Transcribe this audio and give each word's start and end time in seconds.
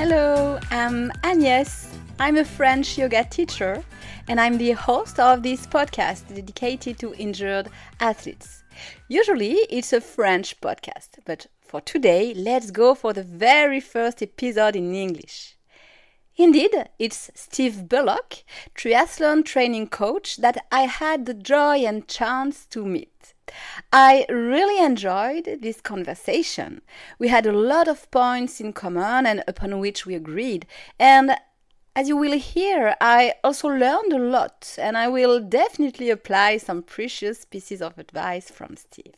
Hello, 0.00 0.60
I'm 0.70 1.10
Agnès. 1.24 1.92
I'm 2.20 2.36
a 2.36 2.44
French 2.44 2.96
yoga 2.96 3.24
teacher 3.24 3.82
and 4.28 4.40
I'm 4.40 4.56
the 4.56 4.70
host 4.70 5.18
of 5.18 5.42
this 5.42 5.66
podcast 5.66 6.32
dedicated 6.32 7.00
to 7.00 7.14
injured 7.14 7.68
athletes. 7.98 8.62
Usually 9.08 9.54
it's 9.68 9.92
a 9.92 10.00
French 10.00 10.60
podcast, 10.60 11.18
but 11.24 11.48
for 11.60 11.80
today, 11.80 12.32
let's 12.32 12.70
go 12.70 12.94
for 12.94 13.12
the 13.12 13.24
very 13.24 13.80
first 13.80 14.22
episode 14.22 14.76
in 14.76 14.94
English. 14.94 15.56
Indeed, 16.36 16.90
it's 17.00 17.32
Steve 17.34 17.88
Bullock, 17.88 18.44
triathlon 18.76 19.44
training 19.44 19.88
coach, 19.88 20.36
that 20.36 20.64
I 20.70 20.82
had 20.82 21.26
the 21.26 21.34
joy 21.34 21.78
and 21.78 22.06
chance 22.06 22.66
to 22.66 22.86
meet. 22.86 23.34
I 23.92 24.26
really 24.28 24.84
enjoyed 24.84 25.58
this 25.62 25.80
conversation. 25.80 26.82
We 27.18 27.28
had 27.28 27.46
a 27.46 27.52
lot 27.52 27.88
of 27.88 28.10
points 28.10 28.60
in 28.60 28.72
common 28.72 29.26
and 29.26 29.42
upon 29.46 29.78
which 29.78 30.06
we 30.06 30.14
agreed. 30.14 30.66
And 30.98 31.36
as 31.96 32.08
you 32.08 32.16
will 32.16 32.38
hear, 32.38 32.94
I 33.00 33.34
also 33.42 33.68
learned 33.68 34.12
a 34.12 34.18
lot, 34.18 34.76
and 34.78 34.96
I 34.96 35.08
will 35.08 35.40
definitely 35.40 36.10
apply 36.10 36.58
some 36.58 36.82
precious 36.82 37.44
pieces 37.44 37.82
of 37.82 37.98
advice 37.98 38.50
from 38.50 38.76
Steve. 38.76 39.14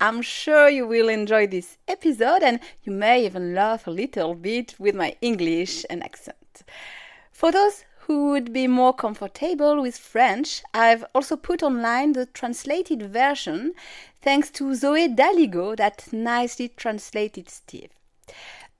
I'm 0.00 0.22
sure 0.22 0.68
you 0.68 0.86
will 0.86 1.08
enjoy 1.08 1.46
this 1.46 1.78
episode 1.86 2.42
and 2.42 2.58
you 2.82 2.92
may 2.92 3.24
even 3.24 3.54
laugh 3.54 3.86
a 3.86 3.90
little 3.90 4.34
bit 4.34 4.74
with 4.78 4.94
my 4.94 5.14
English 5.20 5.84
and 5.88 6.02
accent. 6.02 6.62
For 7.30 7.52
those 7.52 7.84
who 8.12 8.30
would 8.30 8.52
be 8.52 8.66
more 8.66 8.92
comfortable 8.92 9.80
with 9.80 9.96
French, 9.96 10.62
I've 10.74 11.02
also 11.14 11.34
put 11.34 11.62
online 11.62 12.12
the 12.12 12.26
translated 12.26 13.00
version 13.02 13.72
thanks 14.20 14.50
to 14.50 14.64
Zoé 14.64 15.16
Daligault 15.16 15.78
that 15.78 16.12
nicely 16.12 16.68
translated 16.68 17.48
Steve. 17.48 17.88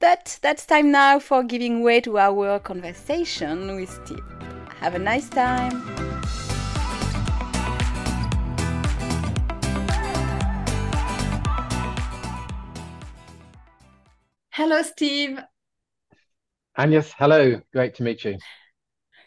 But 0.01 0.39
that's 0.43 0.67
time 0.67 0.91
now 0.91 1.19
for 1.19 1.43
giving 1.43 1.83
way 1.83 2.03
to 2.03 2.19
our 2.19 2.59
conversation 2.59 3.75
with 3.77 3.89
Steve. 4.05 4.23
Have 4.81 4.97
a 4.97 4.99
nice 4.99 5.31
time! 5.31 5.81
Hello, 14.51 14.83
Steve. 14.83 15.41
Agnes, 16.77 17.15
hello. 17.17 17.63
Great 17.73 17.95
to 17.95 18.03
meet 18.03 18.25
you. 18.27 18.37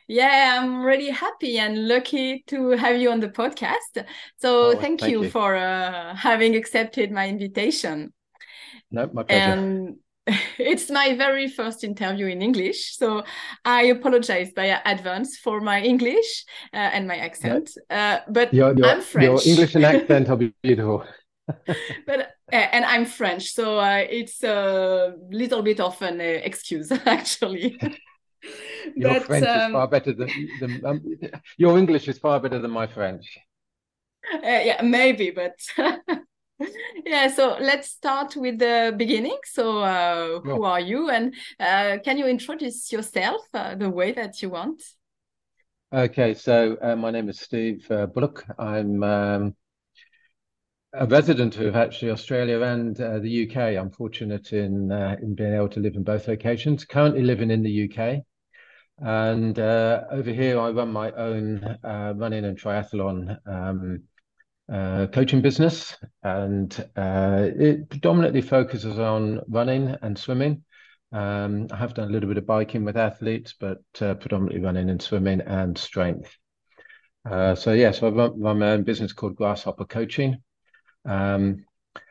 Yeah, 0.08 0.60
I'm 0.60 0.84
really 0.84 1.10
happy 1.10 1.58
and 1.58 1.88
lucky 1.88 2.44
to 2.48 2.72
have 2.72 2.98
you 2.98 3.12
on 3.12 3.20
the 3.20 3.30
podcast. 3.30 4.06
So 4.38 4.68
oh, 4.68 4.72
thank, 4.72 5.00
thank 5.00 5.12
you, 5.12 5.24
you, 5.24 5.30
for 5.30 5.56
uh, 5.56 6.16
having 6.16 6.56
accepted 6.56 7.12
my 7.12 7.28
invitation. 7.28 8.14
No, 8.92 9.10
my 9.12 9.24
pleasure. 9.24 9.42
And 9.42 9.96
it's 10.58 10.90
my 10.90 11.16
very 11.16 11.48
first 11.48 11.84
interview 11.84 12.28
in 12.28 12.42
English, 12.42 12.98
so 12.98 13.24
I 13.64 13.84
apologize 13.84 14.52
by 14.54 14.80
advance 14.86 15.38
for 15.38 15.62
my 15.62 15.82
English 15.82 16.46
uh, 16.74 16.78
and 16.78 17.08
my 17.08 17.18
accent. 17.18 17.72
Uh, 17.90 18.20
but 18.30 18.54
your, 18.54 18.76
your, 18.76 18.88
I'm 18.88 19.02
French. 19.02 19.46
Your 19.46 19.54
English 19.54 19.76
and 19.76 19.86
accent 19.94 20.30
are 20.30 20.38
beautiful. 20.62 21.06
but 22.08 22.20
uh, 22.52 22.56
and 22.56 22.86
I'm 22.86 23.06
French, 23.06 23.54
so 23.54 23.78
uh, 23.80 24.04
it's 24.10 24.44
a 24.44 25.14
little 25.30 25.62
bit 25.62 25.80
of 25.80 26.02
an 26.02 26.20
uh, 26.20 26.24
excuse 26.24 26.92
actually. 27.06 27.80
Your 28.96 29.14
but, 29.14 29.24
French 29.24 29.48
um, 29.48 29.60
is 29.60 29.72
far 29.74 29.88
better 29.88 30.14
than, 30.14 30.30
than 30.60 30.86
um, 30.86 31.02
your 31.58 31.78
English 31.78 32.08
is 32.08 32.20
far 32.20 32.40
better 32.40 32.60
than 32.60 32.72
my 32.72 32.88
French. 32.88 33.38
Uh, 34.34 34.40
yeah, 34.44 34.82
maybe, 34.84 35.32
but 35.32 35.56
yeah. 37.06 37.28
So 37.28 37.58
let's 37.60 37.90
start 37.90 38.36
with 38.36 38.60
the 38.60 38.94
beginning. 38.96 39.38
So, 39.46 39.80
uh, 39.80 40.40
who 40.42 40.64
are 40.64 40.80
you, 40.80 41.10
and 41.10 41.34
uh, 41.60 41.98
can 42.04 42.18
you 42.18 42.28
introduce 42.28 42.92
yourself 42.92 43.42
uh, 43.54 43.76
the 43.76 43.90
way 43.90 44.12
that 44.12 44.42
you 44.42 44.50
want? 44.50 44.82
Okay, 45.94 46.34
so 46.34 46.78
uh, 46.82 46.96
my 46.96 47.12
name 47.12 47.30
is 47.30 47.40
Steve 47.40 47.86
uh, 47.90 48.06
Bullock. 48.08 48.46
I'm 48.58 49.04
um, 49.04 49.56
a 50.94 51.06
resident 51.06 51.58
of 51.58 51.76
actually 51.76 52.12
Australia 52.12 52.62
and 52.62 53.00
uh, 53.00 53.20
the 53.20 53.48
UK. 53.48 53.78
I'm 53.78 53.92
fortunate 53.92 54.54
in 54.54 54.92
uh, 54.92 55.16
in 55.22 55.36
being 55.36 55.54
able 55.54 55.70
to 55.70 55.80
live 55.80 55.96
in 55.96 56.04
both 56.04 56.28
locations. 56.28 56.86
Currently 56.86 57.22
living 57.22 57.52
in 57.52 57.64
the 57.64 57.90
UK. 57.90 58.24
And 59.00 59.60
uh, 59.60 60.06
over 60.10 60.32
here, 60.32 60.60
I 60.60 60.70
run 60.70 60.92
my 60.92 61.12
own 61.12 61.64
uh, 61.84 62.14
running 62.16 62.46
and 62.46 62.58
triathlon 62.58 63.38
um, 63.46 64.04
uh, 64.72 65.08
coaching 65.08 65.42
business, 65.42 65.96
and 66.24 66.74
uh, 66.96 67.50
it 67.56 67.90
predominantly 67.90 68.42
focuses 68.42 68.98
on 68.98 69.42
running 69.48 69.96
and 70.02 70.18
swimming. 70.18 70.64
Um, 71.12 71.68
I 71.72 71.78
have 71.78 71.94
done 71.94 72.10
a 72.10 72.12
little 72.12 72.30
bit 72.30 72.38
of 72.38 72.46
biking 72.46 72.84
with 72.84 72.98
athletes, 72.98 73.54
but 73.60 73.84
uh, 74.02 74.16
predominantly 74.16 74.62
running 74.62 74.90
and 74.90 75.02
swimming 75.02 75.42
and 75.42 75.78
strength. 75.78 76.36
Uh, 77.30 77.56
so 77.56 77.74
yes, 77.74 77.96
yeah, 77.96 78.00
so 78.00 78.08
I 78.08 78.10
run, 78.12 78.40
run, 78.40 78.60
my 78.60 78.72
own 78.72 78.84
business 78.84 79.14
called 79.14 79.36
Grasshopper 79.36 79.86
Coaching. 79.86 80.38
Um, 81.06 81.66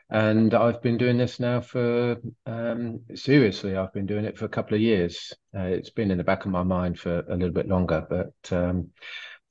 and 0.09 0.53
I've 0.53 0.81
been 0.81 0.97
doing 0.97 1.17
this 1.17 1.39
now 1.39 1.61
for 1.61 2.17
um, 2.45 3.01
seriously. 3.15 3.75
I've 3.75 3.93
been 3.93 4.05
doing 4.05 4.25
it 4.25 4.37
for 4.37 4.45
a 4.45 4.49
couple 4.49 4.75
of 4.75 4.81
years. 4.81 5.33
Uh, 5.55 5.61
it's 5.61 5.89
been 5.89 6.11
in 6.11 6.17
the 6.17 6.23
back 6.23 6.45
of 6.45 6.51
my 6.51 6.63
mind 6.63 6.99
for 6.99 7.19
a 7.27 7.35
little 7.35 7.53
bit 7.53 7.67
longer, 7.67 8.05
but, 8.07 8.55
um, 8.55 8.91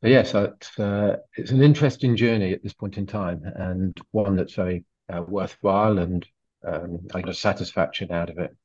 but 0.00 0.10
yes, 0.10 0.34
it's, 0.34 0.78
uh, 0.78 1.16
it's 1.36 1.50
an 1.50 1.62
interesting 1.62 2.16
journey 2.16 2.52
at 2.52 2.62
this 2.62 2.72
point 2.72 2.98
in 2.98 3.06
time, 3.06 3.42
and 3.56 3.98
one 4.12 4.36
that's 4.36 4.54
very 4.54 4.84
uh, 5.12 5.22
worthwhile, 5.22 5.98
and 5.98 6.26
um, 6.66 7.00
I 7.12 7.20
get 7.20 7.30
a 7.30 7.34
satisfaction 7.34 8.12
out 8.12 8.30
of 8.30 8.38
it. 8.38 8.56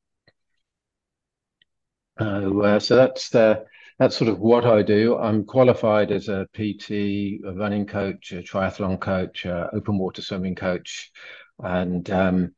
Uh, 2.20 2.80
so 2.80 2.96
that's 2.98 3.30
that's 3.30 4.16
sort 4.16 4.30
of 4.30 4.40
what 4.40 4.66
I 4.66 4.82
do. 4.82 5.18
I'm 5.18 5.44
qualified 5.44 6.12
as 6.12 6.30
a 6.30 6.48
PT, 6.54 6.92
a 7.46 7.54
running 7.54 7.86
coach, 7.86 8.32
a 8.32 8.42
triathlon 8.42 9.00
coach, 9.00 9.46
a 9.46 9.70
open 9.74 9.98
water 9.98 10.22
swimming 10.22 10.56
coach 10.56 11.12
and 11.64 12.10
um, 12.10 12.54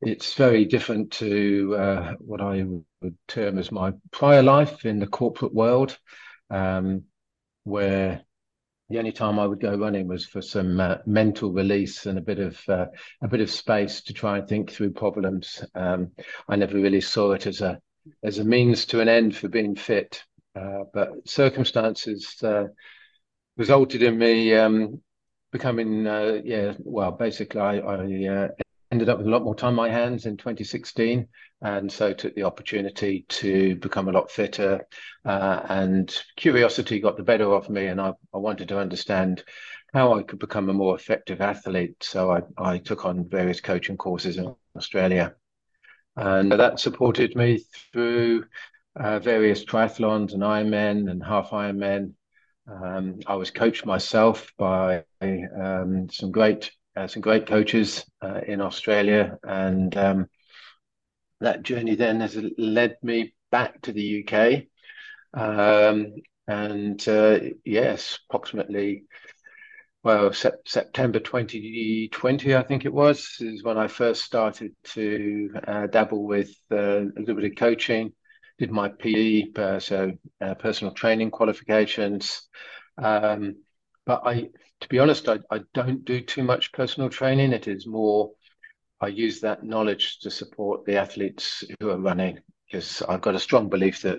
it's 0.00 0.34
very 0.34 0.64
different 0.64 1.12
to 1.12 1.74
uh, 1.76 2.14
what 2.18 2.40
I 2.40 2.64
would 3.00 3.16
term 3.28 3.58
as 3.58 3.72
my 3.72 3.92
prior 4.10 4.42
life 4.42 4.84
in 4.84 4.98
the 4.98 5.06
corporate 5.06 5.54
world, 5.54 5.98
um, 6.50 7.04
where 7.64 8.22
the 8.90 8.98
only 8.98 9.12
time 9.12 9.38
I 9.38 9.46
would 9.46 9.60
go 9.60 9.76
running 9.76 10.06
was 10.06 10.26
for 10.26 10.42
some 10.42 10.78
uh, 10.78 10.96
mental 11.06 11.52
release 11.52 12.06
and 12.06 12.18
a 12.18 12.22
bit 12.22 12.38
of 12.38 12.60
uh, 12.68 12.86
a 13.22 13.28
bit 13.28 13.40
of 13.40 13.50
space 13.50 14.02
to 14.02 14.12
try 14.12 14.38
and 14.38 14.48
think 14.48 14.70
through 14.70 14.92
problems. 14.92 15.64
Um, 15.74 16.12
I 16.48 16.56
never 16.56 16.76
really 16.76 17.00
saw 17.00 17.32
it 17.32 17.46
as 17.46 17.60
a 17.60 17.80
as 18.22 18.38
a 18.38 18.44
means 18.44 18.84
to 18.86 19.00
an 19.00 19.08
end 19.08 19.34
for 19.34 19.48
being 19.48 19.74
fit, 19.74 20.22
uh, 20.54 20.84
but 20.92 21.26
circumstances 21.26 22.36
uh, 22.42 22.64
resulted 23.56 24.02
in 24.02 24.18
me 24.18 24.54
um, 24.54 25.00
becoming 25.54 26.04
uh, 26.04 26.40
yeah 26.44 26.72
well 26.80 27.12
basically 27.12 27.60
i, 27.60 27.78
I 27.78 28.26
uh, 28.26 28.48
ended 28.90 29.08
up 29.08 29.18
with 29.18 29.28
a 29.28 29.30
lot 29.30 29.44
more 29.44 29.54
time 29.54 29.78
on 29.78 29.86
my 29.86 29.88
hands 29.88 30.26
in 30.26 30.36
2016 30.36 31.28
and 31.62 31.90
so 31.90 32.12
took 32.12 32.34
the 32.34 32.42
opportunity 32.42 33.24
to 33.28 33.76
become 33.76 34.08
a 34.08 34.12
lot 34.12 34.32
fitter 34.32 34.84
uh, 35.24 35.60
and 35.68 36.12
curiosity 36.36 36.98
got 36.98 37.16
the 37.16 37.22
better 37.22 37.52
of 37.54 37.70
me 37.70 37.86
and 37.86 38.00
I, 38.00 38.14
I 38.34 38.38
wanted 38.38 38.66
to 38.70 38.80
understand 38.80 39.44
how 39.92 40.18
I 40.18 40.24
could 40.24 40.40
become 40.40 40.70
a 40.70 40.74
more 40.74 40.96
effective 40.96 41.40
athlete 41.40 42.02
so 42.02 42.32
I, 42.32 42.40
I 42.58 42.78
took 42.78 43.04
on 43.04 43.28
various 43.28 43.60
coaching 43.60 43.96
courses 43.96 44.38
in 44.38 44.52
Australia. 44.76 45.36
And 46.16 46.50
that 46.50 46.80
supported 46.80 47.36
me 47.36 47.64
through 47.92 48.44
uh, 48.96 49.20
various 49.20 49.64
triathlons 49.64 50.34
and 50.34 50.42
Ironmen 50.42 51.08
and 51.10 51.22
half 51.24 51.50
Ironmen 51.50 52.14
um, 52.66 53.20
I 53.26 53.34
was 53.36 53.50
coached 53.50 53.84
myself 53.86 54.52
by 54.56 55.04
um, 55.20 56.08
some 56.10 56.30
great 56.30 56.70
uh, 56.96 57.06
some 57.08 57.22
great 57.22 57.46
coaches 57.46 58.04
uh, 58.22 58.40
in 58.46 58.60
Australia, 58.60 59.38
and 59.42 59.96
um, 59.96 60.26
that 61.40 61.62
journey 61.62 61.94
then 61.96 62.20
has 62.20 62.38
led 62.56 62.96
me 63.02 63.34
back 63.50 63.82
to 63.82 63.92
the 63.92 64.24
UK. 64.26 64.66
Um, 65.34 66.14
and 66.46 67.06
uh, 67.08 67.40
yes, 67.64 68.18
approximately 68.28 69.04
well 70.02 70.32
sep- 70.32 70.68
September 70.68 71.18
2020, 71.18 72.54
I 72.54 72.62
think 72.62 72.84
it 72.84 72.92
was, 72.92 73.36
is 73.40 73.64
when 73.64 73.78
I 73.78 73.88
first 73.88 74.22
started 74.22 74.74
to 74.92 75.50
uh, 75.66 75.86
dabble 75.88 76.24
with 76.24 76.54
uh, 76.70 76.76
a 76.76 77.12
little 77.16 77.34
bit 77.34 77.50
of 77.50 77.56
coaching 77.56 78.12
did 78.58 78.70
my 78.70 78.88
PE, 78.88 79.52
uh, 79.56 79.78
so 79.78 80.12
uh, 80.40 80.54
personal 80.54 80.92
training 80.94 81.30
qualifications. 81.30 82.42
Um, 82.98 83.56
but 84.06 84.22
I, 84.24 84.48
to 84.80 84.88
be 84.88 84.98
honest, 84.98 85.28
I, 85.28 85.38
I 85.50 85.60
don't 85.72 86.04
do 86.04 86.20
too 86.20 86.44
much 86.44 86.72
personal 86.72 87.08
training. 87.08 87.52
It 87.52 87.68
is 87.68 87.86
more, 87.86 88.32
I 89.00 89.08
use 89.08 89.40
that 89.40 89.64
knowledge 89.64 90.20
to 90.20 90.30
support 90.30 90.84
the 90.84 90.96
athletes 90.96 91.64
who 91.80 91.90
are 91.90 92.00
running 92.00 92.38
because 92.66 93.02
I've 93.02 93.20
got 93.20 93.34
a 93.34 93.40
strong 93.40 93.68
belief 93.68 94.02
that 94.02 94.18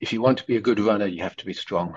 if 0.00 0.12
you 0.12 0.20
want 0.20 0.38
to 0.38 0.46
be 0.46 0.56
a 0.56 0.60
good 0.60 0.80
runner, 0.80 1.06
you 1.06 1.22
have 1.22 1.36
to 1.36 1.46
be 1.46 1.54
strong. 1.54 1.96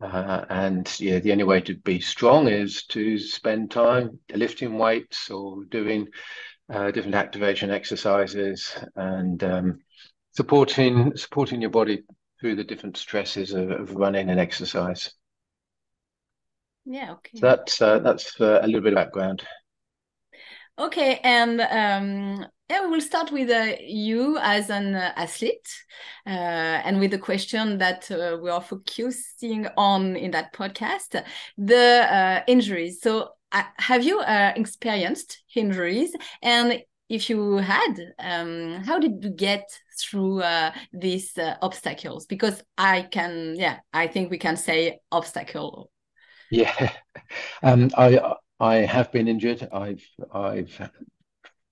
Uh, 0.00 0.44
and 0.48 1.00
yeah, 1.00 1.20
the 1.20 1.30
only 1.30 1.44
way 1.44 1.60
to 1.60 1.76
be 1.76 2.00
strong 2.00 2.48
is 2.48 2.84
to 2.86 3.18
spend 3.18 3.70
time 3.70 4.18
lifting 4.34 4.76
weights 4.76 5.30
or 5.30 5.64
doing 5.66 6.08
uh, 6.72 6.90
different 6.90 7.14
activation 7.14 7.70
exercises 7.70 8.74
and 8.96 9.44
um, 9.44 9.78
supporting 10.32 11.16
supporting 11.16 11.60
your 11.60 11.70
body 11.70 12.02
through 12.40 12.56
the 12.56 12.64
different 12.64 12.96
stresses 12.96 13.52
of, 13.52 13.70
of 13.70 13.94
running 13.94 14.28
and 14.30 14.40
exercise. 14.40 15.12
Yeah, 16.84 17.12
okay. 17.12 17.38
So 17.38 17.46
that's 17.46 17.80
uh, 17.80 17.98
that's 18.00 18.40
uh, 18.40 18.60
a 18.62 18.66
little 18.66 18.80
bit 18.80 18.92
of 18.92 18.96
background. 18.96 19.46
Okay, 20.78 21.20
and 21.22 21.60
um, 21.60 22.46
yeah, 22.68 22.82
we 22.82 22.88
will 22.88 23.00
start 23.00 23.30
with 23.30 23.50
uh, 23.50 23.76
you 23.80 24.38
as 24.40 24.70
an 24.70 24.94
uh, 24.94 25.12
athlete, 25.16 25.68
uh, 26.26 26.30
and 26.30 26.98
with 26.98 27.10
the 27.10 27.18
question 27.18 27.78
that 27.78 28.10
uh, 28.10 28.38
we 28.42 28.50
are 28.50 28.62
focusing 28.62 29.68
on 29.76 30.16
in 30.16 30.30
that 30.32 30.52
podcast, 30.52 31.22
the 31.56 32.42
injuries. 32.48 33.00
So, 33.00 33.32
have 33.50 34.02
you 34.02 34.22
experienced 34.26 35.42
injuries, 35.54 36.16
and 36.42 36.82
if 37.08 37.28
you 37.28 37.56
had, 37.56 37.94
um, 38.18 38.82
how 38.84 38.98
did 38.98 39.22
you 39.22 39.30
get 39.30 39.68
through 40.00 40.42
uh, 40.42 40.72
these 40.92 41.36
uh, 41.36 41.56
obstacles? 41.60 42.26
Because 42.26 42.62
I 42.78 43.02
can, 43.02 43.54
yeah, 43.56 43.80
I 43.92 44.06
think 44.06 44.30
we 44.30 44.38
can 44.38 44.56
say 44.56 45.00
obstacle. 45.10 45.90
Yeah, 46.50 46.92
um, 47.62 47.90
I 47.96 48.34
I 48.60 48.76
have 48.76 49.12
been 49.12 49.28
injured. 49.28 49.68
I've 49.72 50.04
I've 50.32 50.90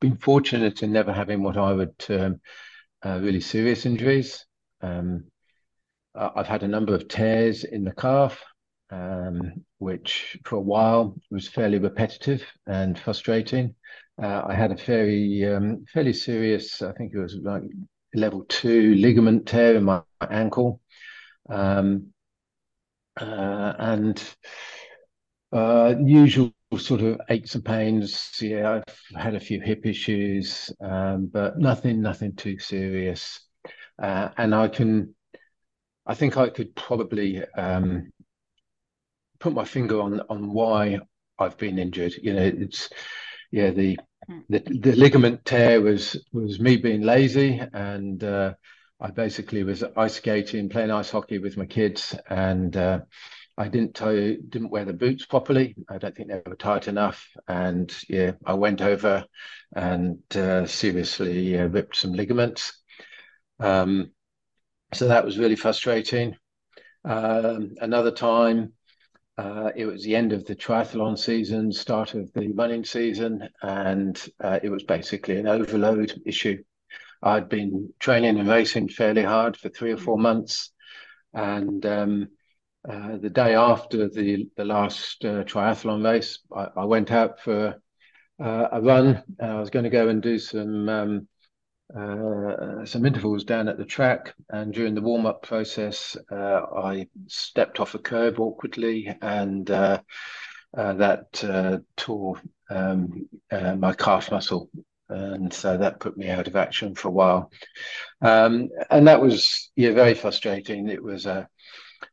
been 0.00 0.17
fortunate 0.17 0.82
in 0.82 0.93
never 0.93 1.12
having 1.12 1.43
what 1.43 1.56
I 1.56 1.73
would 1.73 1.99
term 1.99 2.41
uh, 3.05 3.19
really 3.23 3.41
serious 3.41 3.87
injuries. 3.87 4.44
Um, 4.82 5.25
I've 6.15 6.47
had 6.49 6.62
a 6.62 6.69
number 6.69 6.94
of 6.94 7.09
tears 7.09 7.65
in 7.65 7.85
the 7.85 7.93
calf, 7.93 8.43
um, 8.91 9.65
which 9.79 10.38
for 10.44 10.56
a 10.56 10.61
while 10.61 11.17
was 11.31 11.49
fairly 11.49 11.79
repetitive 11.79 12.43
and 12.67 12.99
frustrating. 12.99 13.75
Uh, 14.22 14.42
I 14.46 14.54
had 14.54 14.70
a 14.72 14.76
fairly 14.76 15.44
um, 15.46 15.84
fairly 15.92 16.12
serious, 16.12 16.82
I 16.82 16.92
think 16.92 17.14
it 17.14 17.18
was 17.18 17.36
like 17.42 17.62
level 18.14 18.44
two 18.48 18.94
ligament 18.96 19.46
tear 19.46 19.76
in 19.76 19.84
my 19.84 20.02
ankle, 20.30 20.80
um, 21.48 22.12
uh, 23.20 23.74
and 23.78 24.22
uh, 25.52 25.94
usual 26.04 26.52
sort 26.78 27.00
of 27.00 27.20
aches 27.28 27.54
and 27.54 27.64
pains. 27.64 28.30
Yeah, 28.40 28.80
I've 28.86 29.20
had 29.20 29.34
a 29.34 29.40
few 29.40 29.60
hip 29.60 29.86
issues, 29.86 30.70
um, 30.80 31.26
but 31.32 31.58
nothing 31.58 32.00
nothing 32.00 32.36
too 32.36 32.58
serious. 32.58 33.40
Uh, 34.00 34.30
and 34.38 34.54
I 34.54 34.68
can, 34.68 35.14
I 36.06 36.14
think 36.14 36.36
I 36.36 36.50
could 36.50 36.74
probably 36.76 37.44
um, 37.56 38.10
put 39.38 39.52
my 39.52 39.64
finger 39.64 40.00
on 40.00 40.20
on 40.28 40.52
why 40.52 40.98
I've 41.38 41.56
been 41.58 41.78
injured. 41.78 42.14
You 42.22 42.34
know, 42.34 42.42
it's 42.42 42.90
yeah 43.50 43.70
the 43.70 43.99
the, 44.49 44.61
the 44.61 44.97
ligament 44.97 45.44
tear 45.44 45.81
was 45.81 46.17
was 46.32 46.61
me 46.61 46.76
being 46.76 47.02
lazy 47.02 47.61
and 47.73 48.23
uh, 48.25 48.55
I 49.00 49.11
basically 49.11 49.64
was 49.64 49.82
ice 49.97 50.14
skating, 50.14 50.69
playing 50.69 50.91
ice 50.91 51.11
hockey 51.11 51.38
with 51.38 51.56
my 51.56 51.64
kids, 51.64 52.14
and 52.29 52.76
uh, 52.76 53.00
I 53.56 53.69
didn't 53.69 53.94
tie, 53.94 54.37
didn't 54.47 54.70
wear 54.70 54.85
the 54.85 54.93
boots 54.93 55.25
properly. 55.25 55.75
I 55.88 55.97
don't 55.97 56.14
think 56.14 56.29
they 56.29 56.43
were 56.44 56.56
tight 56.56 56.87
enough, 56.87 57.26
and 57.49 57.91
yeah, 58.08 58.32
I 58.44 58.55
went 58.55 58.82
over 58.82 59.25
and 59.75 60.19
uh, 60.37 60.67
seriously 60.67 61.58
uh, 61.58 61.67
ripped 61.69 61.96
some 61.96 62.12
ligaments. 62.12 62.79
Um, 63.58 64.11
so 64.93 65.08
that 65.08 65.25
was 65.25 65.38
really 65.38 65.56
frustrating. 65.56 66.37
Um, 67.05 67.76
another 67.81 68.11
time, 68.11 68.75
uh, 69.38 69.71
it 69.75 69.87
was 69.87 70.05
the 70.05 70.17
end 70.17 70.32
of 70.32 70.44
the 70.44 70.55
triathlon 70.55 71.19
season, 71.19 71.73
start 71.73 72.15
of 72.15 72.32
the 72.32 72.49
running 72.53 72.85
season, 72.85 73.49
and 73.62 74.21
uh, 74.43 74.59
it 74.62 74.69
was 74.69 74.82
basically 74.82 75.37
an 75.38 75.49
overload 75.49 76.21
issue. 76.27 76.62
I'd 77.23 77.49
been 77.49 77.93
training 77.99 78.38
and 78.38 78.49
racing 78.49 78.88
fairly 78.88 79.23
hard 79.23 79.56
for 79.56 79.69
three 79.69 79.93
or 79.93 79.97
four 79.97 80.19
months, 80.19 80.73
and 81.32 81.85
um, 81.87 82.29
uh, 82.88 83.19
the 83.19 83.31
day 83.31 83.55
after 83.55 84.09
the 84.09 84.49
the 84.56 84.65
last 84.65 85.25
uh, 85.25 85.44
triathlon 85.44 86.05
race, 86.05 86.38
I, 86.55 86.69
I, 86.77 86.85
went 86.85 87.11
out 87.11 87.41
for 87.41 87.81
uh, 88.43 88.69
a 88.73 88.81
run. 88.81 89.23
I 89.41 89.61
was 89.61 89.71
going 89.71 89.85
to 89.85 89.91
go 89.91 90.09
and 90.09 90.23
do 90.23 90.38
some 90.38 90.88
um, 90.88 91.29
uh, 91.96 92.84
some 92.84 93.04
intervals 93.04 93.44
down 93.44 93.69
at 93.69 93.76
the 93.76 93.84
track, 93.84 94.34
and 94.48 94.72
during 94.72 94.94
the 94.94 95.00
warm 95.00 95.26
up 95.26 95.42
process, 95.42 96.16
uh, 96.31 96.60
I 96.76 97.08
stepped 97.26 97.81
off 97.81 97.94
a 97.94 97.98
curb 97.98 98.38
awkwardly, 98.38 99.14
and 99.20 99.70
uh, 99.70 100.00
uh 100.76 100.92
that 100.94 101.42
uh, 101.44 101.78
tore 101.96 102.40
um, 102.70 103.28
my 103.50 103.92
calf 103.92 104.31
muscle, 104.31 104.70
and 105.08 105.52
so 105.52 105.76
that 105.78 106.00
put 106.00 106.16
me 106.16 106.28
out 106.28 106.46
of 106.46 106.54
action 106.54 106.94
for 106.94 107.08
a 107.08 107.12
while. 107.12 107.50
Um, 108.20 108.69
and 108.90 109.08
that 109.08 109.20
was 109.20 109.70
yeah 109.75 109.93
very 109.93 110.14
frustrating. 110.14 110.88
It 110.88 111.02
was 111.02 111.26
a 111.26 111.48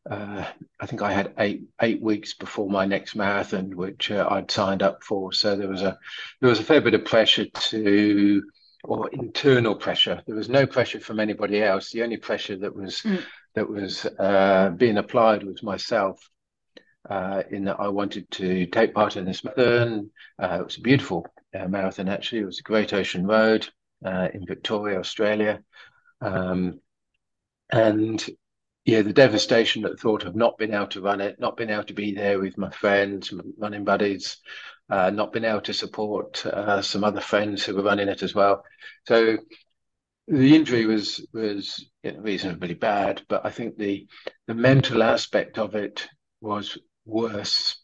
I 0.09 0.85
think 0.85 1.01
I 1.01 1.11
had 1.11 1.33
eight 1.37 1.63
eight 1.81 2.01
weeks 2.01 2.33
before 2.33 2.69
my 2.69 2.85
next 2.85 3.15
marathon, 3.15 3.75
which 3.75 4.09
I'd 4.09 4.49
signed 4.49 4.81
up 4.81 5.03
for. 5.03 5.31
So 5.33 5.55
there 5.55 5.69
was 5.69 5.81
a 5.83 5.97
there 6.41 6.49
was 6.49 6.59
a 6.59 6.63
fair 6.63 6.81
bit 6.81 6.93
of 6.93 7.05
pressure 7.05 7.45
to 7.45 8.43
or 8.87 9.09
internal 9.09 9.75
pressure. 9.75 10.21
There 10.25 10.35
was 10.35 10.49
no 10.49 10.65
pressure 10.65 10.99
from 10.99 11.19
anybody 11.19 11.61
else. 11.61 11.91
The 11.91 12.03
only 12.03 12.17
pressure 12.17 12.57
that 12.57 12.75
was 12.75 13.01
mm. 13.01 13.21
that 13.53 13.69
was 13.69 14.05
uh, 14.05 14.71
being 14.75 14.97
applied 14.97 15.43
was 15.43 15.61
myself. 15.61 16.19
Uh, 17.09 17.41
in 17.51 17.63
that 17.63 17.79
I 17.79 17.87
wanted 17.87 18.29
to 18.31 18.65
take 18.65 18.93
part 18.93 19.15
in 19.15 19.23
this 19.23 19.41
marathon. 19.41 20.11
Uh, 20.37 20.57
it 20.59 20.65
was 20.65 20.75
a 20.75 20.81
beautiful 20.81 21.25
uh, 21.57 21.65
marathon, 21.65 22.09
actually. 22.09 22.41
It 22.41 22.45
was 22.45 22.59
a 22.59 22.63
Great 22.63 22.91
Ocean 22.91 23.25
Road 23.25 23.69
uh, 24.05 24.27
in 24.33 24.45
Victoria, 24.45 24.99
Australia. 24.99 25.61
Um, 26.19 26.81
and 27.71 28.25
yeah, 28.83 29.03
the 29.03 29.13
devastation 29.13 29.85
at 29.85 29.91
the 29.91 29.97
thought 29.97 30.25
of 30.25 30.35
not 30.35 30.57
being 30.57 30.73
able 30.73 30.87
to 30.87 31.01
run 31.01 31.21
it, 31.21 31.39
not 31.39 31.55
being 31.55 31.69
able 31.69 31.85
to 31.85 31.93
be 31.93 32.13
there 32.13 32.39
with 32.39 32.57
my 32.57 32.71
friends, 32.71 33.31
my 33.31 33.43
running 33.57 33.85
buddies, 33.85 34.37
uh, 34.89 35.09
not 35.09 35.33
been 35.33 35.45
able 35.45 35.61
to 35.61 35.73
support 35.73 36.45
uh, 36.45 36.81
some 36.81 37.03
other 37.03 37.21
friends 37.21 37.65
who 37.65 37.75
were 37.75 37.83
running 37.83 38.07
it 38.07 38.23
as 38.23 38.33
well. 38.33 38.63
So 39.07 39.37
the 40.27 40.55
injury 40.55 40.85
was 40.85 41.25
was 41.33 41.89
you 42.03 42.11
know, 42.11 42.19
reasonably 42.19 42.73
bad, 42.73 43.21
but 43.27 43.45
I 43.45 43.49
think 43.49 43.77
the 43.77 44.07
the 44.47 44.53
mental 44.53 45.03
aspect 45.03 45.57
of 45.57 45.75
it 45.75 46.07
was 46.41 46.77
worse 47.05 47.77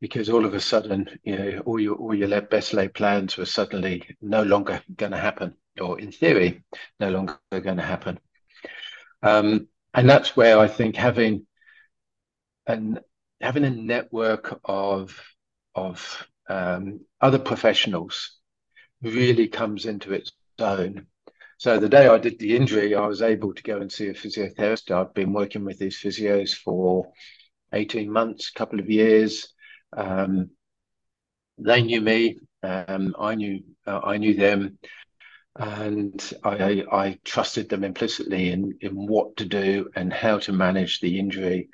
because 0.00 0.28
all 0.28 0.44
of 0.44 0.54
a 0.54 0.60
sudden, 0.60 1.08
you 1.22 1.38
know, 1.38 1.62
all 1.64 1.80
your 1.80 1.94
all 1.94 2.14
your 2.14 2.40
best 2.42 2.74
laid 2.74 2.92
plans 2.92 3.36
were 3.36 3.46
suddenly 3.46 4.02
no 4.20 4.42
longer 4.42 4.82
going 4.96 5.12
to 5.12 5.18
happen, 5.18 5.54
or 5.80 6.00
in 6.00 6.12
theory, 6.12 6.62
no 6.98 7.10
longer 7.10 7.38
going 7.50 7.76
to 7.76 7.82
happen. 7.82 8.18
Um, 9.22 9.68
and 9.94 10.08
that's 10.08 10.36
where 10.36 10.58
I 10.58 10.68
think 10.68 10.96
having 10.96 11.46
an 12.66 13.00
having 13.40 13.64
a 13.64 13.70
network 13.70 14.60
of 14.64 15.18
of 15.74 16.26
um, 16.52 17.00
other 17.20 17.38
professionals 17.38 18.38
really 19.02 19.48
comes 19.48 19.86
into 19.86 20.12
its 20.12 20.30
own. 20.58 21.06
So 21.56 21.78
the 21.78 21.88
day 21.88 22.08
I 22.08 22.18
did 22.18 22.38
the 22.38 22.56
injury, 22.56 22.94
I 22.94 23.06
was 23.06 23.22
able 23.22 23.54
to 23.54 23.62
go 23.62 23.78
and 23.78 23.90
see 23.90 24.08
a 24.08 24.14
physiotherapist. 24.14 24.90
I've 24.90 25.14
been 25.14 25.32
working 25.32 25.64
with 25.64 25.78
these 25.78 25.98
physios 25.98 26.54
for 26.54 27.12
18 27.72 28.12
months, 28.12 28.50
a 28.50 28.58
couple 28.58 28.80
of 28.80 28.90
years. 28.90 29.48
Um, 29.96 30.50
they 31.58 31.82
knew 31.82 32.00
me. 32.00 32.38
Um, 32.62 33.14
I 33.18 33.34
knew 33.34 33.62
uh, 33.86 34.00
I 34.04 34.18
knew 34.18 34.34
them, 34.34 34.78
and 35.56 36.32
I, 36.44 36.84
I 36.92 37.18
trusted 37.24 37.68
them 37.68 37.82
implicitly 37.82 38.50
in 38.50 38.78
in 38.80 38.92
what 38.94 39.36
to 39.38 39.44
do 39.44 39.90
and 39.96 40.12
how 40.12 40.38
to 40.40 40.52
manage 40.52 41.00
the 41.00 41.18
injury. 41.18 41.70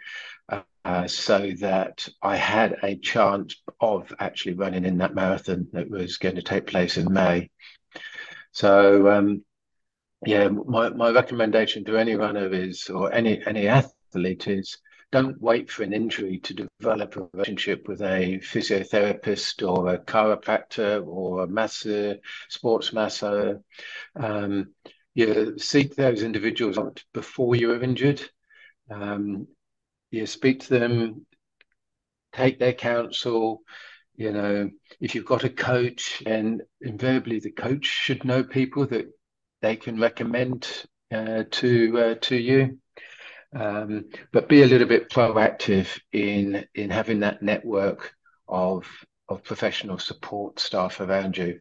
Uh, 0.88 1.06
so 1.06 1.50
that 1.60 2.08
I 2.22 2.36
had 2.36 2.78
a 2.82 2.96
chance 2.96 3.60
of 3.78 4.10
actually 4.20 4.54
running 4.54 4.86
in 4.86 4.96
that 4.98 5.14
marathon 5.14 5.68
that 5.74 5.90
was 5.90 6.16
going 6.16 6.36
to 6.36 6.42
take 6.42 6.66
place 6.66 6.96
in 6.96 7.12
May. 7.12 7.50
So, 8.52 9.06
um, 9.10 9.44
yeah, 10.24 10.48
my, 10.48 10.88
my 10.88 11.10
recommendation 11.10 11.84
to 11.84 11.98
any 11.98 12.14
runner 12.14 12.50
is, 12.50 12.88
or 12.88 13.12
any 13.12 13.46
any 13.46 13.68
athlete 13.68 14.48
is, 14.48 14.78
don't 15.12 15.38
wait 15.42 15.70
for 15.70 15.82
an 15.82 15.92
injury 15.92 16.38
to 16.44 16.54
develop 16.80 17.16
a 17.16 17.28
relationship 17.34 17.86
with 17.86 18.00
a 18.00 18.40
physiotherapist 18.42 19.68
or 19.68 19.92
a 19.92 19.98
chiropractor 19.98 21.06
or 21.06 21.42
a 21.42 21.46
masseur, 21.46 22.16
sports 22.48 22.94
masseur. 22.94 23.60
Um, 24.16 24.68
you 25.14 25.58
seek 25.58 25.96
those 25.96 26.22
individuals 26.22 26.78
out 26.78 27.04
before 27.12 27.56
you 27.56 27.72
are 27.72 27.82
injured. 27.82 28.22
Um, 28.90 29.48
you 30.10 30.26
speak 30.26 30.60
to 30.60 30.70
them, 30.70 31.26
take 32.32 32.58
their 32.58 32.72
counsel. 32.72 33.62
You 34.16 34.32
know, 34.32 34.70
if 35.00 35.14
you've 35.14 35.24
got 35.24 35.44
a 35.44 35.50
coach, 35.50 36.22
and 36.26 36.62
invariably 36.80 37.40
the 37.40 37.52
coach 37.52 37.84
should 37.84 38.24
know 38.24 38.42
people 38.42 38.86
that 38.86 39.06
they 39.62 39.76
can 39.76 40.00
recommend 40.00 40.68
uh, 41.12 41.44
to 41.50 41.98
uh, 41.98 42.14
to 42.22 42.36
you. 42.36 42.78
Um, 43.54 44.06
but 44.30 44.48
be 44.48 44.62
a 44.62 44.66
little 44.66 44.88
bit 44.88 45.08
proactive 45.08 46.00
in 46.12 46.66
in 46.74 46.90
having 46.90 47.20
that 47.20 47.42
network 47.42 48.12
of 48.46 48.86
of 49.28 49.44
professional 49.44 49.98
support 49.98 50.58
staff 50.58 51.00
around 51.00 51.36
you, 51.36 51.60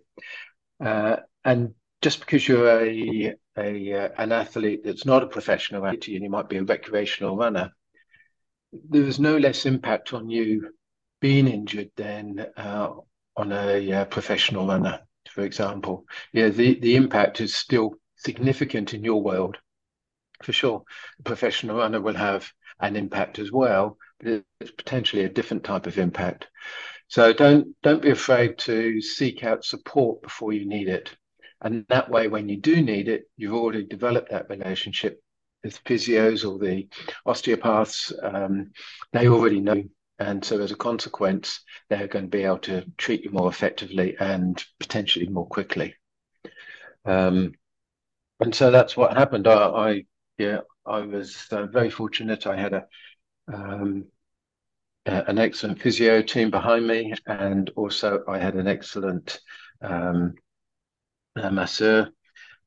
uh, 0.84 1.18
and 1.46 1.74
just 2.02 2.20
because 2.20 2.48
you're 2.48 2.82
a, 2.82 3.36
a 3.58 3.94
uh, 3.94 4.10
an 4.18 4.32
athlete 4.32 4.82
that's 4.84 5.06
not 5.06 5.24
a 5.24 5.28
professional 5.28 5.86
athlete 5.86 6.16
and 6.16 6.24
you 6.24 6.30
might 6.30 6.50
be 6.50 6.58
a 6.58 6.64
recreational 6.64 7.38
runner, 7.38 7.72
there's 8.90 9.20
no 9.20 9.38
less 9.38 9.66
impact 9.66 10.14
on 10.14 10.30
you 10.30 10.70
being 11.20 11.48
injured 11.48 11.92
than 11.96 12.46
uh, 12.58 12.90
on 13.36 13.52
a 13.52 13.92
uh, 13.92 14.06
professional 14.06 14.68
runner, 14.68 15.00
for 15.30 15.44
example. 15.44 16.06
Yeah, 16.34 16.50
the, 16.50 16.80
the 16.80 16.96
impact 16.96 17.42
is 17.42 17.56
still 17.56 17.96
significant 18.16 18.94
in 18.94 19.04
your 19.04 19.22
world, 19.22 19.58
for 20.44 20.54
sure. 20.54 20.84
A 21.20 21.24
professional 21.24 21.78
runner 21.78 22.02
will 22.02 22.16
have 22.16 22.52
an 22.80 22.96
impact 22.96 23.40
as 23.40 23.52
well, 23.52 23.98
but 24.20 24.44
it's 24.60 24.72
potentially 24.72 25.24
a 25.24 25.30
different 25.30 25.64
type 25.64 25.88
of 25.88 25.98
impact. 25.98 26.48
So 27.10 27.32
don't 27.32 27.68
don't 27.84 28.02
be 28.02 28.12
afraid 28.12 28.58
to 28.60 29.02
seek 29.02 29.44
out 29.44 29.64
support 29.64 30.22
before 30.22 30.52
you 30.52 30.68
need 30.68 30.90
it. 30.90 31.16
And 31.62 31.86
that 31.90 32.10
way, 32.10 32.28
when 32.28 32.50
you 32.50 32.58
do 32.58 32.82
need 32.82 33.08
it, 33.08 33.24
you've 33.38 33.54
already 33.54 33.86
developed 33.86 34.30
that 34.32 34.50
relationship. 34.50 35.22
The 35.64 35.70
physios 35.70 36.50
or 36.50 36.60
the 36.60 36.88
osteopaths, 37.26 38.14
um, 38.22 38.72
they 39.14 39.28
already 39.28 39.60
know. 39.60 39.84
And 40.20 40.44
so, 40.44 40.60
as 40.62 40.72
a 40.72 40.76
consequence, 40.76 41.62
they're 41.90 42.08
going 42.08 42.26
to 42.26 42.30
be 42.38 42.44
able 42.44 42.60
to 42.60 42.86
treat 42.98 43.24
you 43.24 43.32
more 43.32 43.50
effectively 43.50 44.16
and 44.20 44.64
potentially 44.80 45.28
more 45.28 45.48
quickly. 45.48 45.96
Um, 47.06 47.54
and 48.40 48.54
so 48.54 48.72
that's 48.72 48.96
what 48.98 49.18
happened. 49.18 49.48
I, 49.48 49.54
I 49.54 50.04
yeah, 50.38 50.62
I 50.86 51.00
was 51.00 51.48
uh, 51.52 51.66
very 51.68 51.90
fortunate. 51.90 52.48
I 52.48 52.56
had 52.56 52.74
a 52.74 52.86
um, 53.52 54.06
an 55.06 55.40
excellent 55.40 55.82
physio 55.82 56.22
team 56.22 56.52
behind 56.52 56.86
me, 56.86 57.14
and 57.26 57.70
also 57.76 58.24
I 58.28 58.40
had 58.40 58.56
an 58.56 58.68
excellent 58.68 59.40
um, 59.82 60.36
uh, 61.36 61.50
masseur, 61.50 62.10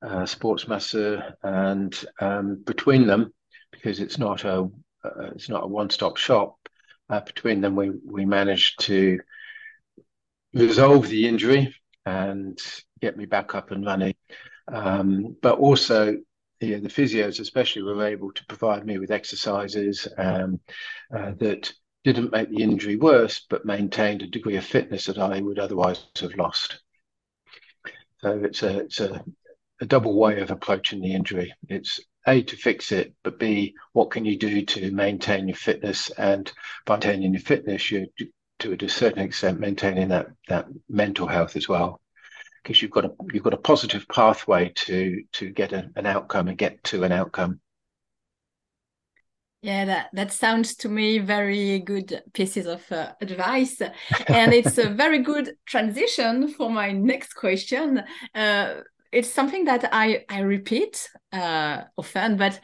uh, 0.03 0.27
sports 0.27 0.67
masseur, 0.69 1.35
and 1.43 2.05
um, 2.21 2.63
between 2.65 3.07
them, 3.07 3.33
because 3.73 4.01
it's 4.01 4.19
not 4.19 4.45
a 4.45 4.69
uh, 5.05 5.31
it's 5.35 5.49
not 5.49 5.65
a 5.65 5.67
one 5.67 5.91
stop 5.91 6.17
shop. 6.17 6.57
Uh, 7.09 7.21
between 7.21 7.61
them, 7.61 7.77
we 7.77 7.91
we 8.05 8.25
managed 8.25 8.81
to 8.81 9.19
resolve 10.55 11.09
the 11.09 11.27
injury 11.29 11.75
and 12.07 12.59
get 13.01 13.17
me 13.17 13.27
back 13.27 13.55
up 13.55 13.71
and 13.71 13.85
running. 13.85 14.15
Um, 14.69 15.37
but 15.43 15.59
also, 15.59 16.19
yeah, 16.61 16.79
the 16.79 16.89
physios 16.89 17.41
especially 17.41 17.83
were 17.83 18.07
able 18.07 18.33
to 18.33 18.47
provide 18.47 18.85
me 18.85 18.99
with 18.99 19.11
exercises 19.11 20.07
um, 20.17 20.61
uh, 21.15 21.33
that 21.39 21.73
didn't 22.05 22.33
make 22.33 22.51
the 22.51 22.63
injury 22.63 22.97
worse, 22.97 23.47
but 23.51 23.67
maintained 23.67 24.23
a 24.23 24.27
degree 24.27 24.57
of 24.57 24.65
fitness 24.65 25.07
that 25.07 25.19
I 25.19 25.41
would 25.41 25.59
otherwise 25.59 26.07
have 26.21 26.35
lost. 26.37 26.81
So 28.23 28.43
it's 28.45 28.63
a 28.63 28.81
it's 28.81 29.01
a, 29.01 29.25
a 29.81 29.87
double 29.87 30.19
way 30.19 30.41
of 30.41 30.51
approaching 30.51 31.01
the 31.01 31.15
injury. 31.15 31.53
It's 31.69 32.01
a 32.27 32.43
to 32.43 32.57
fix 32.57 32.93
it, 32.93 33.15
but 33.23 33.39
b 33.39 33.75
what 33.93 34.11
can 34.11 34.25
you 34.25 34.37
do 34.37 34.65
to 34.67 34.91
maintain 34.91 35.49
your 35.49 35.57
fitness? 35.57 36.11
And 36.11 36.51
by 36.85 36.97
maintaining 36.97 37.33
your 37.33 37.43
fitness, 37.43 37.91
you're 37.91 38.07
to 38.61 38.77
a 38.79 38.89
certain 38.89 39.23
extent 39.23 39.59
maintaining 39.59 40.09
that 40.09 40.29
that 40.49 40.67
mental 40.89 41.27
health 41.27 41.57
as 41.57 41.69
well, 41.69 42.01
because 42.63 42.83
you've 42.83 42.91
got 42.91 43.07
a 43.07 43.13
you've 43.33 43.43
got 43.43 43.55
a 43.55 43.59
positive 43.59 44.07
pathway 44.09 44.71
to 44.75 45.23
to 45.33 45.51
get 45.51 45.73
a, 45.73 45.91
an 45.97 46.07
outcome 46.07 46.49
and 46.49 46.59
get 46.59 46.83
to 46.85 47.05
an 47.05 47.13
outcome. 47.13 47.61
Yeah, 49.63 49.85
that, 49.85 50.09
that 50.15 50.33
sounds 50.33 50.75
to 50.77 50.89
me 50.89 51.19
very 51.19 51.81
good 51.81 52.23
pieces 52.33 52.65
of 52.65 52.91
uh, 52.91 53.13
advice. 53.21 53.83
And 54.27 54.55
it's 54.55 54.79
a 54.79 54.89
very 55.05 55.19
good 55.19 55.53
transition 55.67 56.49
for 56.49 56.71
my 56.71 56.93
next 56.93 57.35
question. 57.35 58.03
Uh, 58.35 58.77
it's 59.13 59.33
something 59.33 59.65
that 59.65 59.89
I, 59.93 60.25
I 60.29 60.41
repeat 60.41 61.09
uh, 61.33 61.83
often, 61.97 62.37
but 62.37 62.61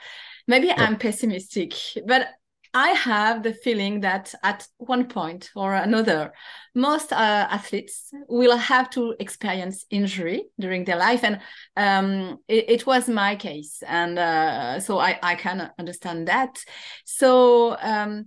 maybe 0.47 0.69
yeah. 0.69 0.83
I'm 0.83 0.97
pessimistic. 0.97 1.75
But 2.07 2.29
I 2.77 2.91
have 2.91 3.43
the 3.43 3.55
feeling 3.55 4.01
that 4.01 4.35
at 4.43 4.69
one 4.77 5.09
point 5.09 5.51
or 5.57 5.75
another, 5.75 6.35
most 6.75 7.11
uh, 7.11 7.17
athletes 7.51 8.11
will 8.29 8.57
have 8.59 8.91
to 8.91 9.15
experience 9.19 9.87
injury 9.89 10.45
during 10.61 10.85
their 10.85 10.97
life. 10.97 11.25
And 11.25 11.41
um, 11.77 12.39
it, 12.49 12.69
it, 12.69 12.87
was 12.87 13.09
my 13.09 13.35
case. 13.35 13.83
And 13.87 14.19
uh, 14.19 14.81
so 14.81 14.99
I, 14.99 15.19
I 15.23 15.37
can 15.37 15.71
understand 15.79 16.29
that. 16.29 16.63
So, 17.07 17.79
um, 17.81 18.27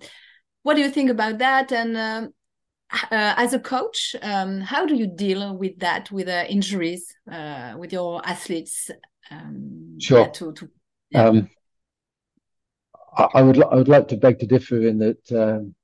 what 0.63 0.73
do 0.75 0.81
you 0.81 0.89
think 0.89 1.11
about 1.11 1.37
that? 1.37 1.71
And 1.71 1.95
um, 1.95 2.33
uh, 2.91 3.33
as 3.37 3.53
a 3.53 3.59
coach, 3.59 4.15
um, 4.21 4.61
how 4.61 4.85
do 4.85 4.95
you 4.95 5.07
deal 5.07 5.55
with 5.55 5.79
that, 5.79 6.11
with 6.11 6.27
uh, 6.27 6.45
injuries, 6.49 7.13
uh, 7.31 7.75
with 7.77 7.93
your 7.93 8.25
athletes? 8.25 8.89
Um, 9.31 9.97
sure. 9.99 10.27
To, 10.29 10.53
to, 10.53 10.69
yeah. 11.11 11.27
Um, 11.27 11.49
I, 13.17 13.41
would 13.41 13.61
I 13.61 13.75
would 13.75 13.87
like 13.87 14.07
to 14.09 14.17
beg 14.17 14.39
to 14.39 14.47
differ 14.47 14.87
in 14.87 14.99
that 14.99 15.31
um, 15.31 15.75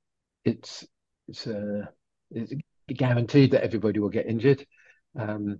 it's 0.44 0.86
it's, 1.28 1.46
uh, 1.46 1.86
it's 2.30 2.52
guaranteed 2.88 3.50
that 3.50 3.64
everybody 3.64 3.98
will 3.98 4.08
get 4.08 4.26
injured. 4.26 4.64
Um, 5.18 5.58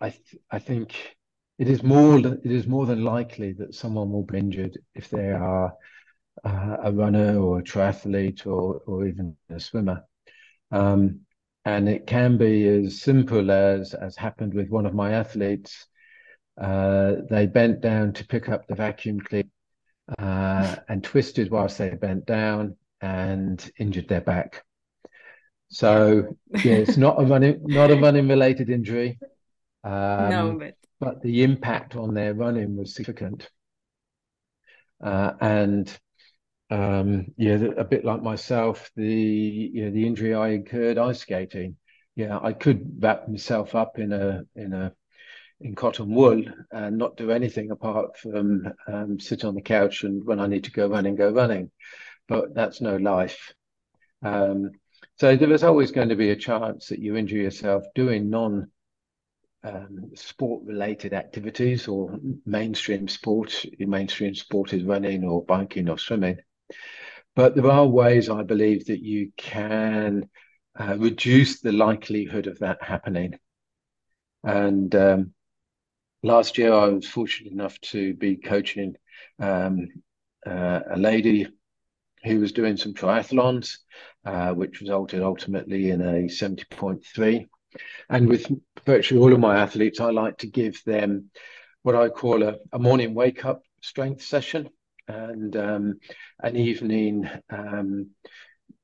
I 0.00 0.10
th- 0.10 0.42
I 0.50 0.58
think 0.58 1.16
it 1.58 1.68
is 1.68 1.82
more 1.82 2.18
it 2.18 2.46
is 2.46 2.66
more 2.66 2.86
than 2.86 3.04
likely 3.04 3.52
that 3.54 3.74
someone 3.74 4.10
will 4.10 4.24
be 4.24 4.38
injured 4.38 4.78
if 4.94 5.10
they 5.10 5.30
are 5.30 5.74
uh, 6.44 6.76
a 6.82 6.92
runner 6.92 7.38
or 7.38 7.58
a 7.58 7.62
triathlete 7.62 8.46
or 8.46 8.80
or 8.86 9.06
even 9.06 9.36
a 9.50 9.60
swimmer. 9.60 10.04
Um, 10.74 11.20
and 11.64 11.88
it 11.88 12.06
can 12.06 12.36
be 12.36 12.66
as 12.66 13.00
simple 13.00 13.50
as 13.50 13.94
as 13.94 14.16
happened 14.16 14.52
with 14.54 14.68
one 14.68 14.86
of 14.86 14.94
my 14.94 15.12
athletes. 15.12 15.86
Uh, 16.60 17.14
they 17.30 17.46
bent 17.46 17.80
down 17.80 18.12
to 18.14 18.26
pick 18.26 18.48
up 18.48 18.66
the 18.66 18.74
vacuum 18.74 19.20
cleaner 19.20 19.48
uh, 20.18 20.76
and 20.88 21.02
twisted 21.02 21.50
whilst 21.50 21.78
they 21.78 21.90
bent 21.90 22.26
down 22.26 22.76
and 23.00 23.70
injured 23.78 24.08
their 24.08 24.20
back. 24.20 24.64
So 25.68 26.36
yeah, 26.64 26.74
it's 26.74 26.96
not 26.96 27.22
a 27.22 27.24
running 27.24 27.60
not 27.62 27.90
a 27.90 27.96
running 27.96 28.28
related 28.28 28.68
injury. 28.68 29.18
Um, 29.84 30.30
no, 30.30 30.56
but... 30.58 30.74
but 30.98 31.22
the 31.22 31.44
impact 31.44 31.96
on 31.96 32.14
their 32.14 32.34
running 32.34 32.76
was 32.76 32.94
significant. 32.94 33.48
Uh, 35.02 35.32
and 35.40 35.98
um, 36.70 37.26
yeah, 37.36 37.58
a 37.76 37.84
bit 37.84 38.04
like 38.04 38.22
myself, 38.22 38.90
the 38.96 39.04
you 39.04 39.84
know, 39.84 39.90
the 39.90 40.06
injury 40.06 40.34
I 40.34 40.48
incurred 40.48 40.98
ice 40.98 41.20
skating. 41.20 41.76
Yeah, 42.16 42.38
I 42.40 42.52
could 42.52 43.02
wrap 43.02 43.28
myself 43.28 43.74
up 43.74 43.98
in 43.98 44.12
a 44.12 44.44
in 44.54 44.72
a 44.72 44.94
in 45.60 45.74
cotton 45.74 46.14
wool 46.14 46.42
and 46.72 46.98
not 46.98 47.16
do 47.16 47.30
anything 47.30 47.70
apart 47.70 48.16
from 48.18 48.72
um, 48.86 49.20
sit 49.20 49.44
on 49.44 49.54
the 49.54 49.62
couch 49.62 50.04
and 50.04 50.24
when 50.24 50.40
I 50.40 50.46
need 50.46 50.64
to 50.64 50.70
go 50.72 50.88
running, 50.88 51.16
go 51.16 51.30
running. 51.30 51.70
But 52.28 52.54
that's 52.54 52.80
no 52.80 52.96
life. 52.96 53.52
Um, 54.22 54.72
so 55.16 55.36
there 55.36 55.52
is 55.52 55.64
always 55.64 55.90
going 55.92 56.08
to 56.08 56.16
be 56.16 56.30
a 56.30 56.36
chance 56.36 56.88
that 56.88 56.98
you 56.98 57.16
injure 57.16 57.36
yourself 57.36 57.84
doing 57.94 58.30
non 58.30 58.70
um, 59.62 60.10
sport 60.14 60.62
related 60.64 61.12
activities 61.12 61.88
or 61.88 62.18
mainstream 62.44 63.08
sport. 63.08 63.64
Mainstream 63.78 64.34
sport 64.34 64.72
is 64.72 64.82
running 64.82 65.24
or 65.24 65.44
biking 65.44 65.88
or 65.88 65.98
swimming. 65.98 66.38
But 67.36 67.54
there 67.54 67.70
are 67.70 67.86
ways, 67.86 68.30
I 68.30 68.42
believe, 68.42 68.86
that 68.86 69.02
you 69.02 69.32
can 69.36 70.28
uh, 70.78 70.96
reduce 70.98 71.60
the 71.60 71.72
likelihood 71.72 72.46
of 72.46 72.60
that 72.60 72.82
happening. 72.82 73.38
And 74.44 74.94
um, 74.94 75.34
last 76.22 76.58
year, 76.58 76.72
I 76.72 76.88
was 76.88 77.08
fortunate 77.08 77.52
enough 77.52 77.80
to 77.92 78.14
be 78.14 78.36
coaching 78.36 78.94
um, 79.38 79.88
uh, 80.46 80.80
a 80.90 80.96
lady 80.96 81.48
who 82.24 82.40
was 82.40 82.52
doing 82.52 82.76
some 82.76 82.94
triathlons, 82.94 83.78
uh, 84.24 84.52
which 84.52 84.80
resulted 84.80 85.22
ultimately 85.22 85.90
in 85.90 86.00
a 86.00 86.28
70.3. 86.28 87.46
And 88.08 88.28
with 88.28 88.50
virtually 88.86 89.20
all 89.20 89.32
of 89.32 89.40
my 89.40 89.58
athletes, 89.58 90.00
I 90.00 90.10
like 90.10 90.38
to 90.38 90.46
give 90.46 90.82
them 90.84 91.30
what 91.82 91.94
I 91.96 92.08
call 92.08 92.42
a, 92.42 92.56
a 92.72 92.78
morning 92.78 93.14
wake 93.14 93.44
up 93.44 93.62
strength 93.82 94.22
session 94.22 94.70
and 95.08 95.56
um, 95.56 95.98
an 96.42 96.56
evening 96.56 97.28
um, 97.50 98.10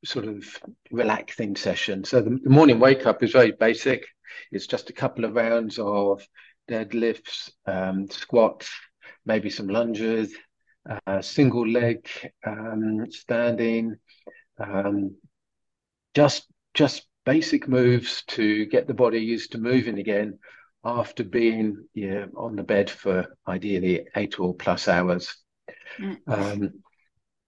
sort 0.05 0.27
of 0.27 0.45
relaxing 0.91 1.57
session. 1.57 2.05
So 2.05 2.21
the, 2.21 2.39
the 2.43 2.51
morning 2.51 2.79
wake 2.81 3.07
up 3.07 3.23
is 3.23 3.33
very 3.33 3.53
basic. 3.53 4.07
It's 4.53 4.67
just 4.67 4.91
a 4.91 4.95
couple 4.95 5.25
of 5.25 5.35
rounds 5.35 5.79
of 5.79 6.27
deadlifts, 6.71 7.51
um, 7.67 8.09
squats, 8.11 8.71
maybe 9.27 9.51
some 9.51 9.69
lunges, 9.69 10.33
uh, 11.07 11.21
single 11.21 11.67
leg 11.67 12.09
um, 12.47 13.11
standing, 13.11 13.97
um, 14.59 15.17
just 16.15 16.47
just 16.75 17.07
basic 17.27 17.69
moves 17.69 18.23
to 18.27 18.65
get 18.67 18.87
the 18.87 18.95
body 18.95 19.19
used 19.19 19.53
to 19.53 19.59
moving 19.59 19.99
again 19.99 20.39
after 20.85 21.23
being 21.23 21.77
yeah, 21.95 22.27
on 22.37 22.57
the 22.57 22.63
bed 22.63 22.89
for 22.89 23.37
ideally 23.47 24.07
eight 24.17 24.41
or 24.41 24.55
plus 24.55 24.89
hours. 24.89 25.37
Mm. 25.99 26.19
Um, 26.27 26.73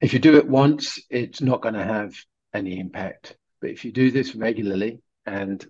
if 0.01 0.13
you 0.13 0.19
do 0.19 0.37
it 0.37 0.49
once, 0.49 1.01
it's 1.11 1.41
not 1.41 1.63
going 1.63 1.75
to 1.75 1.85
have 1.85 2.15
any 2.53 2.79
impact. 2.79 3.37
But 3.61 3.71
if 3.71 3.85
you 3.85 3.93
do 3.93 4.11
this 4.11 4.35
regularly 4.35 5.03
and 5.25 5.65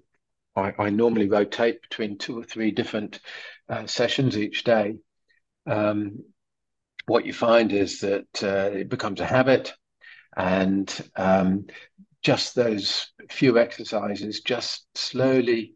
I, 0.56 0.72
I, 0.78 0.90
normally 0.90 1.28
rotate 1.28 1.82
between 1.82 2.18
two 2.18 2.38
or 2.38 2.44
three 2.44 2.70
different 2.70 3.20
uh, 3.68 3.86
sessions 3.86 4.36
each 4.36 4.64
day. 4.64 4.96
Um, 5.66 6.24
what 7.06 7.26
you 7.26 7.32
find 7.32 7.72
is 7.72 8.00
that 8.00 8.42
uh, 8.42 8.70
it 8.72 8.88
becomes 8.88 9.20
a 9.20 9.26
habit, 9.26 9.74
and 10.36 11.10
um, 11.16 11.66
just 12.22 12.54
those 12.54 13.10
few 13.30 13.58
exercises 13.58 14.40
just 14.40 14.86
slowly 14.94 15.74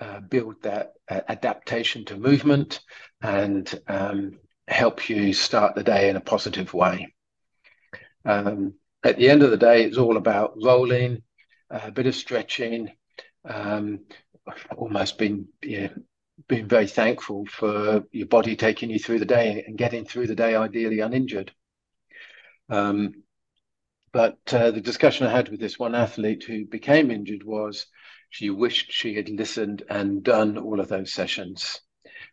uh, 0.00 0.20
build 0.20 0.62
that 0.62 0.92
uh, 1.08 1.20
adaptation 1.28 2.04
to 2.06 2.16
movement 2.16 2.80
and 3.20 3.80
um, 3.86 4.38
help 4.72 5.08
you 5.08 5.32
start 5.32 5.74
the 5.74 5.84
day 5.84 6.08
in 6.08 6.16
a 6.16 6.20
positive 6.20 6.72
way. 6.74 7.14
Um, 8.24 8.74
at 9.04 9.16
the 9.16 9.28
end 9.28 9.42
of 9.42 9.50
the 9.50 9.56
day, 9.56 9.84
it's 9.84 9.98
all 9.98 10.16
about 10.16 10.54
rolling, 10.62 11.22
a 11.70 11.90
bit 11.90 12.06
of 12.06 12.14
stretching, 12.14 12.90
um, 13.44 14.00
almost 14.76 15.18
being 15.18 15.48
yeah, 15.62 15.88
being 16.48 16.68
very 16.68 16.86
thankful 16.86 17.46
for 17.46 18.04
your 18.12 18.26
body 18.26 18.56
taking 18.56 18.90
you 18.90 18.98
through 18.98 19.18
the 19.18 19.24
day 19.24 19.64
and 19.66 19.78
getting 19.78 20.04
through 20.04 20.26
the 20.26 20.34
day 20.34 20.54
ideally 20.54 21.00
uninjured. 21.00 21.52
Um, 22.68 23.22
but 24.12 24.38
uh, 24.52 24.70
the 24.70 24.80
discussion 24.80 25.26
I 25.26 25.30
had 25.30 25.48
with 25.48 25.60
this 25.60 25.78
one 25.78 25.94
athlete 25.94 26.44
who 26.44 26.66
became 26.66 27.10
injured 27.10 27.42
was 27.44 27.86
she 28.30 28.50
wished 28.50 28.92
she 28.92 29.14
had 29.14 29.28
listened 29.28 29.82
and 29.88 30.22
done 30.22 30.58
all 30.58 30.80
of 30.80 30.88
those 30.88 31.12
sessions 31.12 31.80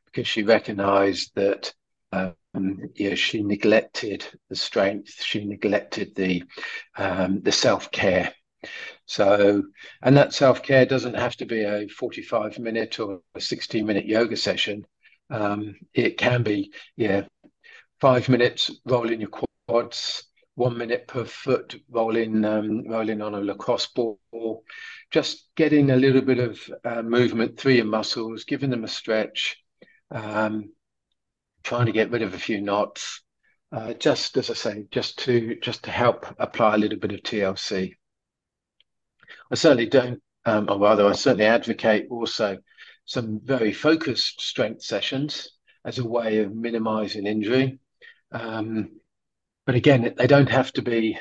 because 0.05 0.27
she 0.27 0.43
recognized 0.43 1.31
that 1.35 1.73
um, 2.11 2.35
yeah, 2.95 3.15
she 3.15 3.43
neglected 3.43 4.25
the 4.49 4.55
strength, 4.55 5.23
she 5.23 5.45
neglected 5.45 6.15
the 6.15 6.43
um, 6.97 7.41
the 7.41 7.51
self 7.51 7.91
care. 7.91 8.33
So, 9.05 9.63
and 10.01 10.17
that 10.17 10.33
self 10.33 10.63
care 10.63 10.85
doesn't 10.85 11.15
have 11.15 11.35
to 11.37 11.45
be 11.45 11.63
a 11.63 11.87
45 11.87 12.59
minute 12.59 12.99
or 12.99 13.21
a 13.35 13.41
60 13.41 13.81
minute 13.81 14.05
yoga 14.05 14.37
session. 14.37 14.85
Um, 15.29 15.75
it 15.93 16.17
can 16.17 16.43
be, 16.43 16.73
yeah, 16.95 17.23
five 18.01 18.29
minutes 18.29 18.71
rolling 18.85 19.21
your 19.21 19.29
quads, 19.67 20.23
one 20.55 20.77
minute 20.77 21.07
per 21.07 21.25
foot 21.25 21.79
rolling 21.89 22.43
um, 22.45 22.87
rolling 22.87 23.21
on 23.21 23.35
a 23.35 23.39
lacrosse 23.41 23.87
ball, 23.87 24.19
just 25.11 25.49
getting 25.55 25.91
a 25.91 25.95
little 25.95 26.21
bit 26.21 26.39
of 26.39 26.59
uh, 26.83 27.01
movement 27.01 27.57
through 27.57 27.73
your 27.73 27.85
muscles, 27.85 28.43
giving 28.43 28.69
them 28.69 28.83
a 28.83 28.87
stretch, 28.87 29.57
um, 30.11 30.71
trying 31.69 31.85
to 31.85 31.91
get 31.91 32.09
rid 32.09 32.23
of 32.23 32.33
a 32.33 32.39
few 32.39 32.59
knots. 32.59 33.21
Uh, 33.71 33.93
just 33.93 34.35
as 34.37 34.49
I 34.49 34.55
say, 34.55 34.85
just 34.89 35.19
to 35.19 35.55
just 35.61 35.83
to 35.83 35.91
help 35.91 36.25
apply 36.39 36.73
a 36.73 36.77
little 36.79 36.97
bit 36.97 37.11
of 37.11 37.21
TLC. 37.21 37.93
I 39.51 39.55
certainly 39.55 39.85
don't, 39.85 40.19
um, 40.45 40.65
or 40.67 40.79
rather, 40.79 41.05
I 41.05 41.11
certainly 41.11 41.45
advocate 41.45 42.07
also 42.09 42.57
some 43.05 43.39
very 43.43 43.71
focused 43.71 44.41
strength 44.41 44.81
sessions 44.81 45.51
as 45.85 45.99
a 45.99 46.07
way 46.07 46.39
of 46.39 46.55
minimizing 46.55 47.27
injury. 47.27 47.77
Um, 48.31 48.99
but 49.67 49.75
again, 49.75 50.15
they 50.17 50.25
don't 50.25 50.49
have 50.49 50.73
to 50.73 50.81
be 50.81 51.19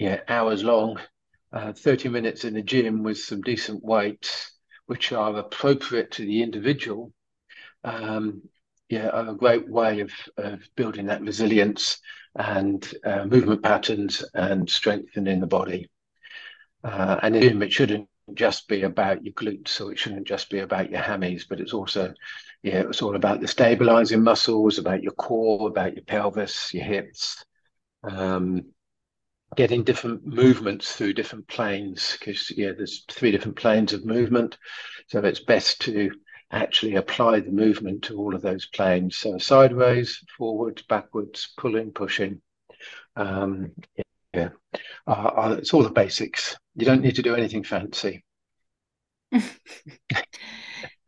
yeah, 0.00 0.20
hours 0.26 0.64
long. 0.64 0.98
Uh, 1.52 1.72
30 1.72 2.08
minutes 2.08 2.44
in 2.44 2.54
the 2.54 2.62
gym 2.62 3.04
with 3.04 3.18
some 3.18 3.42
decent 3.42 3.84
weights, 3.84 4.50
which 4.86 5.12
are 5.12 5.36
appropriate 5.36 6.10
to 6.10 6.22
the 6.24 6.42
individual, 6.42 7.12
um, 7.84 8.42
yeah, 8.88 9.10
a 9.12 9.34
great 9.34 9.68
way 9.68 10.00
of, 10.00 10.12
of 10.36 10.60
building 10.76 11.06
that 11.06 11.22
resilience 11.22 11.98
and 12.36 12.92
uh, 13.04 13.24
movement 13.24 13.62
patterns 13.62 14.24
and 14.34 14.68
strengthening 14.68 15.40
the 15.40 15.46
body. 15.46 15.88
Uh, 16.82 17.18
and 17.22 17.34
it 17.36 17.72
shouldn't 17.72 18.08
just 18.34 18.68
be 18.68 18.82
about 18.82 19.24
your 19.24 19.34
glutes 19.34 19.80
or 19.80 19.92
it 19.92 19.98
shouldn't 19.98 20.26
just 20.26 20.50
be 20.50 20.58
about 20.58 20.90
your 20.90 21.00
hammies, 21.00 21.44
but 21.48 21.60
it's 21.60 21.72
also, 21.72 22.12
yeah, 22.62 22.80
it's 22.80 23.02
all 23.02 23.16
about 23.16 23.40
the 23.40 23.48
stabilizing 23.48 24.22
muscles, 24.22 24.78
about 24.78 25.02
your 25.02 25.12
core, 25.12 25.68
about 25.68 25.94
your 25.94 26.04
pelvis, 26.04 26.72
your 26.74 26.84
hips, 26.84 27.44
um, 28.02 28.64
getting 29.56 29.84
different 29.84 30.26
movements 30.26 30.94
through 30.96 31.12
different 31.12 31.46
planes 31.46 32.16
because 32.18 32.50
yeah 32.56 32.72
there's 32.76 33.04
three 33.10 33.30
different 33.30 33.56
planes 33.56 33.92
of 33.92 34.04
movement 34.04 34.58
so 35.08 35.20
it's 35.20 35.40
best 35.40 35.80
to 35.80 36.10
actually 36.56 36.94
apply 36.96 37.40
the 37.40 37.50
movement 37.50 38.02
to 38.04 38.18
all 38.18 38.34
of 38.34 38.42
those 38.42 38.66
planes. 38.66 39.16
So 39.16 39.38
sideways 39.38 40.22
forwards, 40.36 40.82
backwards 40.82 41.52
pulling 41.56 41.92
pushing. 41.92 42.40
Um, 43.16 43.72
yeah. 44.32 44.50
Uh, 45.06 45.10
uh, 45.10 45.56
it's 45.58 45.72
all 45.72 45.82
the 45.82 45.90
basics. 45.90 46.56
You 46.74 46.86
don't 46.86 47.02
need 47.02 47.16
to 47.16 47.22
do 47.22 47.34
anything 47.34 47.64
fancy. 47.64 48.24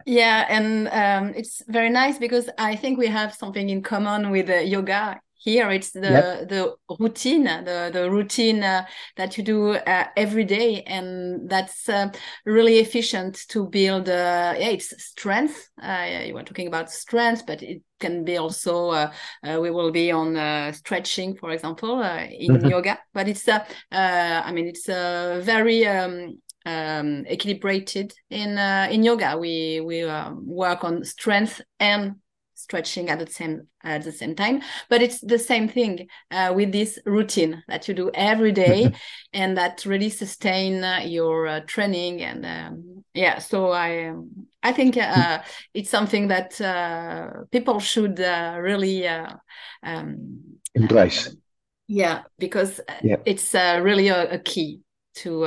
Yeah 0.07 0.47
and 0.49 0.87
um, 0.89 1.35
it's 1.35 1.63
very 1.67 1.91
nice 1.91 2.17
because 2.17 2.49
i 2.59 2.77
think 2.77 2.97
we 2.97 3.09
have 3.09 3.35
something 3.35 3.69
in 3.69 3.83
common 3.83 4.31
with 4.31 4.49
uh, 4.49 4.59
yoga 4.59 5.21
here 5.47 5.71
it's 5.71 5.93
the 5.93 6.01
yep. 6.01 6.49
the 6.49 6.75
routine 6.99 7.45
the 7.45 7.89
the 7.93 8.11
routine 8.11 8.65
uh, 8.65 8.85
that 9.17 9.39
you 9.39 9.45
do 9.45 9.75
uh, 9.75 10.05
every 10.17 10.45
day 10.45 10.83
and 10.83 11.49
that's 11.49 11.89
uh, 11.89 12.11
really 12.45 12.81
efficient 12.81 13.47
to 13.49 13.69
build 13.69 14.09
uh, 14.09 14.55
yeah 14.59 14.71
it's 14.71 14.93
strength 15.03 15.71
uh, 15.81 16.05
you 16.27 16.35
were 16.35 16.43
talking 16.43 16.67
about 16.67 16.91
strength 16.91 17.47
but 17.47 17.63
it 17.63 17.81
can 18.01 18.25
be 18.25 18.37
also 18.37 18.91
uh, 18.91 19.11
we 19.45 19.71
will 19.71 19.93
be 19.93 20.11
on 20.11 20.73
stretching 20.73 21.37
for 21.37 21.53
example 21.53 22.03
in 22.03 22.53
mm 22.53 22.59
-hmm. 22.59 22.71
yoga 22.71 22.99
but 23.15 23.29
it's 23.29 23.49
i 23.49 24.53
mean 24.53 24.67
it's 24.67 24.87
very 25.47 25.87
um, 25.87 26.43
um, 26.67 27.25
equilibrated 27.27 28.13
in 28.31 28.59
in 28.91 29.05
yoga 29.05 29.37
we 29.39 29.81
we 29.81 30.05
work 30.45 30.85
on 30.85 31.05
strength 31.05 31.61
and 31.79 32.17
stretching 32.67 33.09
at 33.09 33.19
the 33.21 33.27
same 33.31 33.69
at 33.85 34.03
the 34.03 34.11
same 34.11 34.35
time. 34.35 34.61
But 34.91 35.01
it's 35.03 35.21
the 35.21 35.39
same 35.39 35.69
thing 35.69 36.09
uh, 36.33 36.53
with 36.57 36.73
this 36.73 36.99
routine 37.07 37.63
that 37.69 37.87
you 37.87 37.95
do 37.95 38.11
every 38.13 38.53
day 38.53 38.93
and 39.33 39.57
that 39.57 39.87
really 39.87 40.11
sustain 40.11 40.83
uh, 40.83 41.01
your 41.05 41.47
uh, 41.47 41.61
training 41.67 42.23
and 42.23 42.45
um, 42.45 43.05
yeah 43.15 43.39
so 43.39 43.73
i 43.73 44.13
i 44.63 44.73
think 44.73 44.97
uh, 44.97 45.39
it's 45.75 45.91
something 45.91 46.29
that 46.29 46.61
uh, 46.61 47.45
people 47.53 47.79
should 47.81 48.19
uh, 48.21 48.57
really 48.61 49.07
um, 49.83 50.41
embrace. 50.75 51.37
Yeah 51.89 52.23
because 52.39 52.81
yeah. 53.03 53.19
it's 53.25 53.55
really 53.55 54.09
a, 54.09 54.33
a, 54.33 54.39
key 54.39 54.81
to 55.15 55.47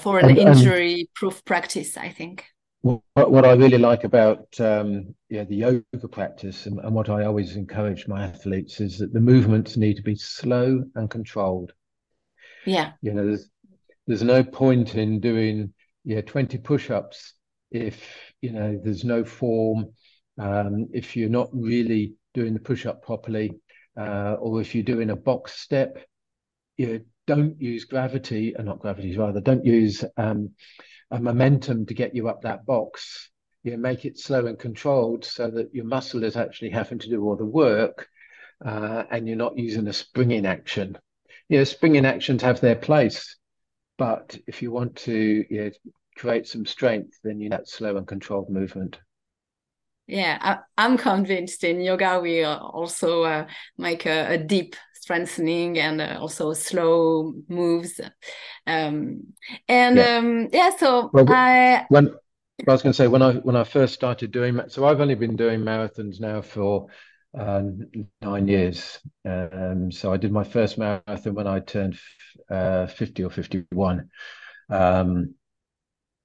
for 0.00 0.18
an 0.18 0.36
injury 0.36 1.08
proof 1.14 1.44
practice 1.44 1.96
i 1.98 2.08
think 2.08 2.46
what, 2.82 3.02
what 3.14 3.44
I 3.44 3.52
really 3.52 3.78
like 3.78 4.04
about 4.04 4.48
um, 4.60 5.14
yeah 5.28 5.44
the 5.44 5.56
yoga 5.56 6.08
practice 6.10 6.66
and, 6.66 6.78
and, 6.80 6.94
what 6.94 7.08
I 7.08 7.24
always 7.24 7.56
encourage 7.56 8.06
my 8.06 8.24
athletes 8.24 8.80
is 8.80 8.98
that 8.98 9.12
the 9.12 9.20
movements 9.20 9.76
need 9.76 9.96
to 9.96 10.02
be 10.02 10.16
slow 10.16 10.84
and 10.94 11.10
controlled. 11.10 11.72
Yeah, 12.64 12.92
you 13.02 13.12
know, 13.14 13.26
there's 13.26 13.48
there's 14.06 14.22
no 14.22 14.42
point 14.44 14.94
in 14.94 15.20
doing 15.20 15.72
yeah 16.04 16.20
20 16.20 16.58
push-ups 16.58 17.34
if 17.70 18.32
you 18.40 18.52
know 18.52 18.80
there's 18.82 19.04
no 19.04 19.24
form, 19.24 19.92
um, 20.38 20.88
if 20.92 21.16
you're 21.16 21.28
not 21.28 21.48
really 21.52 22.14
doing 22.34 22.54
the 22.54 22.60
push-up 22.60 23.02
properly, 23.02 23.58
uh, 23.98 24.34
or 24.34 24.60
if 24.60 24.74
you're 24.74 24.84
doing 24.84 25.10
a 25.10 25.16
box 25.16 25.60
step, 25.60 25.98
you 26.76 27.04
don't 27.26 27.60
use 27.60 27.84
gravity, 27.84 28.54
or 28.54 28.60
uh, 28.60 28.64
not 28.64 28.78
gravity 28.78 29.16
rather, 29.16 29.40
don't 29.40 29.64
use 29.64 30.04
um, 30.16 30.50
a 31.10 31.20
momentum 31.20 31.86
to 31.86 31.94
get 31.94 32.14
you 32.14 32.28
up 32.28 32.42
that 32.42 32.66
box. 32.66 33.30
You 33.64 33.72
know, 33.72 33.78
make 33.78 34.04
it 34.04 34.18
slow 34.18 34.46
and 34.46 34.58
controlled 34.58 35.24
so 35.24 35.50
that 35.50 35.74
your 35.74 35.84
muscle 35.84 36.24
is 36.24 36.36
actually 36.36 36.70
having 36.70 36.98
to 37.00 37.08
do 37.08 37.24
all 37.24 37.36
the 37.36 37.44
work, 37.44 38.08
uh, 38.64 39.04
and 39.10 39.26
you're 39.26 39.36
not 39.36 39.58
using 39.58 39.88
a 39.88 39.92
springing 39.92 40.46
action. 40.46 40.96
You 41.48 41.58
know, 41.58 41.64
springing 41.64 42.06
actions 42.06 42.42
have 42.42 42.60
their 42.60 42.76
place, 42.76 43.36
but 43.96 44.38
if 44.46 44.62
you 44.62 44.70
want 44.70 44.96
to 44.96 45.44
you 45.50 45.64
know, 45.64 45.70
create 46.16 46.46
some 46.46 46.66
strength, 46.66 47.18
then 47.24 47.40
you 47.40 47.48
need 47.48 47.52
that 47.52 47.68
slow 47.68 47.96
and 47.96 48.06
controlled 48.06 48.50
movement. 48.50 48.98
Yeah, 50.08 50.38
I, 50.40 50.84
am 50.86 50.96
convinced 50.96 51.64
in 51.64 51.82
yoga 51.82 52.18
we 52.18 52.42
also 52.42 53.24
uh, 53.24 53.46
make 53.76 54.06
a, 54.06 54.34
a, 54.34 54.38
deep 54.38 54.74
strengthening 55.08 55.78
and 55.78 56.02
uh, 56.02 56.18
also 56.20 56.52
slow 56.52 57.32
moves. 57.48 57.98
Um, 58.66 59.32
and 59.66 59.96
yeah, 59.96 60.16
um, 60.18 60.48
yeah 60.52 60.76
so 60.76 61.08
well, 61.14 61.24
I 61.32 61.86
when 61.88 62.10
I 62.68 62.72
was 62.72 62.82
going 62.82 62.92
to 62.92 62.96
say 62.96 63.08
when 63.08 63.22
I 63.22 63.32
when 63.32 63.56
I 63.56 63.64
first 63.64 63.94
started 63.94 64.32
doing 64.32 64.60
so 64.68 64.84
I've 64.84 65.00
only 65.00 65.14
been 65.14 65.34
doing 65.34 65.60
marathons 65.60 66.20
now 66.20 66.42
for 66.42 66.88
um, 67.32 67.86
nine 68.20 68.48
years. 68.48 68.98
Um, 69.24 69.90
so 69.90 70.12
I 70.12 70.18
did 70.18 70.30
my 70.30 70.44
first 70.44 70.76
marathon 70.76 71.34
when 71.34 71.46
I 71.46 71.60
turned 71.60 71.98
uh, 72.50 72.86
50 72.86 73.24
or 73.24 73.30
51. 73.30 74.10
Um, 74.68 75.34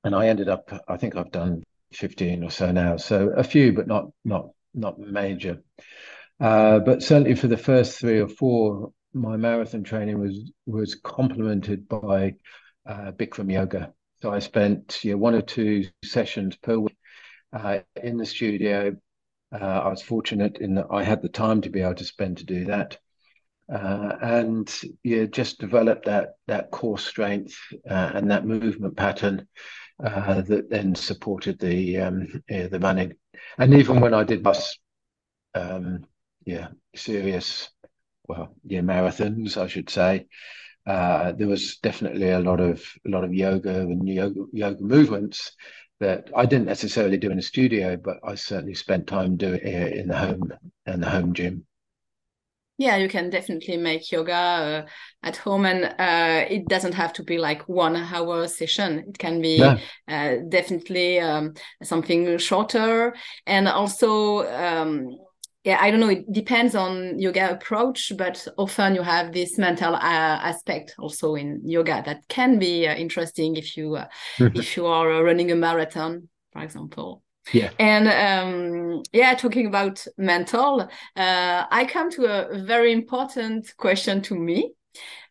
and 0.04 0.14
I 0.14 0.28
ended 0.28 0.50
up, 0.50 0.70
I 0.90 0.98
think 0.98 1.16
I've 1.16 1.32
done 1.32 1.64
15 1.94 2.44
or 2.44 2.50
so 2.50 2.72
now. 2.72 2.98
So 2.98 3.30
a 3.30 3.44
few, 3.44 3.72
but 3.72 3.88
not 3.88 4.10
not 4.26 4.50
not 4.74 5.00
major. 5.00 5.62
Uh, 6.40 6.80
but 6.80 7.04
certainly 7.04 7.36
for 7.36 7.48
the 7.48 7.58
first 7.58 8.00
three 8.00 8.20
or 8.20 8.28
four, 8.28 8.92
my 9.14 9.38
marathon 9.38 9.84
training 9.84 10.20
was 10.20 10.52
was 10.66 10.96
complemented 10.96 11.88
by 11.88 12.36
uh, 12.86 13.12
Bikram 13.12 13.52
yoga. 13.52 13.94
So 14.22 14.32
I 14.32 14.40
spent 14.40 15.04
yeah, 15.04 15.16
one 15.16 15.36
or 15.36 15.42
two 15.42 15.86
sessions 16.04 16.56
per 16.58 16.78
week 16.78 16.98
uh, 17.54 17.80
in 18.02 18.18
the 18.18 18.26
studio. 18.26 18.96
Uh, 19.52 19.58
I 19.58 19.88
was 19.90 20.02
fortunate 20.02 20.58
in 20.58 20.76
that 20.76 20.88
I 20.90 21.04
had 21.04 21.22
the 21.22 21.30
time 21.30 21.62
to 21.62 21.70
be 21.70 21.82
able 21.82 21.96
to 21.96 22.06
spend 22.06 22.38
to 22.38 22.46
do 22.46 22.66
that. 22.66 22.98
Uh, 23.72 24.16
and 24.22 24.82
yeah, 25.04 25.26
just 25.26 25.60
develop 25.60 26.06
that 26.06 26.34
that 26.48 26.72
core 26.72 26.98
strength 26.98 27.56
and 27.86 28.32
that 28.32 28.46
movement 28.46 28.98
pattern 28.98 29.48
uh, 30.04 30.42
that 30.42 30.70
then 30.70 30.96
supported 30.96 31.60
the 31.60 31.98
um, 31.98 32.44
yeah, 32.50 32.68
the 32.68 32.80
running. 32.80 33.14
And 33.58 33.74
even 33.76 34.00
when 34.02 34.14
I 34.14 34.24
did 34.24 34.44
bus, 34.44 34.78
um, 35.54 36.06
yeah, 36.46 36.70
serious, 36.96 37.70
well, 38.28 38.56
yeah, 38.66 38.82
marathons, 38.82 39.58
I 39.58 39.68
should 39.68 39.90
say, 39.90 40.28
uh, 40.86 41.34
there 41.34 41.48
was 41.48 41.78
definitely 41.78 42.30
a 42.30 42.40
lot 42.40 42.60
of 42.60 42.84
a 43.06 43.10
lot 43.10 43.24
of 43.24 43.34
yoga 43.34 43.82
and 43.82 44.08
yoga, 44.08 44.46
yoga 44.52 44.84
movements 44.84 45.52
that 46.00 46.30
I 46.36 46.46
didn't 46.46 46.68
necessarily 46.68 47.18
do 47.18 47.32
in 47.32 47.40
a 47.40 47.42
studio, 47.44 47.98
but 47.98 48.18
I 48.24 48.36
certainly 48.36 48.76
spent 48.76 49.08
time 49.08 49.38
doing 49.38 49.62
it 49.62 49.94
in 49.94 50.08
the 50.10 50.18
home 50.18 50.54
and 50.86 51.02
the 51.02 51.10
home 51.10 51.34
gym. 51.34 51.66
Yeah, 52.78 52.98
you 52.98 53.08
can 53.08 53.30
definitely 53.30 53.78
make 53.78 54.12
yoga 54.12 54.34
uh, 54.34 54.86
at 55.22 55.38
home, 55.38 55.66
and 55.66 55.86
uh, 55.86 56.46
it 56.50 56.68
doesn't 56.68 56.96
have 56.96 57.14
to 57.14 57.24
be 57.24 57.38
like 57.38 57.70
one 57.70 57.96
hour 57.96 58.48
session. 58.48 59.06
It 59.08 59.20
can 59.20 59.42
be 59.42 59.62
uh, 60.08 60.36
definitely 60.50 61.20
um, 61.20 61.54
something 61.84 62.38
shorter, 62.38 63.16
and 63.46 63.68
also. 63.68 64.46
Um, 64.52 65.18
yeah, 65.64 65.78
I 65.80 65.92
don't 65.92 66.00
know. 66.02 66.10
It 66.10 66.32
depends 66.32 66.76
on 66.76 67.18
yoga 67.18 67.52
approach, 67.52 68.12
but 68.18 68.46
often 68.58 68.96
you 68.96 69.02
have 69.02 69.32
this 69.32 69.58
mental 69.58 69.96
uh, 69.96 70.00
aspect 70.00 70.96
also 71.00 71.36
in 71.36 71.62
yoga 71.64 72.04
that 72.06 72.28
can 72.28 72.60
be 72.60 72.86
uh, 72.86 72.94
interesting 72.96 73.56
if 73.56 73.78
you 73.78 73.96
uh, 73.96 74.08
mm-hmm. 74.38 74.60
if 74.60 74.76
you 74.76 74.86
are 74.86 75.24
running 75.24 75.52
a 75.52 75.56
marathon, 75.56 76.28
for 76.52 76.62
example. 76.62 77.24
Yeah. 77.52 77.72
And 77.80 78.08
um, 78.08 79.04
yeah, 79.12 79.36
talking 79.36 79.68
about 79.68 80.06
mental, 80.18 80.82
uh, 81.16 81.66
I 81.70 81.86
come 81.90 82.10
to 82.12 82.26
a 82.26 82.64
very 82.64 82.92
important 82.92 83.74
question 83.78 84.22
to 84.24 84.36
me. 84.36 84.74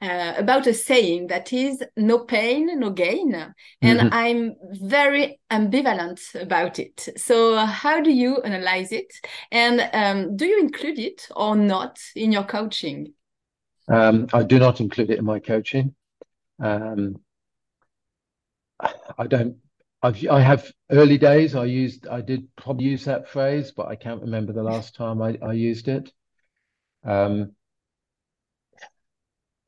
Uh, 0.01 0.35
about 0.37 0.66
a 0.66 0.75
saying 0.75 1.29
that 1.29 1.53
is 1.53 1.83
no 1.96 2.20
pain, 2.20 2.79
no 2.79 2.90
gain. 2.90 3.35
And 3.81 4.01
mm-hmm. 4.01 4.09
I'm 4.12 4.57
very 4.72 5.40
ambivalent 5.51 6.20
about 6.40 6.79
it. 6.79 7.09
So, 7.16 7.57
how 7.57 8.01
do 8.01 8.11
you 8.11 8.38
analyze 8.42 8.92
it? 8.92 9.12
And 9.51 9.88
um, 9.92 10.37
do 10.37 10.46
you 10.46 10.61
include 10.61 10.98
it 10.98 11.29
or 11.37 11.57
not 11.57 11.98
in 12.16 12.33
your 12.33 12.44
coaching? 12.44 13.14
Um, 13.88 14.27
I 14.33 14.42
do 14.42 14.59
not 14.59 14.81
include 14.81 15.11
it 15.11 15.18
in 15.18 15.25
my 15.25 15.38
coaching. 15.38 15.94
Um, 16.61 17.16
I 19.18 19.27
don't 19.27 19.57
I've 20.03 20.27
I 20.29 20.40
have 20.40 20.70
early 20.90 21.16
days. 21.16 21.55
I 21.55 21.64
used 21.64 22.09
I 22.09 22.20
did 22.20 22.48
probably 22.57 22.87
use 22.87 23.05
that 23.05 23.29
phrase, 23.29 23.70
but 23.70 23.87
I 23.87 23.94
can't 23.94 24.22
remember 24.22 24.53
the 24.53 24.62
last 24.62 24.96
time 24.96 25.22
I, 25.22 25.38
I 25.40 25.53
used 25.53 25.88
it. 25.88 26.12
Um, 27.05 27.53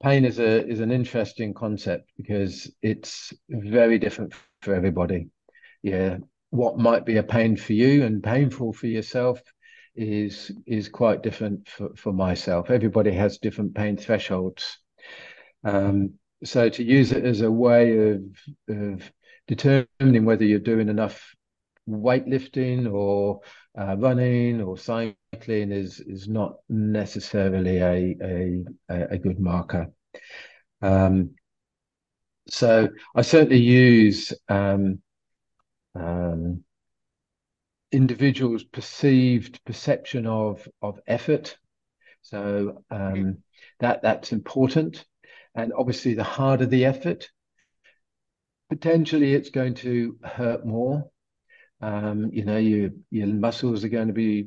pain 0.03 0.25
is 0.25 0.39
a 0.39 0.67
is 0.67 0.81
an 0.81 0.91
interesting 0.91 1.55
concept 1.55 2.11
because 2.17 2.71
it's 2.83 3.33
very 3.49 3.99
different 3.99 4.35
for 4.63 4.75
everybody. 4.75 5.29
Yeah, 5.83 6.19
what 6.51 6.79
might 6.79 7.05
be 7.05 7.17
a 7.17 7.23
pain 7.23 7.57
for 7.57 7.73
you 7.73 8.05
and 8.05 8.23
painful 8.23 8.73
for 8.73 8.87
yourself 8.87 9.41
is 9.97 10.51
is 10.67 10.89
quite 10.89 11.23
different 11.23 11.69
for, 11.69 11.91
for 11.97 12.13
myself. 12.13 12.71
Everybody 12.71 13.13
has 13.13 13.39
different 13.39 13.75
pain 13.75 13.97
thresholds. 13.97 14.79
Um, 15.65 16.15
so 16.45 16.69
to 16.69 16.83
use 16.85 17.13
it 17.13 17.25
as 17.25 17.41
a 17.41 17.51
way 17.51 18.11
of 18.11 18.23
of 18.69 19.13
determining 19.47 20.25
whether 20.25 20.45
you're 20.45 20.59
doing 20.59 20.89
enough 20.89 21.35
weightlifting 21.89 22.93
or 22.93 23.41
uh, 23.79 23.97
running 23.99 24.61
or 24.61 24.79
cycling 24.79 25.73
is 25.73 26.01
is 26.01 26.29
not 26.29 26.57
necessarily 26.69 27.79
a 27.79 28.17
a, 28.91 29.05
a 29.11 29.19
good 29.19 29.39
marker. 29.39 29.93
Um, 30.83 31.31
so 32.49 32.91
I 33.15 33.23
certainly 33.23 33.59
use 33.59 34.33
um, 34.49 35.01
um, 35.95 36.65
individuals' 37.91 38.65
perceived 38.65 39.65
perception 39.65 40.27
of 40.27 40.67
of 40.83 41.01
effort. 41.07 41.57
So 42.23 42.83
um, 42.91 43.39
that 43.81 44.03
that's 44.03 44.33
important, 44.33 45.05
and 45.55 45.73
obviously 45.77 46.15
the 46.15 46.25
harder 46.25 46.67
the 46.67 46.85
effort, 46.85 47.29
potentially 48.71 49.35
it's 49.35 49.51
going 49.51 49.75
to 49.75 50.19
hurt 50.23 50.67
more. 50.67 51.11
Um, 51.85 52.31
you 52.33 52.47
know, 52.47 52.57
your 52.57 52.91
your 53.11 53.27
muscles 53.27 53.85
are 53.85 53.91
going 53.91 54.09
to 54.09 54.15
be 54.15 54.47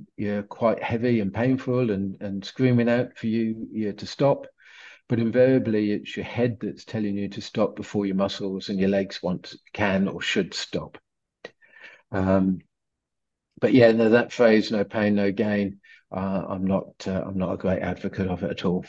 quite 0.50 0.82
heavy 0.82 1.19
and 1.19 1.32
painful 1.32 1.91
and 1.91 2.19
and 2.19 2.43
screaming 2.43 2.89
out 2.89 3.15
for 3.15 3.28
you, 3.28 3.93
to 3.93 4.08
stop. 4.08 4.47
But 5.08 5.19
invariably, 5.19 5.91
it's 5.91 6.17
your 6.17 6.26
head 6.26 6.58
that's 6.60 6.84
telling 6.84 7.15
you 7.15 7.30
to 7.30 7.41
stop 7.41 7.76
before 7.76 8.08
your 8.08 8.15
muscles 8.15 8.69
and 8.69 8.80
your 8.80 8.89
legs 8.89 9.21
want 9.21 9.54
can 9.71 10.08
or 10.08 10.19
should 10.19 10.56
stop. 10.56 10.97
Um, 12.12 12.62
but 13.62 13.71
yeah, 13.71 13.91
no, 13.91 14.10
that 14.10 14.32
phrase 14.32 14.71
"no 14.71 14.84
pain, 14.84 15.13
no 15.13 15.32
gain." 15.32 15.80
Uh, 16.12 16.41
I'm 16.50 16.65
not. 16.65 16.88
Uh, 17.06 17.21
I'm 17.23 17.38
not 17.38 17.54
a 17.54 17.58
great 17.58 17.84
advocate 17.84 18.28
of 18.28 18.41
it 18.41 18.50
at 18.50 18.65
all. 18.65 18.84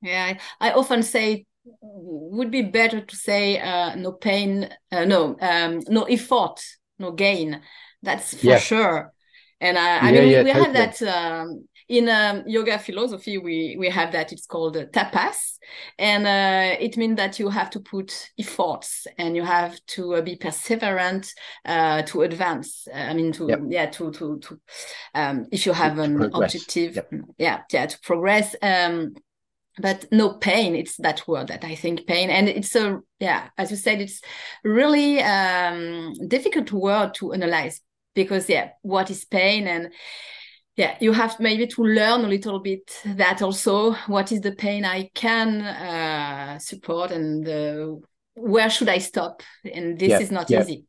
Yeah, 0.00 0.38
I, 0.60 0.70
I 0.70 0.72
often 0.72 1.02
say 1.02 1.44
would 1.82 2.50
be 2.50 2.62
better 2.62 3.02
to 3.02 3.16
say 3.16 3.60
uh, 3.60 3.96
no 3.96 4.12
pain, 4.12 4.70
uh, 4.90 5.04
no 5.04 5.36
um, 5.42 5.80
no 5.88 6.04
effort, 6.04 6.62
no 6.98 7.12
gain. 7.12 7.60
That's 8.02 8.34
for 8.34 8.46
yeah. 8.46 8.58
sure. 8.58 9.12
And 9.60 9.76
uh, 9.76 9.98
I 10.02 10.12
mean, 10.12 10.28
yeah, 10.28 10.42
we, 10.42 10.52
totally. 10.52 10.64
have 10.64 10.98
that 10.98 11.02
um, 11.02 11.64
in 11.88 12.08
um, 12.08 12.44
yoga 12.46 12.78
philosophy. 12.78 13.38
We 13.38 13.76
we 13.78 13.88
have 13.88 14.12
that. 14.12 14.32
It's 14.32 14.46
called 14.46 14.76
tapas, 14.92 15.58
and 15.98 16.26
uh, 16.26 16.76
it 16.78 16.96
means 16.96 17.16
that 17.16 17.40
you 17.40 17.48
have 17.48 17.70
to 17.70 17.80
put 17.80 18.30
efforts 18.38 19.06
and 19.16 19.34
you 19.34 19.42
have 19.42 19.84
to 19.86 20.14
uh, 20.14 20.22
be 20.22 20.36
perseverant 20.36 21.32
uh, 21.64 22.02
to 22.02 22.22
advance. 22.22 22.86
I 22.94 23.14
mean, 23.14 23.32
to 23.32 23.48
yep. 23.48 23.60
yeah, 23.68 23.86
to 23.86 24.12
to 24.12 24.38
to 24.38 24.60
um, 25.14 25.46
if 25.50 25.66
you 25.66 25.72
have 25.72 25.96
to, 25.96 26.02
an 26.02 26.30
objective, 26.32 26.96
yep. 26.96 27.10
yeah, 27.38 27.60
yeah, 27.72 27.86
to 27.86 27.98
progress. 28.00 28.54
Um, 28.62 29.14
but 29.80 30.06
no 30.10 30.34
pain 30.34 30.74
it's 30.74 30.96
that 30.96 31.26
word 31.28 31.48
that 31.48 31.64
i 31.64 31.74
think 31.74 32.06
pain. 32.06 32.30
And 32.30 32.48
it's 32.48 32.74
a 32.74 33.00
yeah 33.20 33.48
as 33.56 33.70
you 33.70 33.76
said 33.76 34.00
it's 34.00 34.20
really 34.64 35.20
um 35.20 36.14
difficult 36.28 36.72
word 36.72 37.14
to 37.14 37.32
analyze 37.32 37.80
because 38.14 38.48
yeah 38.48 38.70
what 38.82 39.10
is 39.10 39.24
pain? 39.24 39.66
And 39.66 39.92
yeah 40.76 40.96
you 41.00 41.12
have 41.12 41.38
maybe 41.40 41.66
to 41.66 41.82
learn 41.82 42.24
a 42.24 42.28
little 42.28 42.60
bit 42.60 43.00
that 43.04 43.42
also. 43.42 43.92
What 44.06 44.32
is 44.32 44.40
the 44.40 44.52
pain 44.52 44.84
i 44.84 45.10
can 45.14 45.62
uh, 45.62 46.58
support 46.58 47.10
and 47.10 47.48
uh, 47.48 47.96
where 48.34 48.70
should 48.70 48.88
i 48.88 48.98
stop? 48.98 49.42
And 49.64 49.98
this 49.98 50.10
yeah, 50.10 50.20
is 50.20 50.30
not 50.30 50.50
yeah. 50.50 50.62
easy. 50.62 50.84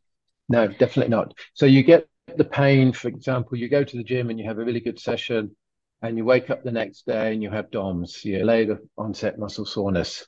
No 0.48 0.68
definitely 0.68 1.10
not. 1.10 1.34
So 1.54 1.66
you 1.66 1.84
get 1.84 2.08
the 2.38 2.46
pain 2.46 2.94
for 2.94 3.08
example 3.08 3.58
you 3.58 3.68
go 3.70 3.84
to 3.84 3.98
the 3.98 4.04
gym 4.04 4.30
and 4.30 4.40
you 4.40 4.46
have 4.46 4.60
a 4.60 4.64
really 4.64 4.80
good 4.80 5.00
session 5.00 5.56
and 6.02 6.18
you 6.18 6.26
wake 6.26 6.50
up 6.50 6.64
the 6.64 6.72
next 6.72 7.06
day 7.06 7.34
and 7.34 7.44
you 7.44 7.50
have 7.50 7.72
DOMS, 7.72 8.24
you 8.24 8.44
late 8.44 8.70
onset 8.98 9.38
muscle 9.38 9.66
soreness. 9.66 10.26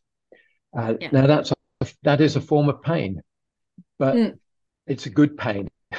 Uh, 0.77 0.95
yeah. 0.99 1.10
Now 1.12 1.27
that's 1.27 1.51
a, 1.51 1.88
that 2.03 2.21
is 2.21 2.36
a 2.36 2.41
form 2.41 2.69
of 2.69 2.81
pain, 2.81 3.21
but 3.97 4.15
mm. 4.15 4.38
it's 4.88 5.05
a 5.05 5.10
good 5.10 5.38
pain. 5.38 5.69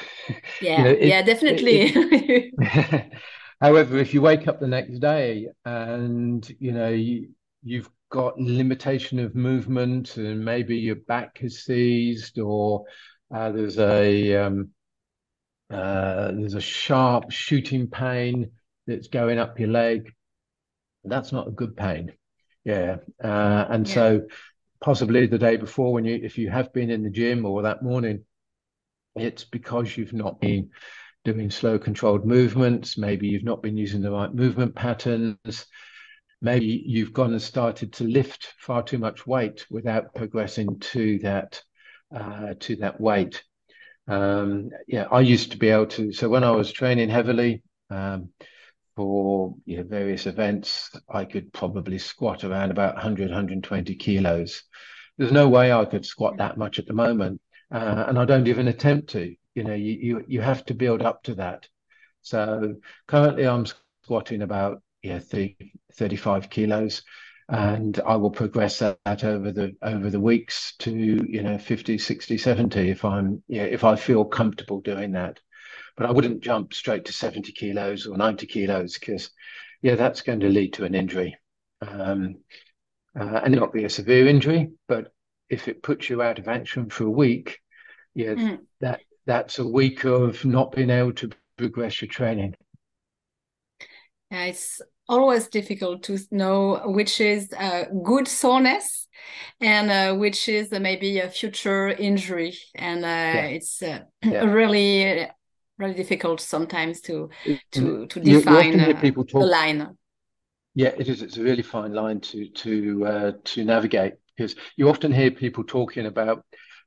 Yeah, 0.61 0.78
you 0.78 0.85
know, 0.85 0.90
it, 0.90 1.08
yeah, 1.08 1.22
definitely. 1.22 1.80
It, 1.80 2.54
it, 2.56 3.12
however, 3.61 3.98
if 3.98 4.14
you 4.14 4.22
wake 4.22 4.46
up 4.46 4.61
the 4.61 4.68
next 4.68 5.00
day 5.00 5.48
and 5.64 6.48
you 6.61 6.70
know 6.70 6.90
you, 6.90 7.30
you've 7.64 7.90
got 8.08 8.38
limitation 8.38 9.18
of 9.18 9.35
movement 9.35 10.16
and 10.18 10.44
maybe 10.44 10.76
your 10.76 10.94
back 10.94 11.38
has 11.38 11.64
seized 11.64 12.38
or 12.38 12.85
uh, 13.35 13.50
there's 13.50 13.80
a 13.80 14.37
um, 14.37 14.70
uh, 15.72 16.30
there's 16.32 16.54
a 16.54 16.61
sharp 16.61 17.32
shooting 17.32 17.88
pain 17.88 18.52
that's 18.87 19.09
going 19.09 19.38
up 19.38 19.59
your 19.59 19.68
leg, 19.68 20.12
that's 21.05 21.33
not 21.33 21.49
a 21.49 21.53
good 21.53 21.77
pain. 21.77 22.12
Yeah. 22.64 22.97
Uh, 23.23 23.66
and 23.68 23.87
yeah. 23.88 23.95
so 23.95 24.23
possibly 24.81 25.27
the 25.27 25.38
day 25.38 25.57
before 25.57 25.92
when 25.92 26.05
you 26.05 26.21
if 26.23 26.38
you 26.38 26.51
have 26.51 26.73
been 26.73 26.90
in 26.90 27.03
the 27.03 27.11
gym 27.11 27.45
or 27.45 27.62
that 27.62 27.83
morning, 27.83 28.25
it's 29.16 29.45
because 29.45 29.97
you've 29.97 30.12
not 30.12 30.40
been 30.40 30.71
doing 31.25 31.51
slow 31.51 31.79
controlled 31.79 32.27
movements, 32.27 32.99
maybe 32.99 33.29
you've 33.29 33.45
not 33.45 33.62
been 33.62 33.77
using 33.77 34.03
the 34.03 34.11
right 34.11 34.35
movement 34.35 34.75
patterns. 34.75 35.66
Maybe 36.45 36.83
you've 36.85 37.12
gone 37.12 37.31
and 37.31 37.40
started 37.40 37.92
to 37.95 38.05
lift 38.05 38.55
far 38.59 38.83
too 38.83 38.99
much 38.99 39.29
weight 39.29 39.64
without 39.71 40.12
progressing 40.12 40.81
to 40.81 41.21
that 41.21 41.62
uh, 42.14 42.55
to 42.59 42.77
that 42.77 43.01
weight. 43.01 43.45
Um, 44.09 44.71
yeah, 44.88 45.07
I 45.11 45.21
used 45.21 45.53
to 45.53 45.57
be 45.57 45.68
able 45.68 45.87
to. 45.87 46.12
So 46.12 46.29
when 46.29 46.42
I 46.42 46.51
was 46.51 46.73
training 46.73 47.09
heavily, 47.09 47.62
um, 47.90 48.31
for 48.96 49.55
you 49.64 49.78
know, 49.78 49.83
various 49.85 50.26
events, 50.26 50.90
I 51.09 51.24
could 51.24 51.52
probably 51.52 51.98
squat 51.98 52.44
around 52.44 52.70
about 52.70 52.94
100, 52.94 53.31
120 53.31 53.94
kilos. 53.96 54.62
there's 55.18 55.33
no 55.33 55.48
way 55.48 55.72
I 55.72 55.85
could 55.85 56.05
squat 56.05 56.38
that 56.38 56.59
much 56.59 56.78
at 56.78 56.87
the 56.87 56.92
moment, 56.92 57.40
uh, 57.72 58.05
and 58.09 58.18
I 58.18 58.24
don't 58.24 58.48
even 58.48 58.68
attempt 58.68 59.11
to. 59.11 59.35
You 59.55 59.64
know, 59.64 59.74
you, 59.74 59.92
you 59.92 60.24
you 60.28 60.40
have 60.40 60.64
to 60.66 60.74
build 60.74 61.02
up 61.02 61.22
to 61.24 61.35
that. 61.37 61.68
So 62.22 62.76
currently, 63.07 63.46
I'm 63.46 63.66
squatting 64.05 64.42
about 64.42 64.83
yeah 65.02 65.18
30, 65.18 65.57
35 65.94 66.50
kilos, 66.50 67.02
and 67.48 68.00
I 68.07 68.16
will 68.16 68.31
progress 68.31 68.78
that, 68.78 68.98
that 69.05 69.24
over 69.24 69.52
the 69.52 69.76
over 69.83 70.11
the 70.11 70.20
weeks 70.20 70.74
to 70.81 70.90
you 70.90 71.42
know 71.42 71.59
50, 71.59 71.98
60, 71.98 72.38
70 72.38 72.90
if 72.90 73.05
I'm 73.05 73.42
yeah 73.48 73.64
if 73.64 73.85
I 73.85 73.96
feel 73.96 74.24
comfortable 74.24 74.81
doing 74.81 75.12
that. 75.12 75.40
But 75.96 76.07
I 76.07 76.12
wouldn't 76.12 76.42
jump 76.42 76.74
straight 76.74 77.05
to 77.07 77.12
70 77.12 77.52
kilos 77.52 78.07
or 78.07 78.16
90 78.16 78.46
kilos 78.46 78.98
because 78.98 79.31
yeah 79.83 79.94
that's 79.94 80.22
going 80.22 80.40
to 80.40 80.48
lead 80.48 80.74
to 80.74 80.85
an 80.85 80.94
injury. 80.94 81.37
Um, 81.81 82.37
uh, 83.18 83.40
and 83.44 83.55
it 83.55 83.61
not 83.61 83.72
be 83.72 83.85
a 83.85 83.90
severe 83.90 84.26
injury, 84.26 84.70
but 84.88 85.12
if 85.50 85.68
it 85.68 85.83
puts 85.83 86.09
you 86.09 86.22
out 86.22 86.38
of 86.38 86.48
action 86.48 86.88
for 86.88 87.05
a 87.05 87.11
week, 87.11 87.59
yeah, 88.14 88.35
mm. 88.35 88.59
that 88.81 89.00
that's 89.26 89.59
a 89.59 89.66
week 89.66 90.05
of 90.05 90.44
not 90.44 90.72
being 90.72 90.90
able 90.90 91.12
to 91.12 91.31
progress 91.59 92.00
your 92.00 92.09
training. 92.09 92.55
Yeah, 94.31 94.44
it's 94.44 94.81
always 95.09 95.48
difficult 95.48 96.05
to 96.05 96.18
know 96.31 96.81
which 96.87 97.20
is 97.20 97.52
uh, 97.52 97.85
good 98.02 98.26
soreness 98.26 99.09
and 99.61 99.90
uh, 99.90 100.16
which 100.16 100.48
is 100.48 100.72
uh, 100.72 100.81
maybe 100.81 101.18
a 101.18 101.28
future 101.28 101.88
injury, 101.88 102.57
and 102.74 103.05
uh, 103.05 103.09
yeah. 103.09 103.44
it's 103.44 103.83
uh, 103.83 104.00
yeah. 104.24 104.44
really 104.61 105.28
really 105.83 105.95
difficult 105.95 106.40
sometimes 106.40 107.01
to 107.03 107.29
to 107.73 108.07
to 108.07 108.21
define 108.21 108.79
you, 108.79 108.95
people 108.95 109.25
talk, 109.25 109.42
the 109.42 109.47
line. 109.47 109.97
Yeah, 110.75 110.92
it 110.99 111.09
is. 111.09 111.23
It's 111.23 111.37
a 111.37 111.42
really 111.42 111.62
fine 111.62 111.92
line 111.92 112.21
to 112.21 112.49
to 112.49 113.07
uh, 113.07 113.33
to 113.45 113.64
navigate 113.64 114.14
because 114.37 114.57
you 114.77 114.88
often 114.88 115.12
hear 115.12 115.31
people 115.31 115.64
talking 115.64 116.07
about 116.07 116.45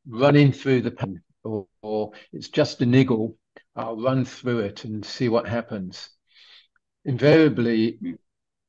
running 0.08 0.52
through 0.52 0.82
the 0.82 0.92
pain, 0.92 1.22
or, 1.44 1.68
or 1.82 2.12
it's 2.34 2.50
just 2.50 2.82
a 2.82 2.86
niggle. 2.86 3.38
I'll 3.76 4.02
run 4.02 4.26
through 4.26 4.60
it 4.60 4.86
and 4.86 5.06
see 5.06 5.30
what 5.30 5.48
happens. 5.48 6.10
Invariably, 7.04 8.00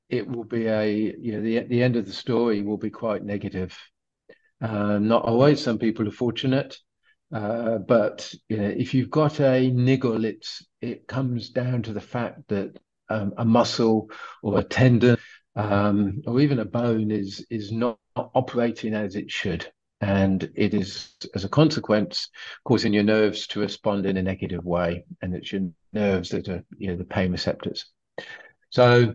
it 0.09 0.29
will 0.29 0.45
be 0.45 0.67
a 0.67 0.91
you 0.93 1.33
know 1.33 1.41
the 1.41 1.61
the 1.61 1.83
end 1.83 1.97
of 1.97 2.07
the 2.07 2.13
story 2.13 2.63
will 2.63 2.79
be 2.79 2.91
quite 2.91 3.25
negative. 3.25 3.77
Uh, 4.61 4.99
not 4.99 5.25
always. 5.25 5.63
Some 5.63 5.79
people 5.79 6.09
are 6.09 6.13
fortunate, 6.13 6.77
uh, 7.33 7.79
but 7.79 8.33
you 8.49 8.57
know 8.57 8.69
if 8.69 8.95
you've 8.95 9.11
got 9.11 9.41
a 9.41 9.71
niggle, 9.71 10.25
it's 10.25 10.65
it 10.81 11.07
comes 11.09 11.51
down 11.51 11.83
to 11.83 11.93
the 11.93 12.01
fact 12.01 12.49
that 12.49 12.79
um, 13.09 13.35
a 13.37 13.45
muscle 13.45 14.11
or 14.43 14.59
a 14.59 14.65
tendon 14.65 15.17
um, 15.57 16.23
or 16.27 16.41
even 16.41 16.59
a 16.59 16.65
bone 16.65 17.11
is 17.11 17.45
is 17.51 17.73
not 17.73 17.99
operating 18.17 18.95
as 18.95 19.17
it 19.17 19.31
should. 19.31 19.71
And 20.01 20.51
it 20.55 20.75
is 20.75 21.15
as 21.35 21.45
a 21.45 21.49
consequence 21.49 22.29
causing 22.65 22.93
your 22.93 23.03
nerves 23.03 23.47
to 23.49 23.61
respond 23.61 24.05
in 24.05 24.19
a 24.19 24.23
negative 24.23 24.63
way. 24.65 25.05
And 25.23 25.35
it's 25.35 25.51
your 25.51 25.63
nerves 25.93 26.29
that 26.31 26.49
are 26.49 26.63
you 26.77 26.89
know 26.89 26.97
the 26.97 27.05
pain 27.05 27.33
receptors. 27.33 27.87
So 28.71 29.15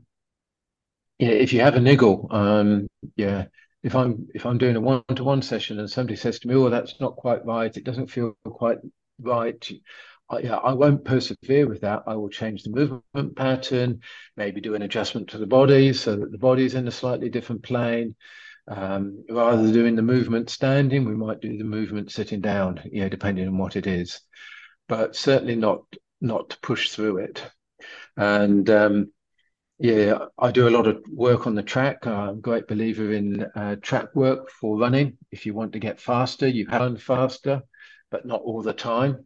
if 1.19 1.54
you 1.54 1.62
have 1.62 1.76
a 1.76 1.80
niggle 1.80 2.28
um, 2.32 2.88
yeah 3.15 3.45
if 3.83 3.95
i'm 3.95 4.27
if 4.33 4.45
i'm 4.45 4.57
doing 4.57 4.75
a 4.75 4.81
one-to-one 4.81 5.41
session 5.41 5.79
and 5.79 5.89
somebody 5.89 6.15
says 6.15 6.39
to 6.39 6.47
me 6.47 6.55
oh 6.55 6.69
that's 6.69 6.99
not 6.99 7.15
quite 7.15 7.45
right 7.45 7.77
it 7.77 7.83
doesn't 7.83 8.07
feel 8.07 8.35
quite 8.45 8.77
right 9.19 9.71
I, 10.31 10.39
yeah, 10.39 10.55
I 10.55 10.73
won't 10.73 11.03
persevere 11.03 11.67
with 11.67 11.81
that. 11.81 12.03
I 12.07 12.15
will 12.15 12.29
change 12.29 12.63
the 12.63 12.69
movement 12.69 13.35
pattern, 13.35 13.99
maybe 14.37 14.61
do 14.61 14.75
an 14.75 14.81
adjustment 14.81 15.27
to 15.29 15.37
the 15.37 15.45
body 15.45 15.91
so 15.91 16.15
that 16.15 16.31
the 16.31 16.37
body's 16.37 16.73
in 16.73 16.87
a 16.87 16.91
slightly 16.91 17.29
different 17.29 17.63
plane. 17.63 18.15
Um, 18.67 19.25
rather 19.29 19.61
than 19.61 19.73
doing 19.73 19.95
the 19.95 20.01
movement 20.01 20.49
standing, 20.49 21.05
we 21.05 21.15
might 21.15 21.41
do 21.41 21.57
the 21.57 21.63
movement 21.65 22.11
sitting 22.11 22.39
down, 22.39 22.81
you 22.89 23.01
know, 23.01 23.09
depending 23.09 23.47
on 23.47 23.57
what 23.57 23.75
it 23.75 23.87
is, 23.87 24.21
but 24.87 25.15
certainly 25.15 25.55
not 25.55 25.83
not 26.21 26.51
to 26.51 26.59
push 26.61 26.91
through 26.91 27.17
it. 27.17 27.43
And 28.15 28.69
um, 28.69 29.11
yeah, 29.81 30.25
I 30.37 30.51
do 30.51 30.67
a 30.67 30.69
lot 30.69 30.85
of 30.85 31.03
work 31.11 31.47
on 31.47 31.55
the 31.55 31.63
track. 31.63 32.05
I'm 32.05 32.29
a 32.29 32.35
great 32.35 32.67
believer 32.67 33.11
in 33.13 33.43
uh, 33.55 33.77
track 33.81 34.15
work 34.15 34.51
for 34.51 34.77
running. 34.77 35.17
If 35.31 35.45
you 35.45 35.55
want 35.55 35.73
to 35.73 35.79
get 35.79 35.99
faster, 35.99 36.47
you 36.47 36.67
run 36.67 36.97
faster, 36.97 37.63
but 38.11 38.25
not 38.25 38.41
all 38.41 38.61
the 38.61 38.73
time. 38.73 39.25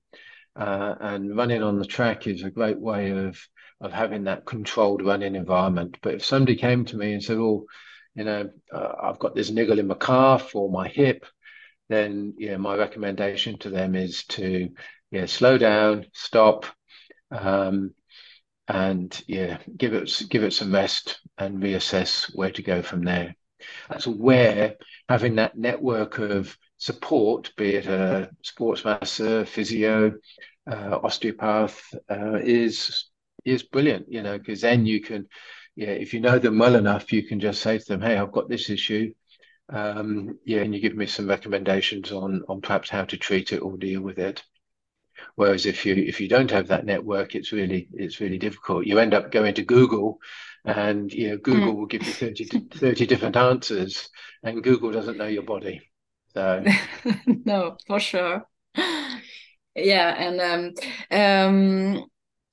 Uh, 0.55 0.95
and 1.01 1.35
running 1.35 1.61
on 1.61 1.77
the 1.77 1.85
track 1.85 2.27
is 2.27 2.43
a 2.43 2.49
great 2.49 2.79
way 2.79 3.11
of 3.11 3.37
of 3.81 3.91
having 3.91 4.23
that 4.23 4.45
controlled 4.45 5.01
running 5.05 5.35
environment. 5.35 5.97
But 6.01 6.13
if 6.15 6.23
somebody 6.23 6.55
came 6.55 6.85
to 6.85 6.95
me 6.97 7.11
and 7.11 7.21
said, 7.21 7.37
"Oh, 7.37 7.65
you 8.15 8.23
know, 8.23 8.49
uh, 8.71 8.93
I've 9.03 9.19
got 9.19 9.35
this 9.35 9.51
niggle 9.51 9.79
in 9.79 9.87
my 9.87 9.95
calf 9.95 10.55
or 10.55 10.71
my 10.71 10.87
hip," 10.87 11.25
then 11.89 12.33
yeah, 12.37 12.55
my 12.55 12.75
recommendation 12.77 13.57
to 13.59 13.69
them 13.69 13.93
is 13.95 14.23
to 14.29 14.69
yeah 15.11 15.25
slow 15.25 15.57
down, 15.57 16.05
stop, 16.13 16.65
um, 17.31 17.93
and 18.67 19.23
yeah 19.27 19.57
give 19.77 19.93
it 19.93 20.11
give 20.29 20.43
it 20.43 20.53
some 20.53 20.73
rest 20.73 21.19
and 21.37 21.61
reassess 21.61 22.35
where 22.35 22.51
to 22.51 22.63
go 22.63 22.81
from 22.81 23.03
there. 23.03 23.35
That's 23.89 24.07
where 24.07 24.75
having 25.09 25.35
that 25.35 25.57
network 25.57 26.17
of 26.19 26.57
support, 26.77 27.51
be 27.57 27.75
it 27.75 27.87
a 27.87 28.29
sports 28.43 28.83
masseur, 28.85 29.45
physio, 29.45 30.13
uh, 30.69 30.99
osteopath, 31.03 31.81
uh, 32.09 32.35
is 32.35 33.05
is 33.45 33.63
brilliant. 33.63 34.07
You 34.11 34.23
know, 34.23 34.37
because 34.37 34.61
then 34.61 34.85
you 34.85 35.01
can, 35.01 35.27
yeah, 35.75 35.89
if 35.89 36.13
you 36.13 36.19
know 36.19 36.39
them 36.39 36.57
well 36.57 36.75
enough, 36.75 37.13
you 37.13 37.23
can 37.23 37.39
just 37.39 37.61
say 37.61 37.77
to 37.77 37.85
them, 37.85 38.01
"Hey, 38.01 38.17
I've 38.17 38.31
got 38.31 38.49
this 38.49 38.69
issue." 38.69 39.13
Um, 39.69 40.39
yeah, 40.45 40.61
and 40.61 40.73
you 40.75 40.81
give 40.81 40.95
me 40.95 41.07
some 41.07 41.27
recommendations 41.27 42.11
on 42.11 42.43
on 42.49 42.61
perhaps 42.61 42.89
how 42.89 43.05
to 43.05 43.17
treat 43.17 43.53
it 43.53 43.59
or 43.59 43.77
deal 43.77 44.01
with 44.01 44.19
it. 44.19 44.43
Whereas 45.35 45.65
if 45.65 45.85
you 45.85 45.95
if 45.95 46.21
you 46.21 46.27
don't 46.27 46.51
have 46.51 46.67
that 46.67 46.85
network, 46.85 47.35
it's 47.35 47.51
really 47.51 47.87
it's 47.93 48.21
really 48.21 48.37
difficult. 48.37 48.85
You 48.85 48.99
end 48.99 49.13
up 49.13 49.31
going 49.31 49.53
to 49.55 49.63
Google, 49.63 50.19
and 50.63 51.11
you 51.11 51.29
know 51.29 51.37
Google 51.37 51.73
mm. 51.73 51.77
will 51.77 51.85
give 51.85 52.03
you 52.05 52.13
30, 52.13 52.45
30 52.73 53.05
different 53.05 53.35
answers, 53.35 54.09
and 54.43 54.63
Google 54.63 54.91
doesn't 54.91 55.17
know 55.17 55.27
your 55.27 55.43
body. 55.43 55.81
So 56.33 56.63
no, 57.25 57.77
for 57.85 57.99
sure. 57.99 58.47
Yeah, 59.75 60.15
and 60.17 60.39
um, 60.39 60.73
um, 61.11 62.05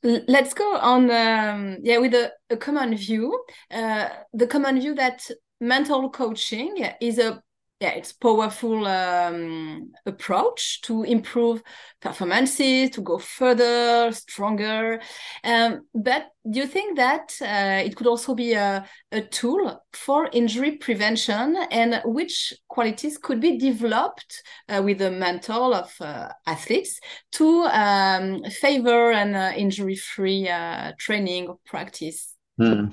let's 0.02 0.54
go 0.54 0.76
on. 0.76 1.10
Um, 1.10 1.78
yeah, 1.82 1.98
with 1.98 2.14
a, 2.14 2.32
a 2.50 2.56
common 2.56 2.96
view, 2.96 3.44
uh, 3.70 4.08
the 4.32 4.48
common 4.48 4.80
view 4.80 4.96
that 4.96 5.30
mental 5.60 6.10
coaching 6.10 6.84
is 7.00 7.18
a 7.18 7.40
yeah, 7.82 7.90
it's 7.90 8.12
powerful 8.12 8.86
um, 8.86 9.90
approach 10.06 10.82
to 10.82 11.02
improve 11.02 11.64
performances, 12.00 12.90
to 12.90 13.00
go 13.00 13.18
further, 13.18 14.12
stronger. 14.12 15.00
Um, 15.42 15.80
but 15.92 16.28
do 16.48 16.60
you 16.60 16.68
think 16.68 16.96
that 16.96 17.34
uh, 17.42 17.82
it 17.84 17.96
could 17.96 18.06
also 18.06 18.36
be 18.36 18.52
a, 18.52 18.86
a 19.10 19.22
tool 19.22 19.82
for 19.92 20.30
injury 20.32 20.76
prevention, 20.76 21.56
and 21.72 22.00
which 22.04 22.54
qualities 22.68 23.18
could 23.18 23.40
be 23.40 23.58
developed 23.58 24.44
uh, 24.68 24.80
with 24.84 24.98
the 24.98 25.10
mental 25.10 25.74
of 25.74 25.92
uh, 26.00 26.28
athletes 26.46 27.00
to 27.32 27.64
um, 27.64 28.44
favor 28.44 29.10
an 29.10 29.34
uh, 29.34 29.52
injury-free 29.56 30.48
uh, 30.48 30.92
training 30.98 31.48
or 31.48 31.58
practice? 31.66 32.36
Hmm. 32.58 32.90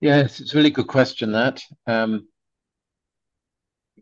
Yes, 0.00 0.40
it's 0.40 0.54
a 0.54 0.56
really 0.56 0.70
good 0.70 0.86
question. 0.86 1.32
That. 1.32 1.60
Um, 1.86 2.28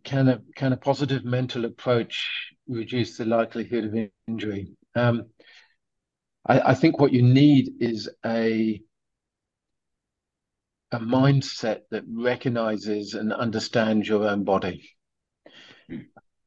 can 0.07 0.29
a 0.29 0.41
can 0.55 0.73
a 0.73 0.77
positive 0.77 1.25
mental 1.25 1.65
approach 1.65 2.53
reduce 2.69 3.17
the 3.17 3.25
likelihood 3.25 3.85
of 3.85 4.11
injury? 4.29 4.69
Um, 4.95 5.27
I, 6.47 6.61
I 6.71 6.75
think 6.75 6.99
what 6.99 7.13
you 7.13 7.23
need 7.23 7.73
is 7.81 8.09
a 8.25 8.81
a 10.93 11.01
mindset 11.01 11.81
that 11.91 12.05
recognizes 12.09 13.15
and 13.15 13.33
understands 13.33 14.09
your 14.09 14.29
own 14.29 14.45
body, 14.45 14.89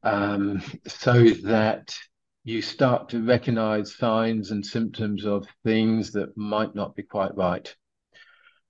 um, 0.02 0.62
so 0.88 1.28
that 1.44 1.94
you 2.42 2.62
start 2.62 3.10
to 3.10 3.22
recognize 3.22 3.98
signs 3.98 4.50
and 4.50 4.64
symptoms 4.64 5.26
of 5.26 5.46
things 5.62 6.12
that 6.12 6.34
might 6.34 6.74
not 6.74 6.96
be 6.96 7.02
quite 7.02 7.36
right. 7.36 7.76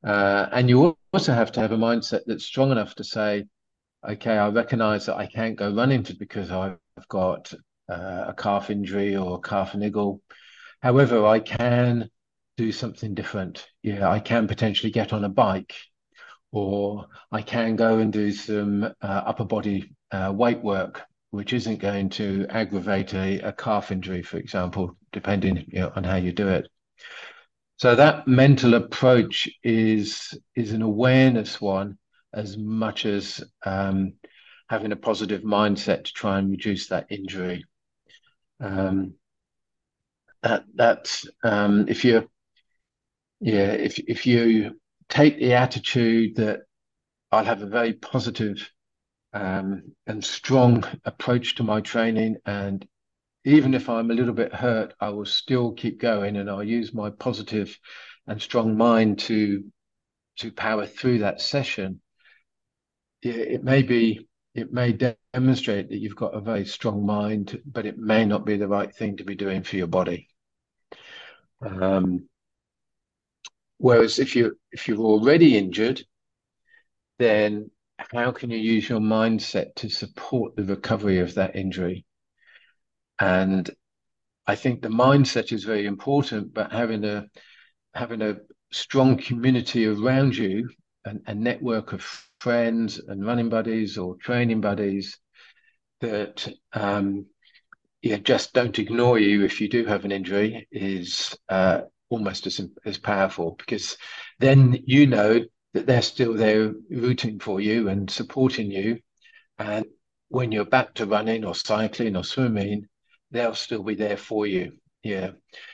Uh, 0.04 0.48
and 0.50 0.68
you 0.68 0.96
also 1.12 1.32
have 1.32 1.52
to 1.52 1.60
have 1.60 1.70
a 1.70 1.76
mindset 1.76 2.22
that's 2.26 2.44
strong 2.44 2.72
enough 2.72 2.96
to 2.96 3.04
say, 3.04 3.44
okay, 4.08 4.36
I 4.36 4.48
recognize 4.48 5.06
that 5.06 5.16
I 5.16 5.26
can't 5.26 5.56
go 5.56 5.72
running 5.74 6.04
because 6.18 6.50
I've 6.50 6.78
got 7.08 7.52
uh, 7.88 8.24
a 8.28 8.34
calf 8.36 8.70
injury 8.70 9.16
or 9.16 9.36
a 9.36 9.40
calf 9.40 9.74
niggle. 9.74 10.22
However, 10.82 11.26
I 11.26 11.40
can 11.40 12.10
do 12.56 12.72
something 12.72 13.14
different. 13.14 13.66
Yeah, 13.82 14.08
I 14.08 14.20
can 14.20 14.46
potentially 14.46 14.92
get 14.92 15.12
on 15.12 15.24
a 15.24 15.28
bike 15.28 15.74
or 16.52 17.06
I 17.30 17.42
can 17.42 17.76
go 17.76 17.98
and 17.98 18.12
do 18.12 18.32
some 18.32 18.84
uh, 18.84 18.92
upper 19.02 19.44
body 19.44 19.94
uh, 20.10 20.32
weight 20.34 20.62
work, 20.62 21.02
which 21.30 21.52
isn't 21.52 21.78
going 21.78 22.10
to 22.10 22.46
aggravate 22.50 23.14
a, 23.14 23.40
a 23.40 23.52
calf 23.52 23.92
injury, 23.92 24.22
for 24.22 24.38
example, 24.38 24.96
depending 25.12 25.64
you 25.68 25.80
know, 25.80 25.92
on 25.94 26.04
how 26.04 26.16
you 26.16 26.32
do 26.32 26.48
it. 26.48 26.68
So 27.76 27.94
that 27.94 28.28
mental 28.28 28.74
approach 28.74 29.48
is 29.64 30.38
is 30.54 30.72
an 30.72 30.82
awareness 30.82 31.60
one 31.60 31.96
as 32.32 32.56
much 32.56 33.06
as 33.06 33.42
um, 33.64 34.14
having 34.68 34.92
a 34.92 34.96
positive 34.96 35.42
mindset 35.42 36.04
to 36.04 36.12
try 36.12 36.38
and 36.38 36.50
reduce 36.50 36.88
that 36.88 37.06
injury. 37.10 37.64
Um, 38.60 39.14
that 40.42 40.64
that's 40.74 41.26
um, 41.42 41.86
if 41.88 42.04
you 42.04 42.28
yeah 43.40 43.72
if 43.72 43.98
if 43.98 44.26
you 44.26 44.80
take 45.08 45.38
the 45.38 45.54
attitude 45.54 46.36
that 46.36 46.60
I'll 47.32 47.44
have 47.44 47.62
a 47.62 47.66
very 47.66 47.92
positive 47.92 48.70
um, 49.32 49.92
and 50.06 50.24
strong 50.24 50.84
approach 51.04 51.56
to 51.56 51.62
my 51.62 51.80
training 51.80 52.36
and 52.46 52.86
even 53.44 53.74
if 53.74 53.88
I'm 53.88 54.10
a 54.10 54.14
little 54.14 54.34
bit 54.34 54.54
hurt, 54.54 54.94
I 55.00 55.10
will 55.10 55.24
still 55.24 55.72
keep 55.72 56.00
going 56.00 56.36
and 56.36 56.50
I'll 56.50 56.62
use 56.62 56.92
my 56.92 57.10
positive 57.10 57.78
and 58.26 58.40
strong 58.40 58.76
mind 58.76 59.18
to 59.20 59.64
to 60.36 60.52
power 60.52 60.86
through 60.86 61.18
that 61.18 61.40
session. 61.40 62.00
It, 63.22 63.62
may 63.62 63.82
be 63.82 64.26
it 64.54 64.72
may 64.72 64.92
demonstrate 65.32 65.90
that 65.90 65.98
you've 65.98 66.16
got 66.16 66.34
a 66.34 66.40
very 66.40 66.64
strong 66.64 67.04
mind, 67.04 67.60
but 67.66 67.86
it 67.86 67.98
may 67.98 68.24
not 68.24 68.46
be 68.46 68.56
the 68.56 68.68
right 68.68 68.94
thing 68.94 69.16
to 69.18 69.24
be 69.24 69.34
doing 69.34 69.62
for 69.62 69.76
your 69.76 69.86
body. 69.86 70.28
Um, 71.64 72.28
whereas 73.78 74.18
if 74.18 74.34
you 74.34 74.58
if 74.72 74.88
you're 74.88 74.98
already 74.98 75.58
injured, 75.58 76.02
then 77.18 77.70
how 77.98 78.32
can 78.32 78.50
you 78.50 78.58
use 78.58 78.88
your 78.88 79.00
mindset 79.00 79.74
to 79.76 79.88
support 79.90 80.56
the 80.56 80.64
recovery 80.64 81.18
of 81.18 81.34
that 81.34 81.54
injury? 81.54 82.06
And 83.20 83.68
I 84.46 84.56
think 84.56 84.80
the 84.80 84.88
mindset 84.88 85.52
is 85.52 85.64
very 85.64 85.86
important, 85.86 86.54
but 86.54 86.72
having 86.72 87.04
a 87.04 87.26
having 87.94 88.22
a 88.22 88.36
strong 88.72 89.18
community 89.18 89.86
around 89.86 90.36
you, 90.36 90.68
and 91.04 91.22
a 91.26 91.34
network 91.34 91.92
of 91.92 92.02
friends 92.40 92.98
and 92.98 93.24
running 93.24 93.48
buddies 93.48 93.98
or 93.98 94.16
training 94.16 94.60
buddies 94.60 95.18
that 96.00 96.50
um, 96.72 97.26
yeah 98.02 98.16
just 98.16 98.52
don't 98.52 98.78
ignore 98.78 99.18
you 99.18 99.44
if 99.44 99.60
you 99.60 99.68
do 99.68 99.84
have 99.84 100.04
an 100.04 100.12
injury 100.12 100.66
is 100.72 101.36
uh, 101.48 101.82
almost 102.08 102.46
as 102.46 102.60
as 102.84 102.98
powerful 102.98 103.54
because 103.58 103.96
then 104.38 104.78
you 104.84 105.06
know 105.06 105.40
that 105.74 105.86
they're 105.86 106.02
still 106.02 106.34
there 106.34 106.72
rooting 106.90 107.38
for 107.38 107.60
you 107.60 107.88
and 107.88 108.10
supporting 108.10 108.70
you 108.70 108.98
and 109.58 109.84
when 110.28 110.52
you're 110.52 110.64
back 110.64 110.94
to 110.94 111.06
running 111.06 111.44
or 111.44 111.54
cycling 111.54 112.16
or 112.16 112.24
swimming 112.24 112.86
they'll 113.30 113.54
still 113.54 113.82
be 113.82 113.94
there 113.94 114.16
for 114.16 114.46
you. 114.46 114.72
Yeah. 115.02 115.30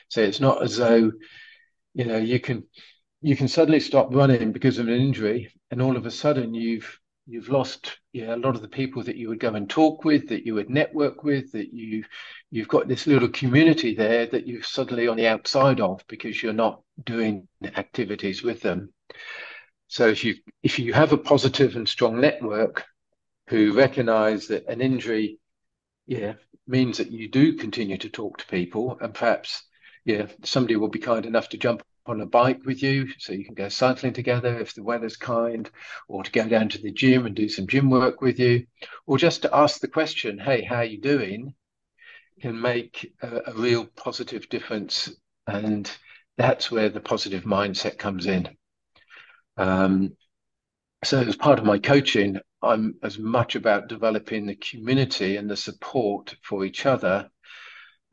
So 0.09 0.21
it's 0.21 0.39
not 0.39 0.63
as 0.63 0.77
though, 0.77 1.11
you 1.93 2.05
know, 2.05 2.17
you 2.17 2.39
can 2.39 2.63
you 3.21 3.35
can 3.35 3.47
suddenly 3.47 3.79
stop 3.79 4.13
running 4.13 4.51
because 4.51 4.77
of 4.77 4.87
an 4.87 4.93
injury, 4.93 5.51
and 5.71 5.81
all 5.81 5.97
of 5.97 6.05
a 6.05 6.11
sudden 6.11 6.53
you've 6.53 6.99
you've 7.29 7.49
lost 7.49 7.99
yeah, 8.13 8.33
a 8.33 8.37
lot 8.37 8.55
of 8.55 8.61
the 8.61 8.69
people 8.69 9.03
that 9.03 9.17
you 9.17 9.27
would 9.27 9.39
go 9.39 9.53
and 9.53 9.69
talk 9.69 10.05
with, 10.05 10.29
that 10.29 10.45
you 10.45 10.55
would 10.55 10.69
network 10.69 11.23
with, 11.23 11.51
that 11.51 11.73
you 11.73 12.03
you've 12.51 12.67
got 12.69 12.87
this 12.87 13.05
little 13.05 13.27
community 13.29 13.93
there 13.95 14.25
that 14.27 14.47
you're 14.47 14.63
suddenly 14.63 15.07
on 15.07 15.17
the 15.17 15.27
outside 15.27 15.81
of 15.81 16.03
because 16.07 16.41
you're 16.41 16.53
not 16.53 16.81
doing 17.03 17.47
activities 17.75 18.43
with 18.43 18.61
them. 18.61 18.93
So 19.87 20.07
if 20.07 20.23
you 20.23 20.35
if 20.63 20.79
you 20.79 20.93
have 20.93 21.13
a 21.13 21.17
positive 21.17 21.75
and 21.75 21.87
strong 21.87 22.21
network 22.21 22.85
who 23.49 23.73
recognize 23.73 24.47
that 24.47 24.67
an 24.67 24.81
injury 24.81 25.39
yeah 26.05 26.33
means 26.67 26.97
that 26.97 27.11
you 27.11 27.29
do 27.29 27.53
continue 27.53 27.97
to 27.97 28.09
talk 28.09 28.37
to 28.37 28.47
people 28.47 28.97
and 29.01 29.13
perhaps 29.13 29.63
yeah 30.05 30.27
somebody 30.43 30.75
will 30.75 30.89
be 30.89 30.99
kind 30.99 31.25
enough 31.25 31.49
to 31.49 31.57
jump 31.57 31.83
on 32.09 32.21
a 32.21 32.25
bike 32.25 32.65
with 32.65 32.81
you 32.81 33.07
so 33.17 33.33
you 33.33 33.45
can 33.45 33.53
go 33.53 33.69
cycling 33.69 34.13
together 34.13 34.59
if 34.59 34.73
the 34.73 34.83
weather's 34.83 35.17
kind 35.17 35.69
or 36.07 36.23
to 36.23 36.31
go 36.31 36.47
down 36.47 36.69
to 36.69 36.81
the 36.81 36.91
gym 36.91 37.25
and 37.25 37.35
do 37.35 37.49
some 37.49 37.67
gym 37.67 37.89
work 37.89 38.21
with 38.21 38.39
you 38.39 38.65
or 39.05 39.17
just 39.17 39.41
to 39.41 39.55
ask 39.55 39.79
the 39.79 39.87
question 39.87 40.39
hey 40.39 40.63
how 40.63 40.77
are 40.77 40.85
you 40.85 40.99
doing? 40.99 41.53
can 42.41 42.59
make 42.59 43.13
a, 43.21 43.41
a 43.47 43.53
real 43.53 43.85
positive 43.85 44.47
difference 44.49 45.09
and 45.47 45.91
that's 46.37 46.69
where 46.69 46.89
the 46.89 46.99
positive 46.99 47.45
mindset 47.45 47.97
comes 47.97 48.27
in. 48.27 48.47
Um, 49.57 50.15
so 51.03 51.19
as 51.19 51.35
part 51.35 51.57
of 51.57 51.65
my 51.65 51.79
coaching 51.79 52.39
I'm 52.61 52.95
as 53.03 53.19
much 53.19 53.55
about 53.55 53.87
developing 53.87 54.45
the 54.45 54.55
community 54.55 55.37
and 55.37 55.49
the 55.49 55.57
support 55.57 56.35
for 56.41 56.65
each 56.65 56.85
other 56.85 57.29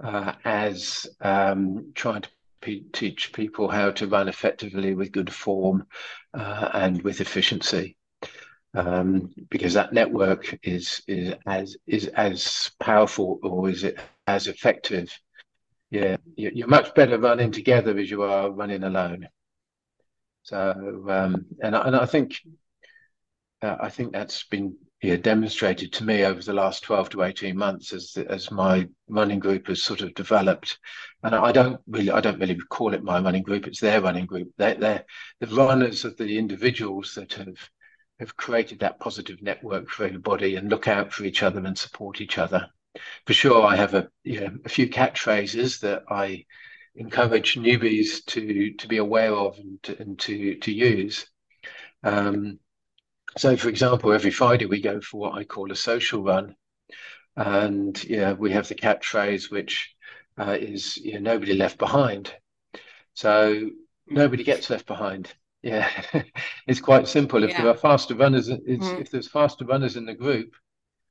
uh, 0.03 0.33
as 0.45 1.07
um, 1.21 1.93
trying 1.95 2.23
to 2.23 2.29
pe- 2.65 2.81
teach 2.93 3.33
people 3.33 3.69
how 3.69 3.91
to 3.93 4.07
run 4.07 4.29
effectively 4.29 4.95
with 4.95 5.13
good 5.13 5.33
form 5.33 5.87
uh, 6.33 6.71
and 6.73 7.03
with 7.03 7.21
efficiency. 7.21 7.97
Um, 8.75 9.31
because 9.51 9.75
that 9.75 9.93
network 9.93 10.59
is 10.65 11.01
is 11.07 11.35
as 11.47 11.77
is 11.87 12.09
as 12.09 12.73
powerful 12.81 13.39
or 13.43 13.71
is 13.71 13.85
it 13.85 14.01
as 14.27 14.49
effective? 14.49 15.17
Yeah, 15.91 16.17
you're 16.37 16.67
much 16.67 16.93
better 16.95 17.19
running 17.19 17.53
together 17.53 17.97
as 17.97 18.11
you 18.11 18.23
are 18.23 18.51
running 18.51 18.83
alone. 18.83 19.29
So, 20.43 21.05
um, 21.09 21.47
and 21.63 21.77
and 21.77 21.95
I 21.95 22.07
think 22.07 22.41
uh, 23.63 23.77
I 23.81 23.91
think 23.91 24.13
that's 24.13 24.43
been 24.45 24.77
yeah, 25.05 25.17
demonstrated 25.17 25.93
to 25.93 26.05
me 26.05 26.25
over 26.25 26.41
the 26.41 26.55
last 26.55 26.83
12 26.85 27.11
to 27.11 27.23
18 27.25 27.55
months 27.59 27.93
as 27.93 28.17
as 28.17 28.51
my 28.51 28.89
running 29.07 29.39
group 29.39 29.67
has 29.67 29.83
sort 29.83 30.01
of 30.01 30.15
developed. 30.15 30.79
And 31.23 31.35
I 31.35 31.53
don't 31.53 31.79
really 31.87 32.11
I 32.11 32.23
don't 32.23 32.41
really 32.41 32.57
call 32.71 32.95
it 32.95 33.05
my 33.05 33.21
running 33.21 33.43
group 33.43 33.67
it's 33.67 33.81
their 33.81 34.01
running 34.01 34.25
group. 34.25 34.49
They're, 34.57 34.77
they're 34.77 35.05
the 35.41 35.49
runners 35.49 36.07
of 36.07 36.17
the 36.17 36.39
individuals 36.39 37.15
that 37.17 37.35
have 37.35 37.71
have 38.19 38.35
created 38.39 38.79
that 38.79 38.99
positive 38.99 39.43
network 39.43 39.91
for 39.91 40.05
everybody 40.07 40.57
and 40.57 40.71
look 40.71 40.89
out 40.89 41.13
for 41.13 41.25
each 41.25 41.43
other 41.43 41.61
and 41.61 41.77
support 41.77 42.23
each 42.23 42.39
other. 42.39 42.71
For 43.27 43.35
sure 43.35 43.63
I 43.63 43.77
have 43.77 43.93
a 43.93 44.09
you 44.23 44.41
know, 44.41 44.57
a 44.65 44.71
few 44.71 44.89
catchphrases 44.89 45.81
that 45.81 46.05
I 46.09 46.47
encourage 46.97 47.57
newbies 47.57 48.25
to 48.27 48.73
to 48.73 48.89
be 48.89 48.97
aware 48.97 49.35
of 49.35 49.59
and 49.59 49.83
to, 49.83 50.01
and 50.01 50.19
to, 50.21 50.55
to 50.61 50.73
use. 50.73 51.27
Um, 52.03 52.59
so, 53.37 53.57
for 53.57 53.69
example, 53.69 54.13
every 54.13 54.31
Friday 54.31 54.67
we 54.67 54.81
go 54.81 55.01
for 55.01 55.21
what 55.21 55.35
I 55.35 55.45
call 55.45 55.73
a 55.73 55.77
social 55.77 56.23
run, 56.23 56.55
and 57.37 58.03
yeah, 58.05 58.33
we 58.33 58.53
have 58.53 58.69
the 58.69 58.75
catchphrase 58.75 59.51
which 59.51 59.95
uh, 60.39 60.57
is 60.59 60.97
you 60.97 61.15
know, 61.15 61.33
nobody 61.33 61.55
left 61.55 61.79
behind. 61.79 62.33
So 63.15 63.71
nobody 64.07 64.45
gets 64.45 64.71
left 64.71 64.87
behind. 64.87 65.33
Yeah, 65.63 65.89
it's 66.67 66.81
quite 66.81 67.09
simple. 67.09 67.43
If 67.43 67.51
yeah. 67.51 67.63
there 67.63 67.71
are 67.71 67.77
faster 67.77 68.15
runners, 68.15 68.49
mm. 68.49 69.01
if 69.01 69.11
there's 69.11 69.29
faster 69.29 69.65
runners 69.65 69.97
in 69.97 70.07
the 70.07 70.15
group, 70.15 70.55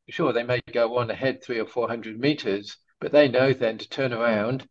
sure 0.10 0.32
they 0.32 0.44
may 0.44 0.62
go 0.72 0.98
on 0.98 1.10
ahead 1.10 1.44
three 1.44 1.60
or 1.60 1.66
four 1.66 1.88
hundred 1.88 2.20
meters, 2.20 2.78
but 3.02 3.12
they 3.12 3.28
know 3.28 3.52
then 3.54 3.78
to 3.80 3.90
turn 3.90 4.14
around, 4.14 4.68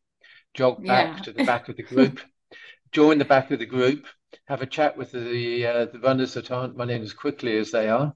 jog 0.54 0.84
back 0.86 1.16
yeah. 1.16 1.22
to 1.24 1.32
the 1.32 1.44
back 1.44 1.68
of 1.68 1.76
the 1.76 1.82
group, 1.82 2.20
join 2.92 3.18
the 3.18 3.24
back 3.24 3.50
of 3.50 3.58
the 3.58 3.66
group, 3.66 4.06
have 4.46 4.62
a 4.62 4.66
chat 4.66 4.96
with 4.96 5.12
the 5.12 5.66
uh, 5.66 5.84
the 5.86 5.98
runners 6.00 6.34
that 6.34 6.50
aren't 6.50 6.76
running 6.76 7.02
as 7.02 7.12
quickly 7.12 7.58
as 7.58 7.70
they 7.70 7.88
are, 7.88 8.14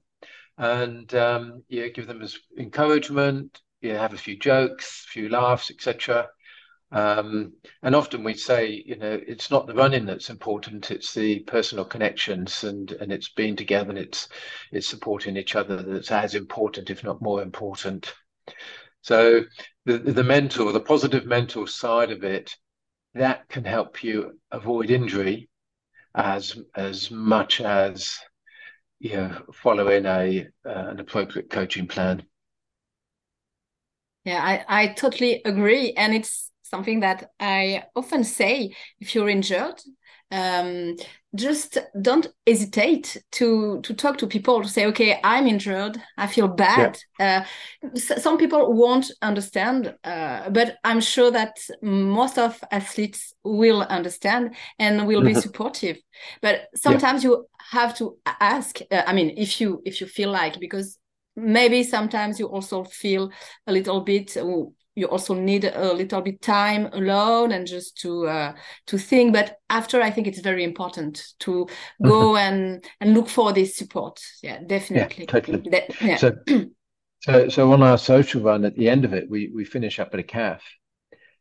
and 0.57 1.13
um, 1.15 1.63
yeah, 1.69 1.87
give 1.87 2.07
them 2.07 2.21
as 2.21 2.37
encouragement. 2.57 3.61
Yeah, 3.81 3.99
have 3.99 4.13
a 4.13 4.17
few 4.17 4.37
jokes, 4.37 5.05
a 5.07 5.11
few 5.11 5.29
laughs, 5.29 5.69
etc. 5.71 6.27
Um, 6.91 7.53
and 7.83 7.95
often 7.95 8.23
we 8.23 8.33
say, 8.33 8.83
you 8.85 8.95
know, 8.95 9.19
it's 9.27 9.51
not 9.51 9.67
the 9.67 9.73
running 9.73 10.05
that's 10.05 10.29
important; 10.29 10.91
it's 10.91 11.13
the 11.13 11.39
personal 11.41 11.85
connections 11.85 12.63
and 12.63 12.91
and 12.93 13.11
it's 13.11 13.29
being 13.29 13.55
together 13.55 13.89
and 13.89 13.99
it's 13.99 14.29
it's 14.71 14.87
supporting 14.87 15.37
each 15.37 15.55
other 15.55 15.81
that's 15.81 16.11
as 16.11 16.35
important, 16.35 16.89
if 16.89 17.03
not 17.03 17.21
more 17.21 17.41
important. 17.41 18.13
So 19.01 19.43
the 19.85 19.97
the 19.97 20.23
mental, 20.23 20.71
the 20.71 20.79
positive 20.79 21.25
mental 21.25 21.67
side 21.67 22.11
of 22.11 22.23
it, 22.23 22.55
that 23.13 23.47
can 23.49 23.63
help 23.65 24.03
you 24.03 24.39
avoid 24.51 24.89
injury 24.89 25.49
as 26.15 26.57
as 26.75 27.11
much 27.11 27.61
as 27.61 28.17
you 28.99 29.15
know 29.15 29.41
following 29.53 30.05
a 30.05 30.47
uh, 30.65 30.87
an 30.89 30.99
appropriate 30.99 31.49
coaching 31.49 31.87
plan. 31.87 32.23
Yeah 34.25 34.41
i 34.43 34.83
i 34.83 34.87
totally 34.87 35.41
agree. 35.45 35.93
And 35.93 36.13
it's 36.13 36.51
something 36.63 37.01
that 37.01 37.31
i 37.39 37.83
often 37.95 38.23
say 38.23 38.75
if 38.99 39.15
you're 39.15 39.29
injured 39.29 39.81
um, 40.31 40.95
just 41.35 41.77
don't 42.01 42.27
hesitate 42.45 43.17
to 43.31 43.79
to 43.81 43.93
talk 43.93 44.17
to 44.17 44.27
people 44.27 44.61
to 44.61 44.67
say 44.67 44.85
okay 44.85 45.19
i'm 45.23 45.45
injured 45.47 46.01
i 46.17 46.25
feel 46.25 46.47
bad 46.47 46.97
yeah. 47.19 47.45
uh, 47.83 47.97
some 47.97 48.37
people 48.37 48.73
won't 48.73 49.11
understand 49.21 49.93
uh, 50.03 50.49
but 50.49 50.77
i'm 50.83 50.99
sure 50.99 51.31
that 51.31 51.55
most 51.81 52.37
of 52.37 52.61
athletes 52.71 53.33
will 53.43 53.83
understand 53.83 54.55
and 54.79 55.05
will 55.07 55.21
be 55.21 55.31
mm-hmm. 55.31 55.39
supportive 55.39 55.97
but 56.41 56.67
sometimes 56.75 57.23
yeah. 57.23 57.29
you 57.29 57.45
have 57.71 57.95
to 57.95 58.17
ask 58.25 58.79
uh, 58.91 59.03
i 59.05 59.13
mean 59.13 59.33
if 59.37 59.61
you 59.61 59.81
if 59.85 60.01
you 60.01 60.07
feel 60.07 60.31
like 60.31 60.59
because 60.59 60.97
maybe 61.35 61.83
sometimes 61.83 62.39
you 62.39 62.47
also 62.47 62.83
feel 62.83 63.31
a 63.67 63.71
little 63.71 64.01
bit 64.01 64.35
oh, 64.37 64.73
you 64.97 65.05
also 65.07 65.33
need 65.33 65.63
a 65.63 65.93
little 65.93 66.21
bit 66.21 66.41
time 66.41 66.87
alone 66.93 67.51
and 67.51 67.67
just 67.67 67.97
to 67.97 68.27
uh, 68.27 68.53
to 68.87 68.97
think 68.97 69.31
but 69.31 69.57
after 69.69 70.01
i 70.01 70.09
think 70.09 70.27
it's 70.27 70.41
very 70.41 70.63
important 70.63 71.33
to 71.39 71.67
go 72.03 72.33
mm-hmm. 72.33 72.37
and 72.37 72.85
and 72.99 73.13
look 73.13 73.29
for 73.29 73.53
this 73.53 73.77
support 73.77 74.19
yeah 74.41 74.59
definitely 74.65 75.23
yeah, 75.23 75.31
totally. 75.31 75.69
That, 75.69 76.01
yeah. 76.01 76.17
so 76.17 76.33
So, 77.21 77.49
so 77.49 77.73
on 77.73 77.81
our 77.81 77.97
social 77.97 78.41
run, 78.41 78.63
at 78.63 78.75
the 78.75 78.89
end 78.89 79.03
of 79.03 79.13
it, 79.13 79.29
we 79.29 79.51
we 79.53 79.65
finish 79.65 79.99
up 79.99 80.13
at 80.13 80.19
a 80.19 80.23
calf, 80.23 80.61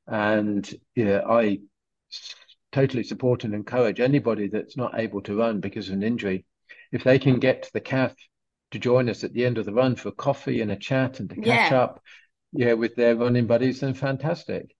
and 0.06 0.68
yeah, 0.94 1.20
I 1.28 1.60
totally 2.72 3.04
support 3.04 3.44
and 3.44 3.54
encourage 3.54 4.00
anybody 4.00 4.48
that's 4.48 4.76
not 4.76 4.98
able 4.98 5.20
to 5.22 5.36
run 5.36 5.60
because 5.60 5.88
of 5.88 5.94
an 5.94 6.02
injury, 6.02 6.44
if 6.92 7.04
they 7.04 7.18
can 7.18 7.38
get 7.38 7.64
to 7.64 7.72
the 7.72 7.80
calf 7.80 8.14
to 8.72 8.78
join 8.78 9.08
us 9.08 9.22
at 9.24 9.32
the 9.32 9.44
end 9.44 9.58
of 9.58 9.64
the 9.64 9.72
run 9.72 9.96
for 9.96 10.10
coffee 10.10 10.60
and 10.60 10.70
a 10.70 10.76
chat 10.76 11.20
and 11.20 11.30
to 11.30 11.36
catch 11.36 11.70
Yeah. 11.70 11.82
up, 11.82 12.02
yeah, 12.56 12.74
with 12.74 12.94
their 12.96 13.16
running 13.16 13.46
buddies, 13.46 13.80
then 13.80 13.94
fantastic. 13.94 14.74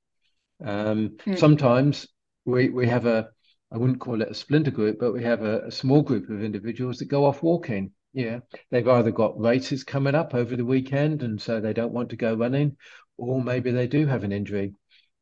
Um, 0.65 1.17
Mm. 1.27 1.39
sometimes 1.39 2.09
we 2.45 2.71
we 2.71 2.87
have 2.89 3.07
a 3.07 3.31
I 3.73 3.79
wouldn't 3.79 4.01
call 4.01 4.23
it 4.23 4.31
a 4.31 4.35
splinter 4.35 4.71
group, 4.71 4.99
but 5.01 5.13
we 5.13 5.23
have 5.25 5.43
a, 5.43 5.67
a 5.67 5.71
small 5.73 6.03
group 6.03 6.31
of 6.31 6.43
individuals 6.43 6.99
that 6.99 7.07
go 7.07 7.25
off 7.25 7.43
walking. 7.43 7.93
Yeah, 8.13 8.41
they've 8.71 8.89
either 8.89 9.11
got 9.11 9.39
races 9.39 9.85
coming 9.85 10.15
up 10.15 10.35
over 10.35 10.57
the 10.57 10.65
weekend, 10.65 11.23
and 11.23 11.41
so 11.41 11.61
they 11.61 11.73
don't 11.73 11.93
want 11.93 12.11
to 12.11 12.17
go 12.17 12.35
running, 12.35 12.77
or 13.19 13.43
maybe 13.43 13.73
they 13.73 13.87
do 13.87 14.07
have 14.07 14.25
an 14.25 14.33
injury. 14.33 14.73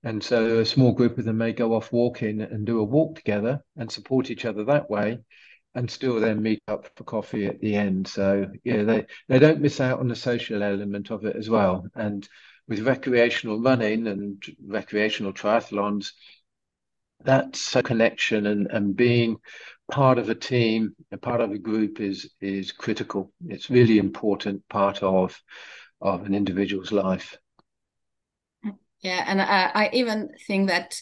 And 0.05 0.23
so 0.23 0.61
a 0.61 0.67
small 0.67 0.93
group 0.93 1.19
of 1.19 1.25
them 1.25 1.39
may 1.39 1.53
go 1.53 1.75
off 1.75 1.91
walking 1.91 2.43
and 2.43 2.67
do 2.67 2.79
a 2.79 2.85
walk 2.85 3.17
together 3.17 3.65
and 3.77 3.91
support 3.91 4.31
each 4.31 4.45
other 4.45 4.65
that 4.65 4.91
way, 4.91 5.19
and 5.75 5.91
still 5.91 6.21
then 6.21 6.43
meet 6.43 6.63
up 6.69 6.89
for 6.97 7.05
coffee 7.05 7.47
at 7.47 7.61
the 7.61 7.75
end. 7.75 8.07
So 8.07 8.51
yeah, 8.63 8.83
they 8.83 9.07
they 9.29 9.39
don't 9.39 9.61
miss 9.61 9.81
out 9.81 10.01
on 10.01 10.09
the 10.09 10.17
social 10.17 10.63
element 10.63 11.11
of 11.11 11.25
it 11.25 11.37
as 11.37 11.51
well. 11.51 11.87
And 11.95 12.29
with 12.69 12.87
recreational 12.87 13.61
running 13.61 14.07
and 14.07 14.43
recreational 14.67 15.33
triathlons, 15.33 16.13
that's 17.25 17.75
a 17.75 17.83
connection 17.83 18.47
and, 18.47 18.71
and 18.71 18.97
being 18.97 19.37
part 19.91 20.19
of 20.19 20.29
a 20.29 20.35
team 20.35 20.95
and 21.11 21.21
part 21.21 21.41
of 21.41 21.51
a 21.51 21.59
group 21.59 22.01
is 22.01 22.31
is 22.41 22.73
critical. 22.73 23.33
It's 23.47 23.71
really 23.71 23.99
important 23.99 24.67
part 24.69 25.03
of 25.03 25.41
of 26.01 26.25
an 26.25 26.35
individual's 26.35 26.93
life. 26.93 27.37
Yeah, 29.01 29.25
and 29.27 29.41
I, 29.43 29.71
I 29.75 29.91
even 29.93 30.31
think 30.47 30.69
that 30.69 31.01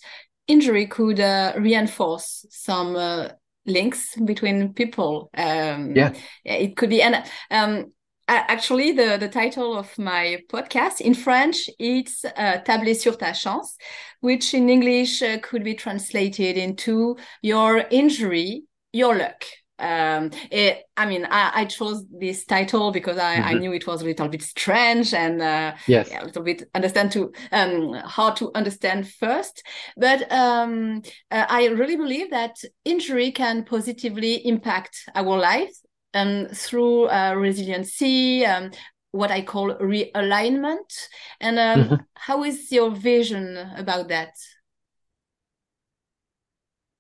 injury 0.49 0.87
could 0.87 1.21
uh, 1.21 1.53
reinforce 1.57 2.45
some 2.51 2.97
uh, 2.97 3.29
links 3.67 4.17
between 4.17 4.73
people. 4.75 5.31
Um, 5.37 5.95
Yeah. 5.97 6.13
it 6.45 6.77
could 6.77 6.91
be, 6.91 7.03
and 7.03 7.25
um, 7.51 7.93
actually, 8.29 8.93
the 8.93 9.19
the 9.19 9.29
title 9.29 9.77
of 9.77 9.99
my 9.99 10.39
podcast 10.49 11.01
in 11.01 11.15
French 11.15 11.69
it's 11.79 12.25
uh, 12.25 12.59
"Ta 12.65 12.79
blessure 12.79 13.17
ta 13.19 13.33
chance," 13.33 13.77
which 14.21 14.55
in 14.55 14.69
English 14.69 15.23
uh, 15.23 15.39
could 15.43 15.65
be 15.65 15.75
translated 15.75 16.57
into 16.57 17.17
"Your 17.43 17.85
injury, 17.91 18.65
your 18.93 19.15
luck." 19.17 19.45
Um, 19.79 20.31
it, 20.51 20.85
I 20.97 21.07
mean, 21.07 21.25
I, 21.29 21.51
I 21.63 21.65
chose 21.65 22.05
this 22.09 22.45
title 22.45 22.93
because 22.93 23.19
I, 23.19 23.41
I 23.41 23.55
Mhm. 23.55 23.59
knew 23.59 23.73
it 23.73 23.87
was 23.87 24.03
a 24.03 24.05
little 24.05 24.29
bit 24.29 24.43
strange 24.43 25.13
and 25.13 25.43
uh, 25.43 25.75
Yes. 25.87 26.11
yeah, 26.11 26.23
a 26.23 26.27
little 26.27 26.43
bit 26.45 26.69
understand 26.75 27.11
to 27.13 27.33
um 27.51 27.93
hard 27.95 28.37
to 28.37 28.51
understand 28.55 29.09
first 29.09 29.63
but 29.97 30.31
um 30.31 31.03
uh, 31.31 31.47
i 31.49 31.67
really 31.67 31.97
believe 31.97 32.31
that 32.31 32.57
injury 32.85 33.33
can 33.33 33.65
positively 33.65 34.35
impact 34.47 35.09
our 35.15 35.39
life 35.39 35.73
um 36.15 36.47
through 36.53 37.07
uh, 37.07 37.35
resiliency 37.35 38.45
um 38.47 38.71
what 39.13 39.31
i 39.31 39.43
call 39.43 39.75
realignment 39.77 41.09
and 41.41 41.59
um 41.59 41.91
Mhm. 41.91 42.07
how 42.15 42.45
is 42.45 42.71
your 42.71 42.91
vision 42.91 43.57
about 43.77 44.09
that 44.09 44.31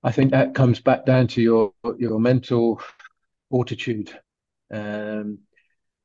I 0.02 0.12
think 0.12 0.32
that 0.32 0.54
comes 0.54 0.80
back 0.80 1.06
down 1.06 1.28
to 1.28 1.42
your 1.42 1.72
your 1.98 2.18
mental 2.18 2.80
fortitude. 3.50 4.18
Um, 4.72 5.38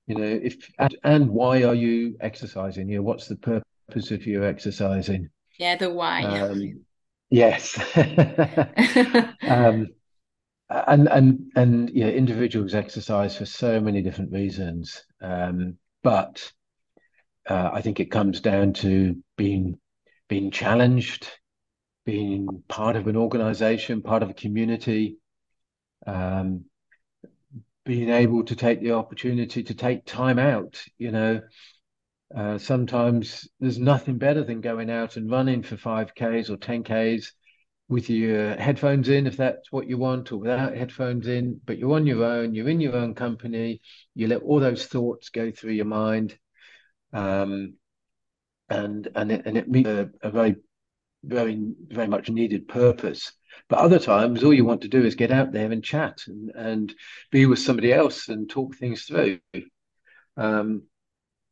you 0.08 0.16
know, 0.16 0.24
if 0.24 0.72
and, 0.80 0.98
and 1.04 1.30
why 1.30 1.64
are 1.64 1.76
you 1.76 2.18
exercising? 2.22 2.90
You 2.90 2.98
know, 2.98 3.04
what's 3.04 3.28
the 3.28 3.36
purpose 3.36 4.12
of 4.12 4.26
you 4.26 4.46
exercising? 4.46 5.30
yeah 5.58 5.76
the 5.76 5.90
why 5.90 6.22
Um, 6.24 6.86
yes. 7.30 7.78
Um, 9.48 9.90
and 10.70 11.08
and 11.08 11.52
and 11.56 11.90
yeah, 11.92 12.08
individuals 12.08 12.76
exercise 12.76 13.38
for 13.38 13.46
so 13.46 13.80
many 13.80 14.02
different 14.02 14.32
reasons. 14.32 15.04
Um, 15.22 15.78
but 16.04 16.52
uh, 17.50 17.70
I 17.74 17.82
think 17.82 18.00
it 18.00 18.12
comes 18.12 18.42
down 18.42 18.74
to 18.74 19.16
being 19.38 19.80
being 20.28 20.52
challenged, 20.52 21.28
being 22.08 22.64
part 22.70 22.96
of 22.96 23.06
an 23.08 23.18
organization, 23.18 24.02
part 24.02 24.24
of 24.24 24.30
a 24.30 24.34
community, 24.34 25.18
um, 26.08 26.64
being 27.84 28.10
able 28.10 28.46
to 28.46 28.56
take 28.56 28.80
the 28.82 28.94
opportunity 28.94 29.62
to 29.62 29.74
take 29.74 30.06
time 30.06 30.40
out. 30.40 30.82
You 30.98 31.12
know, 31.12 31.42
uh, 32.34 32.60
sometimes 32.60 33.50
there's 33.60 33.78
nothing 33.78 34.18
better 34.20 34.42
than 34.42 34.62
going 34.62 34.90
out 34.90 35.18
and 35.18 35.30
running 35.30 35.64
for 35.64 35.76
5Ks 35.76 36.50
or 36.50 36.56
10Ks 36.56 37.34
with 37.90 38.10
your 38.10 38.56
headphones 38.56 39.10
in, 39.10 39.28
if 39.28 39.36
that's 39.36 39.70
what 39.70 39.90
you 39.90 39.98
want, 39.98 40.32
or 40.32 40.38
without 40.38 40.78
headphones 40.78 41.28
in, 41.28 41.60
but 41.66 41.78
you're 41.78 41.94
on 41.94 42.08
your 42.08 42.24
own, 42.24 42.56
you're 42.56 42.70
in 42.70 42.80
your 42.80 42.96
own 42.96 43.16
company, 43.16 43.82
you 44.16 44.28
let 44.28 44.44
all 44.44 44.62
those 44.62 44.86
thoughts 44.86 45.28
go 45.28 45.52
through 45.52 45.74
your 45.74 45.86
mind. 45.86 46.38
Um, 47.12 47.74
and 48.70 49.08
and 49.16 49.32
it, 49.32 49.46
and 49.46 49.58
it 49.58 49.70
meets 49.70 49.90
a, 49.90 50.10
a 50.22 50.32
very 50.32 50.56
very 51.28 51.74
very 51.88 52.08
much 52.08 52.30
needed 52.30 52.68
purpose. 52.68 53.32
But 53.70 53.80
other 53.80 54.00
times, 54.00 54.44
all 54.44 54.54
you 54.54 54.66
want 54.66 54.82
to 54.82 54.88
do 54.88 55.04
is 55.04 55.16
get 55.16 55.32
out 55.32 55.52
there 55.52 55.72
and 55.72 55.84
chat 55.84 56.22
and, 56.28 56.52
and 56.56 56.94
be 57.32 57.46
with 57.46 57.60
somebody 57.60 57.92
else 57.92 58.30
and 58.30 58.50
talk 58.50 58.76
things 58.76 59.04
through. 59.04 59.40
Um, 60.38 60.84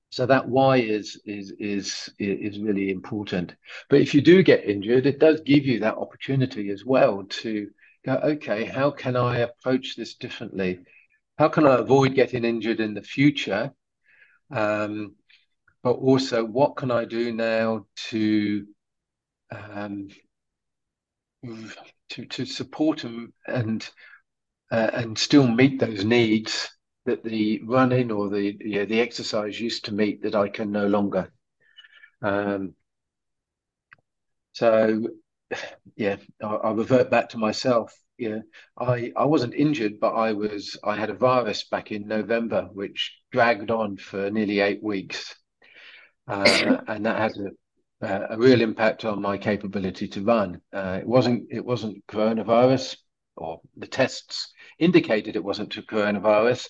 so 0.10 0.26
that 0.26 0.48
why 0.48 0.78
is 0.78 1.20
is 1.26 1.52
is 1.60 2.10
is 2.20 2.60
really 2.60 2.90
important. 2.90 3.56
But 3.90 4.02
if 4.02 4.14
you 4.14 4.22
do 4.22 4.44
get 4.44 4.70
injured, 4.70 5.06
it 5.06 5.20
does 5.20 5.42
give 5.42 5.66
you 5.66 5.80
that 5.80 5.98
opportunity 5.98 6.70
as 6.70 6.86
well 6.86 7.24
to 7.42 7.70
go, 8.06 8.14
okay, 8.14 8.64
how 8.66 8.92
can 8.92 9.18
I 9.18 9.40
approach 9.40 9.96
this 9.96 10.16
differently? 10.16 10.80
How 11.38 11.50
can 11.50 11.66
I 11.66 11.76
avoid 11.76 12.16
getting 12.16 12.46
injured 12.46 12.80
in 12.80 12.94
the 12.94 13.02
future? 13.02 13.74
Um, 14.52 15.16
but 15.84 15.94
also, 15.94 16.46
what 16.46 16.78
can 16.78 16.92
I 16.92 17.06
do 17.06 17.34
now 17.34 17.86
to 18.10 18.66
um, 19.52 20.10
to 22.10 22.26
to 22.26 22.46
support 22.46 23.00
them 23.02 23.34
and 23.48 23.88
uh, 24.72 24.90
and 24.94 25.18
still 25.18 25.48
meet 25.48 25.80
those 25.80 26.04
needs 26.04 26.70
that 27.06 27.24
the 27.24 27.62
running 27.64 28.12
or 28.12 28.30
the 28.30 28.58
yeah, 28.60 28.86
the 28.86 29.02
exercise 29.02 29.60
used 29.60 29.86
to 29.86 29.94
meet 29.94 30.24
that 30.24 30.36
I 30.36 30.50
can 30.50 30.72
no 30.72 30.88
longer. 30.88 31.32
Um, 32.22 32.74
so 34.54 35.08
yeah, 35.96 36.18
I, 36.42 36.48
I 36.48 36.72
revert 36.72 37.10
back 37.12 37.30
to 37.30 37.38
myself. 37.38 37.94
Yeah, 38.18 38.40
I 38.78 39.12
I 39.16 39.26
wasn't 39.26 39.54
injured, 39.54 40.00
but 40.00 40.14
I 40.14 40.34
was 40.34 40.78
I 40.84 40.96
had 40.96 41.10
a 41.10 41.16
virus 41.16 41.66
back 41.66 41.92
in 41.92 42.08
November, 42.08 42.70
which 42.74 43.20
dragged 43.32 43.72
on 43.72 43.98
for 43.98 44.32
nearly 44.32 44.62
eight 44.62 44.82
weeks, 44.82 45.36
uh, 46.28 46.78
and 46.88 47.06
that 47.06 47.20
had 47.20 47.32
a, 47.38 47.50
a 48.06 48.38
real 48.38 48.62
impact 48.62 49.06
on 49.06 49.22
my 49.22 49.38
capability 49.38 50.08
to 50.10 50.24
run. 50.24 50.62
Uh, 50.74 51.00
it 51.02 51.08
wasn't 51.08 51.48
it 51.52 51.64
wasn't 51.64 52.06
coronavirus, 52.08 52.98
or 53.36 53.62
the 53.78 53.88
tests 53.88 54.54
indicated 54.80 55.36
it 55.36 55.44
wasn't 55.44 55.74
coronavirus, 55.88 56.70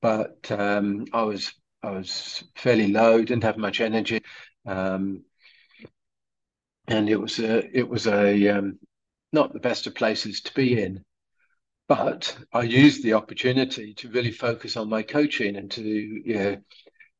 but 0.00 0.50
um, 0.50 1.06
I 1.12 1.22
was 1.22 1.54
I 1.82 1.90
was 1.90 2.44
fairly 2.56 2.88
low, 2.88 3.18
didn't 3.18 3.44
have 3.44 3.58
much 3.58 3.80
energy, 3.80 4.22
um, 4.66 5.24
and 6.88 7.08
it 7.08 7.20
was 7.20 7.38
a 7.38 7.76
it 7.76 7.88
was 7.88 8.06
a 8.06 8.48
um, 8.48 8.78
not 9.32 9.52
the 9.52 9.60
best 9.60 9.86
of 9.86 9.94
places 9.94 10.40
to 10.42 10.54
be 10.54 10.80
in. 10.82 11.04
But 11.86 12.36
I 12.52 12.62
used 12.62 13.02
the 13.02 13.12
opportunity 13.12 13.92
to 13.94 14.08
really 14.08 14.30
focus 14.30 14.76
on 14.76 14.88
my 14.88 15.02
coaching 15.02 15.56
and 15.56 15.70
to 15.72 15.82
you 15.82 16.34
know, 16.34 16.56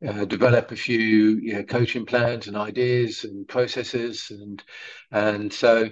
uh, 0.07 0.25
develop 0.25 0.71
a 0.71 0.77
few 0.77 0.99
you 0.99 1.55
know, 1.55 1.63
coaching 1.63 2.07
plans 2.07 2.47
and 2.47 2.57
ideas 2.57 3.25
and 3.25 3.47
processes, 3.49 4.31
and 4.31 4.63
and 5.11 5.53
so 5.53 5.91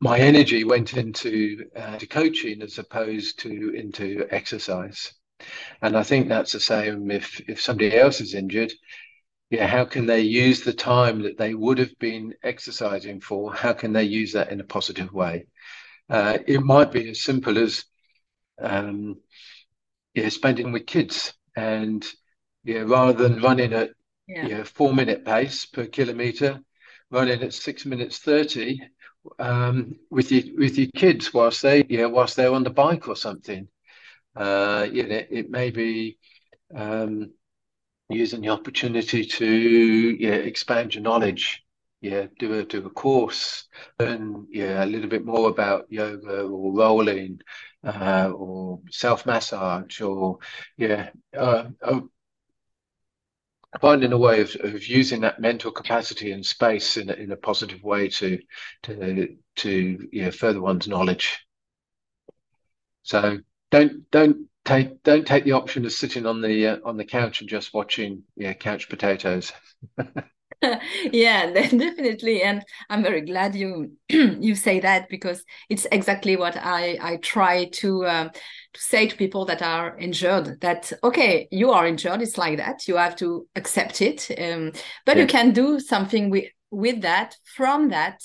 my 0.00 0.18
energy 0.18 0.64
went 0.64 0.96
into 0.96 1.64
uh, 1.76 1.96
to 1.98 2.06
coaching 2.06 2.62
as 2.62 2.78
opposed 2.78 3.38
to 3.40 3.70
into 3.74 4.26
exercise. 4.30 5.12
And 5.82 5.96
I 5.96 6.02
think 6.02 6.28
that's 6.28 6.52
the 6.52 6.60
same 6.60 7.10
if 7.10 7.40
if 7.48 7.60
somebody 7.60 7.96
else 7.96 8.20
is 8.20 8.34
injured, 8.34 8.72
yeah, 9.50 9.66
how 9.66 9.84
can 9.84 10.06
they 10.06 10.20
use 10.22 10.62
the 10.62 10.72
time 10.72 11.22
that 11.22 11.38
they 11.38 11.54
would 11.54 11.78
have 11.78 11.96
been 11.98 12.34
exercising 12.42 13.20
for? 13.20 13.52
How 13.54 13.72
can 13.72 13.92
they 13.92 14.04
use 14.04 14.32
that 14.32 14.50
in 14.50 14.60
a 14.60 14.64
positive 14.64 15.12
way? 15.12 15.46
Uh, 16.10 16.38
it 16.46 16.60
might 16.60 16.92
be 16.92 17.10
as 17.10 17.22
simple 17.22 17.58
as 17.58 17.84
um, 18.60 19.16
yeah, 20.14 20.28
spending 20.28 20.72
with 20.72 20.86
kids 20.86 21.34
and 21.56 22.06
yeah, 22.64 22.80
rather 22.80 23.12
than 23.12 23.42
running 23.42 23.72
at 23.72 23.90
yeah 24.26 24.46
yeah, 24.46 24.64
four 24.64 24.92
minute 24.94 25.24
pace 25.24 25.66
per 25.66 25.86
kilometer, 25.86 26.60
running 27.10 27.42
at 27.42 27.54
six 27.54 27.84
minutes 27.86 28.18
thirty 28.18 28.80
um, 29.38 29.96
with 30.10 30.32
your 30.32 30.56
with 30.58 30.78
your 30.78 30.88
kids 30.96 31.32
whilst 31.32 31.62
they 31.62 31.84
yeah 31.88 32.06
whilst 32.06 32.36
they're 32.36 32.52
on 32.52 32.64
the 32.64 32.70
bike 32.70 33.08
or 33.08 33.16
something. 33.16 33.68
Uh, 34.36 34.86
you 34.90 35.06
know, 35.06 35.22
it 35.30 35.48
may 35.50 35.70
be 35.70 36.18
um, 36.74 37.30
using 38.08 38.40
the 38.40 38.48
opportunity 38.48 39.24
to 39.24 39.46
yeah, 39.46 40.34
expand 40.34 40.94
your 40.94 41.02
knowledge 41.02 41.64
yeah, 42.04 42.26
do 42.38 42.52
a 42.52 42.64
do 42.64 42.84
a 42.84 42.90
course, 42.90 43.66
and 43.98 44.46
yeah, 44.50 44.84
a 44.84 44.86
little 44.86 45.08
bit 45.08 45.24
more 45.24 45.48
about 45.48 45.86
yoga 45.90 46.42
or 46.42 46.76
rolling, 46.76 47.40
uh, 47.82 48.30
or 48.30 48.80
self 48.90 49.24
massage, 49.24 50.02
or 50.02 50.38
yeah, 50.76 51.08
uh, 51.34 51.68
uh, 51.82 52.00
finding 53.80 54.12
a 54.12 54.18
way 54.18 54.40
of, 54.40 54.56
of 54.60 54.86
using 54.86 55.20
that 55.22 55.40
mental 55.40 55.70
capacity 55.72 56.32
and 56.32 56.44
space 56.44 56.96
in 56.96 57.10
a, 57.10 57.14
in 57.14 57.32
a 57.32 57.36
positive 57.36 57.82
way 57.82 58.08
to 58.08 58.38
to 58.84 59.36
to 59.56 60.08
yeah 60.12 60.30
further 60.30 60.60
one's 60.60 60.88
knowledge. 60.88 61.44
So 63.02 63.38
don't 63.70 64.10
don't 64.10 64.48
take 64.64 65.02
don't 65.02 65.26
take 65.26 65.44
the 65.44 65.52
option 65.52 65.84
of 65.84 65.92
sitting 65.92 66.26
on 66.26 66.40
the 66.40 66.66
uh, 66.68 66.76
on 66.84 66.96
the 66.96 67.04
couch 67.04 67.40
and 67.40 67.48
just 67.50 67.74
watching 67.74 68.24
yeah 68.36 68.54
couch 68.54 68.88
potatoes. 68.88 69.52
yeah 71.12 71.50
definitely 71.52 72.42
and 72.42 72.64
i'm 72.90 73.02
very 73.02 73.20
glad 73.20 73.54
you 73.54 73.92
you 74.08 74.54
say 74.54 74.80
that 74.80 75.08
because 75.08 75.44
it's 75.68 75.86
exactly 75.92 76.36
what 76.36 76.56
i 76.56 76.98
i 77.00 77.16
try 77.16 77.66
to 77.66 78.04
uh, 78.04 78.28
to 78.28 78.80
say 78.80 79.06
to 79.06 79.16
people 79.16 79.44
that 79.44 79.62
are 79.62 79.96
injured 79.98 80.60
that 80.60 80.92
okay 81.02 81.48
you 81.50 81.70
are 81.70 81.86
injured 81.86 82.22
it's 82.22 82.38
like 82.38 82.58
that 82.58 82.86
you 82.88 82.96
have 82.96 83.16
to 83.16 83.46
accept 83.56 84.00
it 84.02 84.30
um, 84.38 84.72
but 85.06 85.16
yeah. 85.16 85.22
you 85.22 85.26
can 85.26 85.52
do 85.52 85.80
something 85.80 86.30
with 86.30 86.46
with 86.70 87.02
that 87.02 87.36
from 87.44 87.88
that 87.90 88.20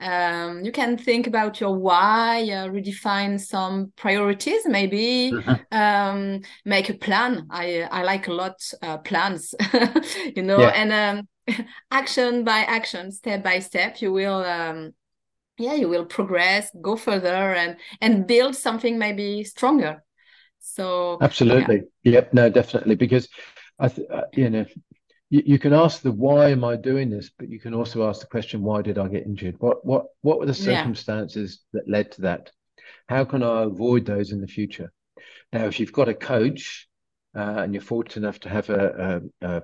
um, 0.00 0.64
you 0.64 0.72
can 0.72 0.98
think 0.98 1.28
about 1.28 1.60
your 1.60 1.78
why 1.78 2.42
uh, 2.42 2.66
redefine 2.68 3.38
some 3.40 3.92
priorities 3.96 4.66
maybe 4.66 5.32
mm-hmm. 5.32 5.76
um, 5.76 6.40
make 6.64 6.90
a 6.90 6.94
plan 6.94 7.46
i 7.50 7.86
i 7.90 8.02
like 8.02 8.26
a 8.26 8.32
lot 8.32 8.54
uh, 8.82 8.98
plans 8.98 9.54
you 10.36 10.42
know 10.42 10.60
yeah. 10.60 10.68
and 10.70 10.92
um, 10.92 11.28
action 11.90 12.44
by 12.44 12.60
action, 12.60 13.12
step 13.12 13.42
by 13.42 13.58
step, 13.58 14.00
you 14.00 14.12
will 14.12 14.44
um, 14.44 14.92
yeah, 15.58 15.74
you 15.74 15.88
will 15.88 16.04
progress, 16.04 16.70
go 16.80 16.96
further 16.96 17.54
and 17.54 17.76
and 18.00 18.26
build 18.26 18.56
something 18.56 18.98
maybe 18.98 19.44
stronger. 19.44 20.02
So 20.60 21.18
absolutely, 21.20 21.82
yeah. 22.02 22.12
yep, 22.12 22.34
no, 22.34 22.48
definitely, 22.48 22.94
because 22.94 23.28
I, 23.78 23.88
th- 23.88 24.08
uh, 24.10 24.22
you 24.32 24.50
know, 24.50 24.64
you, 25.28 25.42
you, 25.44 25.58
can 25.58 25.72
ask 25.72 26.02
the 26.02 26.12
why 26.12 26.50
am 26.50 26.64
I 26.64 26.76
doing 26.76 27.10
this, 27.10 27.30
but 27.36 27.48
you 27.48 27.58
can 27.58 27.74
also 27.74 28.08
ask 28.08 28.20
the 28.20 28.26
question 28.26 28.62
why 28.62 28.82
did 28.82 28.98
I 28.98 29.08
get 29.08 29.26
injured? 29.26 29.56
What 29.58 29.84
what 29.84 30.06
what 30.22 30.38
were 30.38 30.46
the 30.46 30.54
circumstances 30.54 31.62
yeah. 31.72 31.80
that 31.80 31.90
led 31.90 32.12
to 32.12 32.22
that? 32.22 32.50
How 33.08 33.24
can 33.24 33.42
I 33.42 33.62
avoid 33.62 34.06
those 34.06 34.32
in 34.32 34.40
the 34.40 34.46
future? 34.46 34.92
Now, 35.52 35.66
if 35.66 35.78
you've 35.80 35.92
got 35.92 36.08
a 36.08 36.14
coach 36.14 36.88
uh, 37.36 37.56
and 37.58 37.74
you're 37.74 37.82
fortunate 37.82 38.24
enough 38.24 38.40
to 38.40 38.48
have 38.48 38.70
a, 38.70 39.22
a, 39.42 39.48
a 39.48 39.62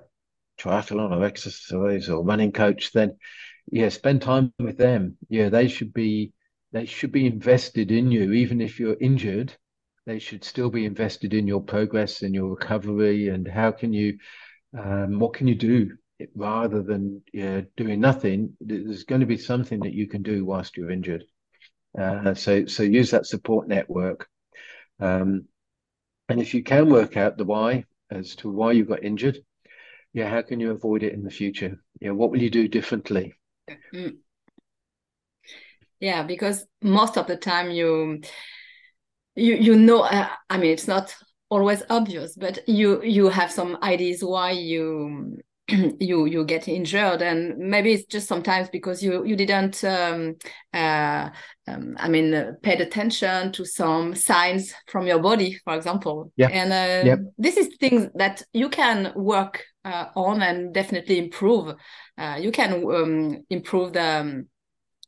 triathlon 0.58 1.16
or 1.16 1.24
exercise 1.24 2.08
or 2.08 2.24
running 2.24 2.52
coach, 2.52 2.92
then 2.92 3.16
yeah, 3.70 3.88
spend 3.88 4.22
time 4.22 4.52
with 4.58 4.78
them. 4.78 5.16
Yeah, 5.28 5.48
they 5.48 5.68
should 5.68 5.92
be 5.92 6.32
they 6.72 6.86
should 6.86 7.12
be 7.12 7.26
invested 7.26 7.90
in 7.90 8.10
you, 8.10 8.32
even 8.32 8.60
if 8.60 8.78
you're 8.78 8.96
injured. 9.00 9.54
They 10.06 10.18
should 10.18 10.44
still 10.44 10.70
be 10.70 10.84
invested 10.86 11.34
in 11.34 11.46
your 11.46 11.62
progress 11.62 12.22
and 12.22 12.34
your 12.34 12.48
recovery 12.48 13.28
and 13.28 13.46
how 13.46 13.72
can 13.72 13.92
you, 13.92 14.18
um, 14.78 15.18
what 15.18 15.34
can 15.34 15.46
you 15.46 15.54
do 15.54 15.90
rather 16.34 16.82
than 16.82 17.22
yeah, 17.32 17.62
doing 17.76 18.00
nothing. 18.00 18.56
There's 18.60 19.04
going 19.04 19.20
to 19.20 19.26
be 19.26 19.36
something 19.36 19.80
that 19.80 19.92
you 19.92 20.08
can 20.08 20.22
do 20.22 20.44
whilst 20.44 20.76
you're 20.76 20.90
injured. 20.90 21.24
Uh, 21.98 22.34
so 22.34 22.66
so 22.66 22.82
use 22.82 23.10
that 23.10 23.26
support 23.26 23.68
network. 23.68 24.28
Um, 25.00 25.44
and 26.28 26.40
if 26.40 26.54
you 26.54 26.62
can 26.62 26.90
work 26.90 27.16
out 27.16 27.38
the 27.38 27.44
why 27.44 27.84
as 28.10 28.34
to 28.36 28.50
why 28.50 28.72
you 28.72 28.84
got 28.84 29.04
injured, 29.04 29.38
yeah 30.12 30.28
how 30.28 30.42
can 30.42 30.60
you 30.60 30.70
avoid 30.70 31.02
it 31.02 31.12
in 31.12 31.22
the 31.22 31.30
future 31.30 31.76
yeah 32.00 32.10
what 32.10 32.30
will 32.30 32.42
you 32.42 32.50
do 32.50 32.68
differently 32.68 33.34
mm. 33.94 34.16
yeah 36.00 36.22
because 36.22 36.66
most 36.82 37.16
of 37.16 37.26
the 37.26 37.36
time 37.36 37.70
you 37.70 38.20
you 39.36 39.54
you 39.56 39.76
know 39.76 40.00
uh, 40.02 40.28
i 40.50 40.56
mean 40.56 40.70
it's 40.70 40.88
not 40.88 41.14
always 41.50 41.82
obvious 41.90 42.36
but 42.36 42.58
you 42.68 43.02
you 43.02 43.28
have 43.28 43.50
some 43.50 43.78
ideas 43.82 44.22
why 44.22 44.50
you 44.50 45.38
you 46.00 46.24
you 46.24 46.44
get 46.44 46.66
injured 46.66 47.20
and 47.20 47.58
maybe 47.58 47.92
it's 47.92 48.06
just 48.06 48.26
sometimes 48.26 48.68
because 48.70 49.02
you 49.02 49.24
you 49.24 49.36
didn't 49.36 49.84
um, 49.84 50.34
uh, 50.72 51.28
um, 51.66 51.94
i 51.98 52.08
mean 52.08 52.32
uh, 52.32 52.52
paid 52.62 52.80
attention 52.80 53.52
to 53.52 53.64
some 53.66 54.14
signs 54.14 54.74
from 54.86 55.06
your 55.06 55.18
body 55.18 55.58
for 55.64 55.74
example 55.74 56.32
yeah 56.36 56.48
and 56.48 56.72
uh, 56.72 57.06
yep. 57.06 57.18
this 57.36 57.56
is 57.58 57.68
things 57.78 58.08
that 58.14 58.42
you 58.54 58.68
can 58.70 59.12
work 59.14 59.62
uh, 59.88 60.08
on 60.14 60.42
and 60.42 60.74
definitely 60.74 61.18
improve 61.18 61.74
uh, 62.18 62.38
you 62.40 62.52
can 62.52 62.72
um, 62.72 63.44
improve 63.50 63.92
the 63.92 64.02
um, 64.02 64.46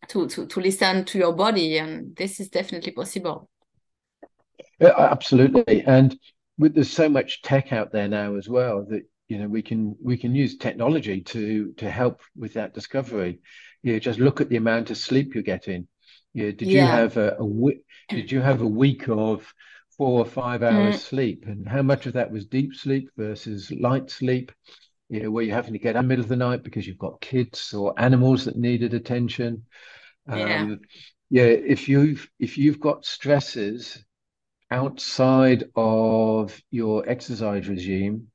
to, 0.09 0.27
to 0.27 0.47
to 0.47 0.61
listen 0.61 1.05
to 1.05 1.19
your 1.19 1.33
body 1.33 1.79
and 1.79 2.17
this 2.17 2.41
is 2.41 2.49
definitely 2.49 2.93
possible. 2.93 3.51
Yeah, 4.81 4.95
absolutely. 4.97 5.85
And 5.85 6.19
with 6.57 6.75
there's 6.75 6.91
so 6.91 7.09
much 7.09 7.43
tech 7.43 7.73
out 7.73 7.93
there 7.93 8.09
now 8.09 8.37
as 8.37 8.49
well 8.49 8.87
that 8.89 9.03
you 9.29 9.39
know 9.39 9.49
we 9.49 9.63
can 9.63 9.95
we 10.03 10.17
can 10.17 10.35
use 10.35 10.57
technology 10.57 11.21
to 11.21 11.73
to 11.77 11.91
help 11.91 12.23
with 12.35 12.55
that 12.55 12.73
discovery. 12.73 13.41
You 13.83 13.93
know, 13.93 13.99
just 13.99 14.19
look 14.19 14.41
at 14.41 14.49
the 14.49 14.57
amount 14.57 14.91
of 14.91 14.97
sleep 14.97 15.35
you're 15.35 15.43
getting 15.43 15.87
you 16.33 16.45
know, 16.45 16.53
did 16.53 16.69
yeah. 16.69 16.83
you 16.83 16.87
have 16.87 17.17
a, 17.17 17.37
a 17.41 17.71
did 18.09 18.31
you 18.31 18.41
have 18.41 18.63
a 18.63 18.67
week 18.67 19.09
of 19.09 19.53
four 20.01 20.21
or 20.21 20.25
five 20.25 20.63
hours 20.63 20.97
mm. 20.97 20.99
sleep 20.99 21.45
and 21.47 21.69
how 21.69 21.83
much 21.83 22.07
of 22.07 22.15
that 22.15 22.31
was 22.31 22.47
deep 22.47 22.75
sleep 22.75 23.11
versus 23.19 23.71
light 23.71 24.11
sleep 24.11 24.51
you 25.11 25.23
know 25.23 25.31
where 25.31 25.45
you're 25.45 25.55
having 25.55 25.75
to 25.75 25.79
get 25.79 25.95
up 25.95 26.03
in 26.03 26.07
the 26.07 26.09
middle 26.09 26.23
of 26.23 26.29
the 26.29 26.37
night 26.37 26.63
because 26.63 26.87
you've 26.87 26.97
got 26.97 27.21
kids 27.21 27.75
or 27.75 27.93
animals 27.99 28.47
that 28.47 28.57
needed 28.57 28.95
attention 28.95 29.65
yeah. 30.27 30.63
Um, 30.63 30.81
yeah 31.29 31.45
if 31.45 31.89
you've 31.89 32.31
if 32.39 32.57
you've 32.57 32.81
got 32.81 33.05
stresses 33.05 34.03
outside 34.71 35.65
of 35.77 36.59
your 36.71 37.07
exercise 37.07 37.69
regime 37.69 38.29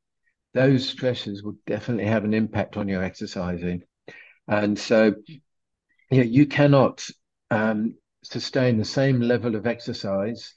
those 0.55 0.87
stresses 0.87 1.43
will 1.43 1.57
definitely 1.67 2.05
have 2.05 2.23
an 2.23 2.33
impact 2.33 2.77
on 2.77 2.87
your 2.87 3.03
exercising. 3.03 3.83
And 4.47 4.79
so, 4.79 5.15
yeah, 6.09 6.23
you 6.23 6.45
cannot 6.45 7.05
um, 7.51 7.95
sustain 8.23 8.77
the 8.77 8.85
same 8.85 9.19
level 9.19 9.55
of 9.55 9.67
exercise 9.67 10.53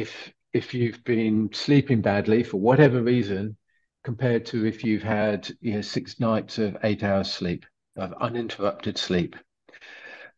if 0.00 0.32
if 0.52 0.74
you've 0.74 1.02
been 1.04 1.50
sleeping 1.52 2.00
badly 2.00 2.42
for 2.42 2.56
whatever 2.56 3.02
reason, 3.02 3.56
compared 4.02 4.46
to 4.46 4.66
if 4.66 4.82
you've 4.82 5.02
had 5.02 5.48
you 5.60 5.74
know, 5.74 5.80
six 5.80 6.18
nights 6.18 6.58
of 6.58 6.76
eight 6.82 7.04
hours 7.04 7.30
sleep 7.30 7.66
of 7.96 8.12
uninterrupted 8.20 8.98
sleep. 8.98 9.36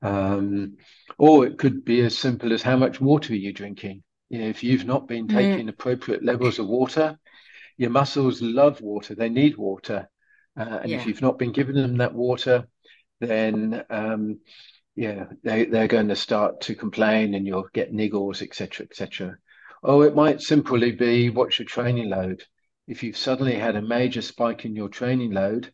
Um, 0.03 0.77
or 1.17 1.47
it 1.47 1.59
could 1.59 1.85
be 1.85 2.01
as 2.01 2.19
simple 2.19 2.53
as 2.53 2.63
how 2.63 2.77
much 2.77 3.01
water 3.01 3.33
are 3.33 3.37
you 3.37 3.53
drinking? 3.53 4.03
You 4.31 4.41
know, 4.41 4.49
if 4.49 4.65
you've 4.65 4.85
not 4.85 5.07
been 5.07 5.29
mm. 5.29 5.35
taking 5.35 5.67
mm. 5.67 5.71
appropriate 5.71 6.25
levels 6.25 6.59
of 6.59 6.67
water, 6.67 7.19
your 7.79 7.91
muscles 7.91 8.43
love 8.43 8.81
water; 8.81 9.15
they 9.15 9.29
need 9.29 9.57
water, 9.57 10.09
uh, 10.59 10.81
and 10.83 10.91
yeah. 10.91 10.97
if 10.97 11.07
you've 11.07 11.23
not 11.23 11.39
been 11.39 11.53
giving 11.53 11.77
them 11.77 11.99
that 11.99 12.15
water, 12.15 12.67
then 13.21 13.85
um, 13.91 14.41
yeah, 14.97 15.27
they 15.45 15.67
they're 15.67 15.89
going 15.89 16.09
to 16.09 16.17
start 16.17 16.63
to 16.63 16.75
complain, 16.75 17.35
and 17.35 17.47
you'll 17.47 17.69
get 17.73 17.95
niggles, 17.95 18.43
etc., 18.43 18.87
etc. 18.87 19.37
Oh, 19.83 20.03
it 20.03 20.15
might 20.15 20.41
simply 20.41 20.93
be 20.93 21.31
what's 21.31 21.59
your 21.59 21.67
training 21.67 22.09
load. 22.11 22.43
If 22.87 23.03
you've 23.03 23.17
suddenly 23.17 23.55
had 23.55 23.77
a 23.77 23.83
major 23.83 24.23
spike 24.23 24.65
in 24.65 24.75
your 24.77 24.89
training 24.89 25.33
load, 25.33 25.73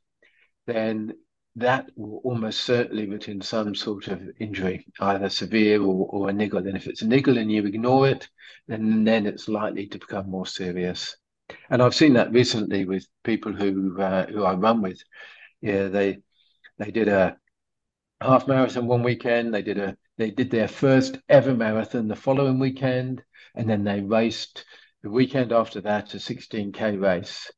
then 0.67 1.15
that 1.57 1.91
will 1.97 2.21
almost 2.25 2.61
certainly 2.61 3.07
result 3.07 3.29
in 3.29 3.41
some 3.41 3.75
sort 3.75 4.09
of 4.09 4.23
injury, 4.39 4.87
either 5.01 5.29
severe 5.29 5.83
or, 5.83 6.07
or 6.11 6.29
a 6.29 6.33
niggle. 6.33 6.67
And 6.67 6.77
if 6.77 6.87
it's 6.87 7.03
a 7.03 7.09
niggle 7.09 7.39
and 7.39 7.51
you 7.51 7.65
ignore 7.67 8.09
it, 8.09 8.29
then 8.67 9.05
then 9.05 9.27
it's 9.27 9.49
likely 9.49 9.87
to 9.89 9.99
become 9.99 10.31
more 10.31 10.47
serious 10.47 11.17
and 11.71 11.83
I've 11.83 11.95
seen 11.95 12.15
that 12.15 12.33
recently 12.33 12.85
with 12.85 13.07
people 13.25 13.53
who 13.53 14.01
uh, 14.01 14.27
who 14.27 14.45
I 14.45 14.55
run 14.55 14.83
with. 14.83 15.03
Yeah, 15.61 15.89
they 15.89 16.19
they 16.79 16.91
did 16.91 17.09
a 17.09 17.37
half 18.21 18.47
marathon 18.47 18.87
one 18.87 19.03
weekend. 19.03 19.55
They 19.55 19.63
did 19.63 19.79
a 19.79 19.97
they 20.19 20.31
did 20.31 20.51
their 20.51 20.69
first 20.69 21.19
ever 21.29 21.55
marathon 21.55 22.09
the 22.09 22.17
following 22.17 22.59
weekend, 22.59 23.23
and 23.59 23.69
then 23.69 23.85
they 23.85 24.01
raced 24.01 24.65
the 25.03 25.11
weekend 25.11 25.53
after 25.53 25.81
that 25.83 26.15
a 26.15 26.17
16k 26.17 27.01
race, 27.01 27.51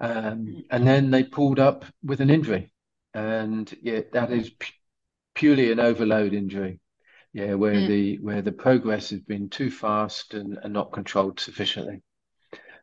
um, 0.00 0.64
and 0.70 0.86
then 0.86 1.10
they 1.10 1.22
pulled 1.22 1.60
up 1.60 1.84
with 2.02 2.20
an 2.20 2.30
injury, 2.30 2.72
and 3.14 3.72
yeah, 3.82 4.00
that 4.12 4.32
is 4.32 4.50
purely 5.34 5.70
an 5.70 5.78
overload 5.78 6.32
injury. 6.34 6.80
Yeah, 7.32 7.54
where 7.54 7.74
mm. 7.74 7.86
the 7.86 8.18
where 8.18 8.42
the 8.42 8.52
progress 8.52 9.10
has 9.10 9.20
been 9.20 9.48
too 9.48 9.70
fast 9.70 10.34
and, 10.34 10.58
and 10.62 10.72
not 10.72 10.92
controlled 10.92 11.40
sufficiently 11.40 12.02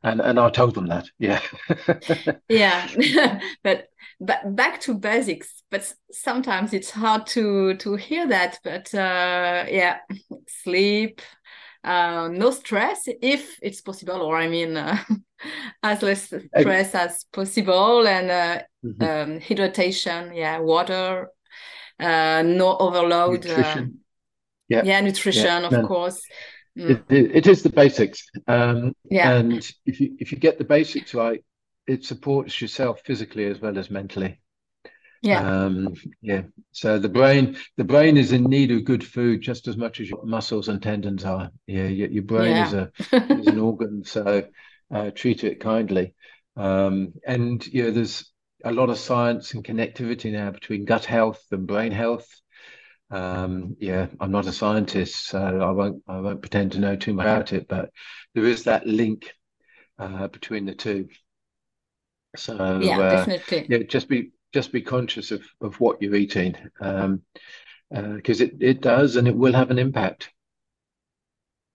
and 0.03 0.21
and 0.21 0.39
I 0.39 0.49
told 0.49 0.75
them 0.75 0.87
that. 0.87 1.09
Yeah. 1.17 1.41
yeah, 2.49 3.39
but 3.63 3.87
but 4.19 4.55
back 4.55 4.81
to 4.81 4.93
basics. 4.93 5.63
But 5.69 5.93
sometimes 6.11 6.73
it's 6.73 6.91
hard 6.91 7.27
to 7.27 7.75
to 7.75 7.95
hear 7.95 8.27
that. 8.27 8.59
But 8.63 8.93
uh, 8.93 9.65
yeah, 9.69 9.97
sleep, 10.63 11.21
uh, 11.83 12.29
no 12.31 12.51
stress 12.51 13.07
if 13.07 13.57
it's 13.61 13.81
possible, 13.81 14.21
or 14.21 14.37
I 14.37 14.47
mean, 14.47 14.77
uh, 14.77 14.97
as 15.83 16.01
less 16.01 16.25
stress 16.25 16.95
as 16.95 17.23
possible 17.31 18.07
and 18.07 18.29
uh, 18.29 18.63
mm-hmm. 18.85 19.03
um, 19.03 19.39
hydration, 19.39 20.35
yeah, 20.35 20.59
water, 20.59 21.29
uh, 21.99 22.43
no 22.45 22.77
overload. 22.77 23.45
Uh, 23.45 23.49
nutrition. 23.49 23.99
yeah. 24.67 24.81
yeah, 24.83 25.01
nutrition, 25.01 25.63
yeah. 25.63 25.67
of 25.67 25.87
course. 25.87 26.21
Mm. 26.77 27.03
It, 27.09 27.35
it 27.35 27.47
is 27.47 27.63
the 27.63 27.69
basics. 27.69 28.25
Um, 28.47 28.93
yeah. 29.09 29.33
And 29.33 29.69
if 29.85 29.99
you 29.99 30.15
if 30.19 30.31
you 30.31 30.37
get 30.37 30.57
the 30.57 30.63
basics 30.63 31.13
right, 31.13 31.43
it 31.87 32.05
supports 32.05 32.61
yourself 32.61 33.01
physically 33.05 33.45
as 33.45 33.59
well 33.59 33.77
as 33.77 33.89
mentally. 33.89 34.39
Yeah. 35.21 35.41
Um, 35.41 35.93
yeah. 36.21 36.43
So 36.71 36.97
the 36.97 37.09
brain, 37.09 37.57
the 37.77 37.83
brain 37.83 38.17
is 38.17 38.31
in 38.31 38.43
need 38.43 38.71
of 38.71 38.85
good 38.85 39.03
food 39.03 39.41
just 39.41 39.67
as 39.67 39.75
much 39.75 39.99
as 39.99 40.09
your 40.09 40.25
muscles 40.25 40.69
and 40.69 40.81
tendons 40.81 41.25
are. 41.25 41.51
Yeah. 41.67 41.87
Your, 41.87 42.09
your 42.09 42.23
brain 42.23 42.55
yeah. 42.55 42.67
is 42.67 42.73
a 42.73 42.91
is 43.11 43.47
an 43.47 43.59
organ, 43.69 44.03
so 44.05 44.47
uh, 44.93 45.11
treat 45.11 45.43
it 45.43 45.59
kindly. 45.59 46.13
Um, 46.55 47.13
and 47.25 47.65
you 47.67 47.83
know, 47.83 47.91
there's 47.91 48.31
a 48.63 48.71
lot 48.71 48.89
of 48.89 48.97
science 48.97 49.53
and 49.53 49.63
connectivity 49.63 50.31
now 50.31 50.51
between 50.51 50.85
gut 50.85 51.05
health 51.05 51.43
and 51.51 51.67
brain 51.67 51.91
health. 51.91 52.27
Um, 53.11 53.75
yeah, 53.79 54.07
I'm 54.19 54.31
not 54.31 54.45
a 54.45 54.51
scientist, 54.51 55.27
so 55.27 55.39
I 55.39 55.71
won't 55.71 56.03
I 56.07 56.19
won't 56.19 56.41
pretend 56.41 56.73
to 56.73 56.79
know 56.79 56.95
too 56.95 57.13
much 57.13 57.25
about 57.25 57.53
it, 57.53 57.67
but 57.67 57.89
there 58.35 58.45
is 58.45 58.65
that 58.65 58.85
link 58.85 59.33
uh, 59.97 60.27
between 60.27 60.65
the 60.65 60.75
two. 60.75 61.07
So 62.35 62.79
yeah, 62.79 62.99
uh, 62.99 63.09
definitely. 63.09 63.65
Yeah, 63.69 63.83
just 63.83 64.07
be 64.07 64.31
just 64.53 64.71
be 64.71 64.81
conscious 64.81 65.31
of 65.31 65.43
of 65.61 65.79
what 65.79 66.01
you're 66.01 66.15
eating, 66.15 66.55
because 66.79 67.03
um, 67.05 67.21
uh, 67.93 68.17
it 68.23 68.53
it 68.59 68.81
does 68.81 69.15
and 69.15 69.27
it 69.27 69.35
will 69.35 69.53
have 69.53 69.71
an 69.71 69.79
impact. 69.79 70.31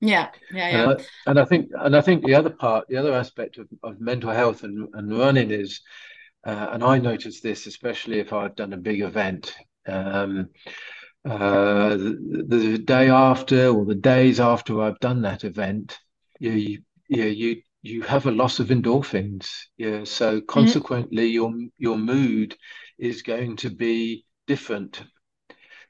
Yeah, 0.00 0.28
yeah, 0.52 0.68
yeah. 0.70 0.82
And 0.82 0.90
I, 0.90 1.04
and 1.30 1.40
I, 1.40 1.44
think 1.44 1.70
and 1.78 1.96
I 1.96 2.00
think 2.02 2.24
the 2.24 2.34
other 2.34 2.50
part, 2.50 2.88
the 2.88 2.96
other 2.98 3.14
aspect 3.14 3.56
of, 3.56 3.68
of 3.82 4.00
mental 4.00 4.30
health 4.30 4.62
and, 4.62 4.88
and 4.92 5.18
running 5.18 5.50
is, 5.50 5.80
uh, 6.44 6.68
and 6.72 6.84
I 6.84 6.98
notice 6.98 7.40
this 7.40 7.66
especially 7.66 8.18
if 8.18 8.32
I've 8.32 8.56
done 8.56 8.74
a 8.74 8.78
big 8.78 9.00
event. 9.00 9.54
Um, 9.86 10.50
uh, 11.24 11.90
the, 11.90 12.44
the, 12.46 12.78
day 12.78 13.08
after 13.08 13.68
or 13.68 13.86
the 13.86 13.94
days 13.94 14.40
after 14.40 14.82
I've 14.82 15.00
done 15.00 15.22
that 15.22 15.44
event, 15.44 15.98
you 16.38 16.82
you 17.08 17.24
you 17.24 17.62
you 17.84 18.00
have 18.00 18.24
a 18.24 18.30
loss 18.30 18.60
of 18.60 18.68
endorphins. 18.68 19.66
Yeah, 19.76 20.04
so 20.04 20.38
mm-hmm. 20.38 20.46
consequently, 20.46 21.28
mm-hmm. 21.28 21.34
your 21.34 21.52
your 21.76 21.98
mood 21.98 22.56
is 22.98 23.22
going 23.22 23.56
to 23.56 23.70
be 23.70 24.24
different 24.46 25.02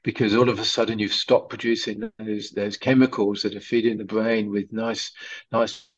because 0.03 0.35
all 0.35 0.49
of 0.49 0.59
a 0.59 0.65
sudden 0.65 0.99
you've 0.99 1.13
stopped 1.13 1.49
producing 1.49 2.11
those 2.19 2.51
those 2.51 2.77
chemicals 2.77 3.41
that 3.41 3.55
are 3.55 3.61
feeding 3.61 3.97
the 3.97 4.03
brain 4.03 4.51
with 4.51 4.71
nice 4.73 5.13
nice 5.51 5.89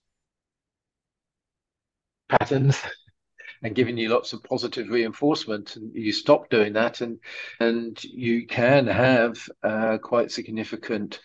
patterns 2.29 2.79
and 3.63 3.73
giving 3.73 3.97
you 3.97 4.09
lots 4.09 4.33
of 4.33 4.43
positive 4.43 4.89
reinforcement 4.89 5.77
and 5.77 5.95
you 5.95 6.11
stop 6.11 6.49
doing 6.49 6.73
that 6.73 7.01
and 7.01 7.19
and 7.59 8.03
you 8.03 8.45
can 8.45 8.85
have 8.85 9.37
uh, 9.63 9.97
quite 9.97 10.31
significant 10.31 11.19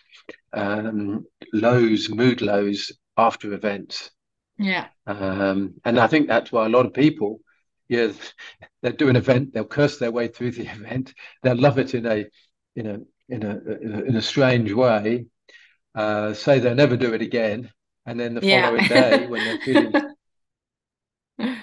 um, 0.53 1.25
lows 1.51 2.09
mood 2.09 2.41
lows 2.41 2.91
after 3.17 3.53
events 3.53 4.09
yeah 4.57 4.87
um, 5.07 5.73
and 5.83 5.99
i 5.99 6.07
think 6.07 6.27
that's 6.27 6.51
why 6.51 6.65
a 6.65 6.69
lot 6.69 6.85
of 6.85 6.93
people 6.93 7.39
yeah 7.89 8.11
they'll 8.81 8.93
do 8.93 9.09
an 9.09 9.15
event 9.15 9.53
they'll 9.53 9.65
curse 9.65 9.97
their 9.97 10.11
way 10.11 10.27
through 10.27 10.51
the 10.51 10.67
event 10.71 11.13
they'll 11.41 11.59
love 11.59 11.79
it 11.79 11.93
in 11.93 12.05
a 12.05 12.25
in 12.75 12.87
a 12.87 12.99
in 13.29 13.43
a 13.43 14.01
in 14.03 14.15
a, 14.15 14.21
strange 14.21 14.71
way, 14.71 15.25
uh, 15.95 16.33
say 16.33 16.59
they'll 16.59 16.75
never 16.75 16.97
do 16.97 17.13
it 17.13 17.21
again, 17.21 17.71
and 18.05 18.19
then 18.19 18.35
the 18.35 18.41
following 18.41 18.85
yeah. 18.89 19.17
day 19.17 19.27
when 19.27 19.43
they're 19.43 19.59
feeling 19.59 19.93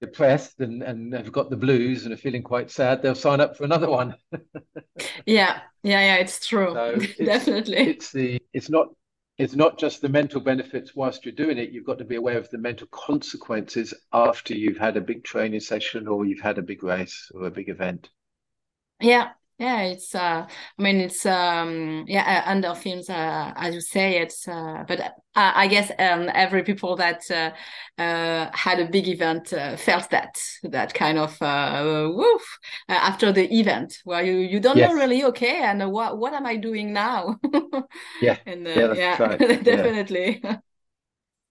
depressed 0.00 0.60
and 0.60 0.82
and 0.82 1.14
have 1.14 1.32
got 1.32 1.50
the 1.50 1.56
blues 1.56 2.04
and 2.04 2.12
are 2.12 2.18
feeling 2.18 2.42
quite 2.42 2.70
sad, 2.70 3.02
they'll 3.02 3.14
sign 3.14 3.40
up 3.40 3.56
for 3.56 3.64
another 3.64 3.88
one. 3.88 4.14
yeah, 5.26 5.60
yeah, 5.82 6.00
yeah, 6.00 6.16
it's 6.16 6.46
true. 6.46 6.72
So 6.74 6.96
it's, 6.96 7.16
Definitely, 7.16 7.76
it's 7.76 8.12
the 8.12 8.42
it's 8.52 8.70
not 8.70 8.88
it's 9.42 9.56
not 9.56 9.76
just 9.76 10.00
the 10.00 10.08
mental 10.08 10.40
benefits 10.40 10.94
whilst 10.94 11.24
you're 11.24 11.34
doing 11.34 11.58
it 11.58 11.70
you've 11.70 11.84
got 11.84 11.98
to 11.98 12.04
be 12.04 12.14
aware 12.14 12.38
of 12.38 12.48
the 12.50 12.58
mental 12.58 12.86
consequences 12.92 13.92
after 14.12 14.54
you've 14.54 14.78
had 14.78 14.96
a 14.96 15.00
big 15.00 15.24
training 15.24 15.58
session 15.58 16.06
or 16.06 16.24
you've 16.24 16.40
had 16.40 16.58
a 16.58 16.62
big 16.62 16.84
race 16.84 17.28
or 17.34 17.46
a 17.46 17.50
big 17.50 17.68
event. 17.68 18.08
Yeah 19.00 19.30
yeah 19.62 19.80
it's 19.82 20.14
uh 20.14 20.44
i 20.78 20.82
mean 20.82 20.96
it's 20.96 21.24
um 21.24 22.04
yeah 22.08 22.44
uh, 22.44 22.52
endorphins 22.52 23.08
uh, 23.08 23.52
as 23.56 23.74
you 23.74 23.80
say 23.80 24.18
it's 24.18 24.48
uh 24.48 24.82
but 24.88 25.00
uh, 25.00 25.12
i 25.34 25.66
guess 25.68 25.90
um 25.98 26.28
every 26.34 26.62
people 26.62 26.96
that 26.96 27.22
uh, 27.30 27.50
uh 28.02 28.50
had 28.52 28.80
a 28.80 28.86
big 28.86 29.06
event 29.06 29.52
uh, 29.52 29.76
felt 29.76 30.10
that 30.10 30.36
that 30.64 30.92
kind 30.94 31.18
of 31.18 31.40
uh 31.40 32.10
woof 32.12 32.58
uh, 32.88 32.92
after 32.92 33.32
the 33.32 33.52
event. 33.54 33.98
Where 34.04 34.22
you 34.24 34.36
you 34.38 34.60
don't 34.60 34.76
yes. 34.76 34.90
know 34.90 34.96
really 34.96 35.24
okay 35.24 35.62
and 35.62 35.90
what 35.92 36.18
what 36.18 36.32
am 36.32 36.46
i 36.46 36.56
doing 36.56 36.92
now? 36.92 37.38
Yeah. 38.20 38.36
And 38.46 38.66
yeah, 38.66 38.94
yeah 38.94 39.36
definitely 39.62 40.40
yeah. 40.42 40.56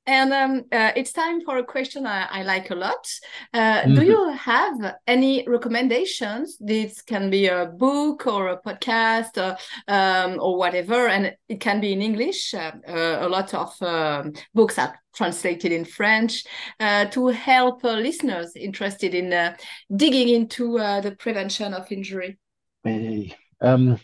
And 0.08 0.34
um, 0.34 0.64
uh, 0.72 0.92
it's 0.96 1.14
time 1.14 1.42
for 1.42 1.58
a 1.58 1.64
question 1.64 2.08
I, 2.08 2.26
I 2.32 2.44
like 2.44 2.72
a 2.72 2.76
lot. 2.76 3.08
Uh, 3.54 3.82
mm-hmm. 3.82 3.96
Do 3.96 4.04
you 4.04 4.32
have 4.32 4.96
any 5.06 5.48
recommendations? 5.48 6.58
This 6.60 7.04
can 7.04 7.30
be 7.30 7.48
a 7.48 7.68
book 7.68 8.26
or 8.26 8.48
a 8.48 8.60
podcast 8.60 9.38
or, 9.38 9.58
um, 9.88 10.40
or 10.42 10.58
whatever, 10.58 11.08
and 11.08 11.36
it 11.48 11.60
can 11.60 11.80
be 11.80 11.94
in 11.94 12.02
English. 12.02 12.54
Uh, 12.56 12.72
uh 12.88 13.20
a 13.22 13.30
lot 13.30 13.54
of 13.54 13.80
um, 13.84 14.34
books 14.56 14.80
are 14.80 15.00
translated 15.14 15.72
in 15.72 15.86
French 15.86 16.46
uh, 16.80 17.06
to 17.06 17.28
help 17.28 17.86
uh, 17.86 17.94
listeners 17.94 18.56
interested 18.56 19.14
in 19.14 19.56
digging 19.96 20.30
into 20.30 20.78
the 20.78 21.16
prevention 21.20 21.76
of 21.76 21.92
injury. 21.92 22.40
Hey. 22.84 23.36
Um, 23.62 24.00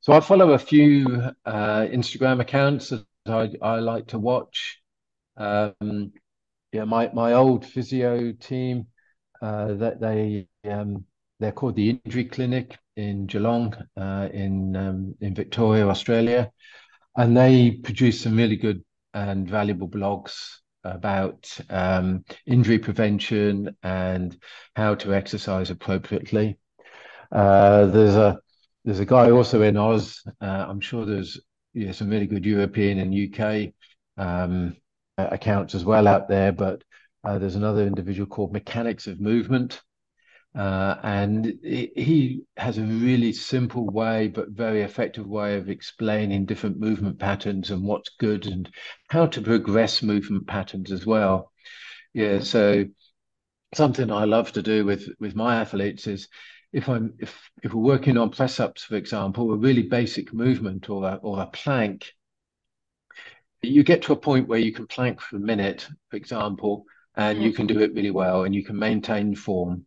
so 0.00 0.14
I 0.14 0.20
follow 0.20 0.52
a 0.52 0.58
few 0.58 1.04
Instagram 1.46 2.40
accounts 2.40 2.88
that 2.88 3.04
I, 3.26 3.50
I 3.60 3.80
like 3.80 4.06
to 4.08 4.18
watch. 4.18 4.81
Um, 5.36 6.12
yeah, 6.72 6.84
my 6.84 7.10
my 7.12 7.32
old 7.34 7.66
physio 7.66 8.32
team, 8.32 8.86
uh, 9.40 9.74
that 9.74 10.00
they 10.00 10.48
um, 10.68 11.04
they're 11.40 11.52
called 11.52 11.76
the 11.76 11.90
Injury 11.90 12.24
Clinic 12.24 12.78
in 12.96 13.26
Geelong, 13.26 13.74
uh, 13.96 14.28
in 14.32 14.76
um, 14.76 15.14
in 15.20 15.34
Victoria, 15.34 15.88
Australia, 15.88 16.50
and 17.16 17.36
they 17.36 17.72
produce 17.72 18.20
some 18.22 18.36
really 18.36 18.56
good 18.56 18.82
and 19.14 19.48
valuable 19.48 19.88
blogs 19.88 20.32
about 20.84 21.48
um, 21.70 22.24
injury 22.46 22.78
prevention 22.78 23.76
and 23.82 24.36
how 24.74 24.94
to 24.94 25.14
exercise 25.14 25.70
appropriately. 25.70 26.58
Uh, 27.30 27.86
there's 27.86 28.16
a 28.16 28.38
there's 28.84 29.00
a 29.00 29.06
guy 29.06 29.30
also 29.30 29.62
in 29.62 29.76
Oz. 29.76 30.22
Uh, 30.40 30.66
I'm 30.68 30.80
sure 30.80 31.04
there's 31.04 31.40
yeah, 31.74 31.92
some 31.92 32.08
really 32.08 32.26
good 32.26 32.44
European 32.44 32.98
and 32.98 33.34
UK 33.34 33.72
um, 34.18 34.76
accounts 35.30 35.74
as 35.74 35.84
well 35.84 36.06
out 36.08 36.28
there, 36.28 36.52
but 36.52 36.82
uh, 37.24 37.38
there's 37.38 37.56
another 37.56 37.86
individual 37.86 38.26
called 38.26 38.52
Mechanics 38.52 39.06
of 39.06 39.20
Movement. 39.20 39.80
Uh, 40.54 40.96
and 41.02 41.46
he 41.62 42.42
has 42.58 42.76
a 42.76 42.82
really 42.82 43.32
simple 43.32 43.86
way, 43.86 44.28
but 44.28 44.50
very 44.50 44.82
effective 44.82 45.26
way 45.26 45.56
of 45.56 45.70
explaining 45.70 46.44
different 46.44 46.78
movement 46.78 47.18
patterns 47.18 47.70
and 47.70 47.82
what's 47.82 48.10
good 48.18 48.46
and 48.46 48.68
how 49.08 49.24
to 49.24 49.40
progress 49.40 50.02
movement 50.02 50.46
patterns 50.46 50.92
as 50.92 51.06
well. 51.06 51.50
Yeah, 52.12 52.40
so 52.40 52.84
something 53.74 54.10
I 54.10 54.24
love 54.24 54.52
to 54.52 54.62
do 54.62 54.84
with 54.84 55.08
with 55.18 55.34
my 55.34 55.56
athletes 55.56 56.06
is 56.06 56.28
if 56.72 56.88
I'm 56.88 57.14
if 57.18 57.50
if 57.62 57.72
we're 57.72 57.82
working 57.82 58.18
on 58.18 58.30
press 58.30 58.60
ups, 58.60 58.84
for 58.84 58.96
example, 58.96 59.52
a 59.52 59.56
really 59.56 59.84
basic 59.84 60.32
movement 60.34 60.90
or 60.90 61.04
a, 61.04 61.14
or 61.16 61.40
a 61.40 61.46
plank, 61.46 62.12
you 63.62 63.84
get 63.84 64.02
to 64.02 64.12
a 64.12 64.16
point 64.16 64.48
where 64.48 64.58
you 64.58 64.72
can 64.72 64.86
plank 64.86 65.20
for 65.20 65.36
a 65.36 65.40
minute, 65.40 65.88
for 66.10 66.16
example, 66.16 66.84
and 67.14 67.38
mm. 67.38 67.42
you 67.42 67.52
can 67.52 67.66
do 67.66 67.80
it 67.80 67.94
really 67.94 68.10
well 68.10 68.44
and 68.44 68.54
you 68.54 68.64
can 68.64 68.78
maintain 68.78 69.34
form. 69.34 69.86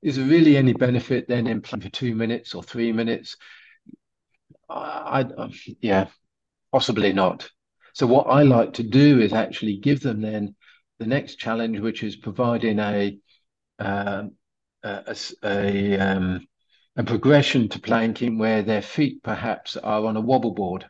Is 0.00 0.16
there 0.16 0.26
really 0.26 0.56
any 0.56 0.72
benefit 0.72 1.28
then 1.28 1.46
in 1.46 1.60
plank 1.60 1.82
for 1.82 1.90
two 1.90 2.14
minutes 2.14 2.54
or 2.54 2.62
three 2.62 2.92
minutes? 2.92 3.36
I, 4.68 5.26
I, 5.36 5.50
yeah, 5.80 6.06
possibly 6.72 7.12
not. 7.12 7.50
So 7.92 8.06
what 8.06 8.28
I 8.28 8.42
like 8.42 8.74
to 8.74 8.82
do 8.82 9.20
is 9.20 9.32
actually 9.32 9.78
give 9.78 10.00
them 10.00 10.20
then 10.20 10.54
the 10.98 11.06
next 11.06 11.36
challenge, 11.36 11.80
which 11.80 12.02
is 12.02 12.16
providing 12.16 12.78
a 12.78 13.18
um, 13.80 14.32
a, 14.82 15.16
a, 15.44 15.98
um, 15.98 16.46
a 16.96 17.02
progression 17.02 17.68
to 17.68 17.80
planking 17.80 18.38
where 18.38 18.62
their 18.62 18.82
feet 18.82 19.22
perhaps 19.22 19.76
are 19.76 20.06
on 20.06 20.16
a 20.16 20.20
wobble 20.20 20.54
board. 20.54 20.86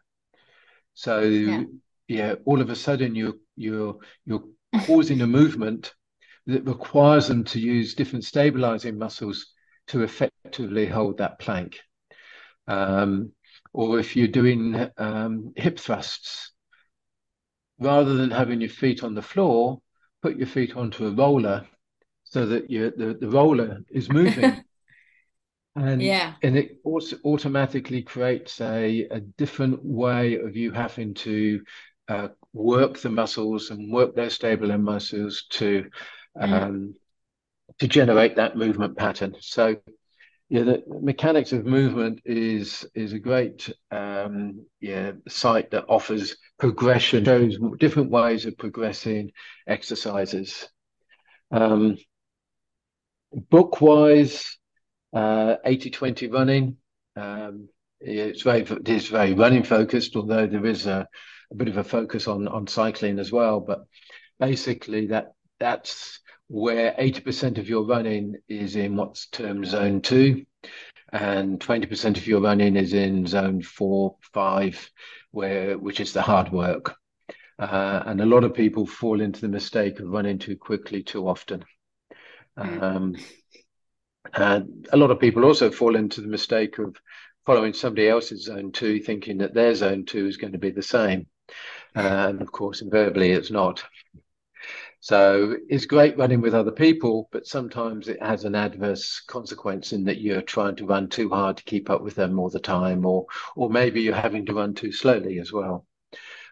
So 0.95 1.21
yeah 1.23 1.65
yeah, 2.09 2.35
all 2.47 2.61
of 2.61 2.71
a 2.71 2.77
sudden 2.77 3.15
you're 3.15 3.35
you're 3.57 3.99
you're 4.25 4.45
causing 4.87 5.21
a 5.21 5.27
movement 5.27 5.93
that 6.47 6.67
requires 6.67 7.29
them 7.29 7.45
to 7.45 7.61
use 7.61 7.95
different 7.95 8.25
stabilizing 8.25 8.99
muscles 8.99 9.53
to 9.89 10.03
effectively 10.03 10.87
hold 10.87 11.19
that 11.19 11.39
plank. 11.39 11.79
Um, 12.67 13.33
or 13.73 13.99
if 13.99 14.17
you're 14.17 14.29
doing 14.29 14.89
um, 14.97 15.53
hip 15.57 15.79
thrusts, 15.79 16.53
rather 17.79 18.15
than 18.15 18.31
having 18.31 18.61
your 18.61 18.71
feet 18.71 19.05
on 19.05 19.15
the 19.15 19.23
floor, 19.23 19.81
put 20.23 20.37
your 20.37 20.47
feet 20.47 20.77
onto 20.77 21.07
a 21.07 21.11
roller 21.11 21.67
so 22.25 22.47
that 22.47 22.71
you, 22.71 22.93
the, 22.97 23.15
the 23.15 23.29
roller 23.29 23.81
is 23.91 24.11
moving. 24.11 24.65
and 25.77 26.03
yeah. 26.03 26.35
and 26.43 26.57
it 26.57 26.79
also 26.85 27.17
automatically 27.25 28.03
creates 28.03 28.61
a, 28.61 29.07
a 29.11 29.21
different 29.21 29.85
way 29.85 30.37
of 30.37 30.57
you 30.57 30.73
having 30.73 31.15
to 31.15 31.63
uh, 32.09 32.29
work 32.53 32.99
the 32.99 33.11
muscles 33.11 33.71
and 33.71 33.93
work 33.93 34.15
those 34.15 34.35
stable 34.35 34.69
limb 34.69 34.85
muscles 34.85 35.45
to 35.51 35.91
mm. 36.37 36.53
um, 36.53 36.95
to 37.79 37.87
generate 37.87 38.37
that 38.37 38.57
movement 38.57 38.97
pattern. 38.97 39.37
So 39.41 39.77
yeah, 40.49 40.63
the 40.63 40.83
mechanics 40.89 41.53
of 41.53 41.67
movement 41.67 42.23
is 42.25 42.87
is 42.95 43.13
a 43.13 43.19
great 43.19 43.71
um, 43.91 44.65
yeah 44.81 45.13
site 45.29 45.71
that 45.73 45.85
offers 45.89 46.37
progression, 46.59 47.25
shows 47.25 47.59
different 47.79 48.11
ways 48.11 48.47
of 48.47 48.57
progressing 48.57 49.33
exercises. 49.67 50.69
Um, 51.51 51.99
book 53.33 53.81
wise, 53.81 54.57
uh, 55.13 55.57
80-20 55.67 56.33
running. 56.33 56.77
Um, 57.15 57.69
it's 58.01 58.43
very 58.43 58.61
it 58.61 58.89
is 58.89 59.09
very 59.09 59.35
running 59.35 59.65
focused, 59.65 60.17
although 60.17 60.47
there 60.47 60.65
is 60.65 60.87
a, 60.87 61.07
a 61.51 61.55
bit 61.55 61.69
of 61.69 61.77
a 61.77 61.85
focus 61.85 62.29
on 62.29 62.49
on 62.49 62.67
cycling 62.67 63.19
as 63.19 63.33
well. 63.33 63.61
But 63.61 63.85
basically, 64.39 65.07
that 65.09 65.33
that's 65.59 66.21
where 66.49 66.95
80% 66.99 67.59
of 67.59 67.69
your 67.69 67.85
running 67.85 68.37
is 68.49 68.77
in 68.77 68.97
what's 68.97 69.27
termed 69.27 69.67
zone 69.67 70.01
two, 70.01 70.47
and 71.13 71.61
20% 71.61 72.17
of 72.17 72.27
your 72.27 72.41
running 72.41 72.77
is 72.77 72.95
in 72.95 73.27
zone 73.27 73.61
four, 73.61 74.17
five, 74.33 74.91
where 75.31 75.77
which 75.77 76.01
is 76.01 76.13
the 76.13 76.23
hard 76.23 76.51
work. 76.51 76.97
Uh, 77.59 78.03
and 78.07 78.21
a 78.21 78.27
lot 78.27 78.45
of 78.45 78.55
people 78.55 78.87
fall 78.87 79.21
into 79.21 79.41
the 79.41 79.49
mistake 79.49 79.99
of 79.99 80.09
running 80.09 80.39
too 80.39 80.57
quickly 80.57 81.03
too 81.03 81.29
often. 81.29 81.65
Mm. 82.57 82.83
Um, 82.83 83.17
and 84.35 84.89
a 84.93 84.97
lot 84.97 85.11
of 85.11 85.21
people 85.21 85.45
also 85.45 85.71
fall 85.71 85.97
into 85.97 86.21
the 86.21 86.29
mistake 86.29 86.79
of 86.79 86.97
following 87.47 87.73
somebody 87.73 88.09
else's 88.09 88.45
zone 88.45 88.73
two, 88.73 89.01
thinking 89.01 89.39
that 89.39 89.55
their 89.55 89.75
zone 89.75 90.05
two 90.05 90.27
is 90.27 90.37
going 90.37 90.53
to 90.53 90.59
be 90.59 90.71
the 90.71 90.83
same. 90.83 91.27
And 91.95 92.43
of 92.43 92.53
course, 92.53 92.83
invariably, 92.83 93.33
it's 93.33 93.51
not. 93.51 93.85
So 95.01 95.57
it's 95.69 95.87
great 95.87 96.19
running 96.19 96.41
with 96.41 96.55
other 96.55 96.73
people, 96.73 97.29
but 97.31 97.47
sometimes 97.47 98.09
it 98.09 98.21
has 98.21 98.45
an 98.45 98.55
adverse 98.55 99.21
consequence 99.21 99.93
in 99.93 100.05
that 100.05 100.21
you're 100.21 100.43
trying 100.43 100.75
to 100.77 100.87
run 100.87 101.09
too 101.09 101.29
hard 101.29 101.57
to 101.59 101.65
keep 101.65 101.89
up 101.89 102.03
with 102.03 102.17
them 102.17 102.39
all 102.39 102.51
the 102.51 102.59
time, 102.59 103.07
or 103.07 103.27
or 103.55 103.71
maybe 103.71 104.03
you're 104.03 104.15
having 104.15 104.47
to 104.47 104.55
run 104.55 104.75
too 104.75 104.91
slowly 104.93 105.39
as 105.39 105.53
well. 105.53 105.87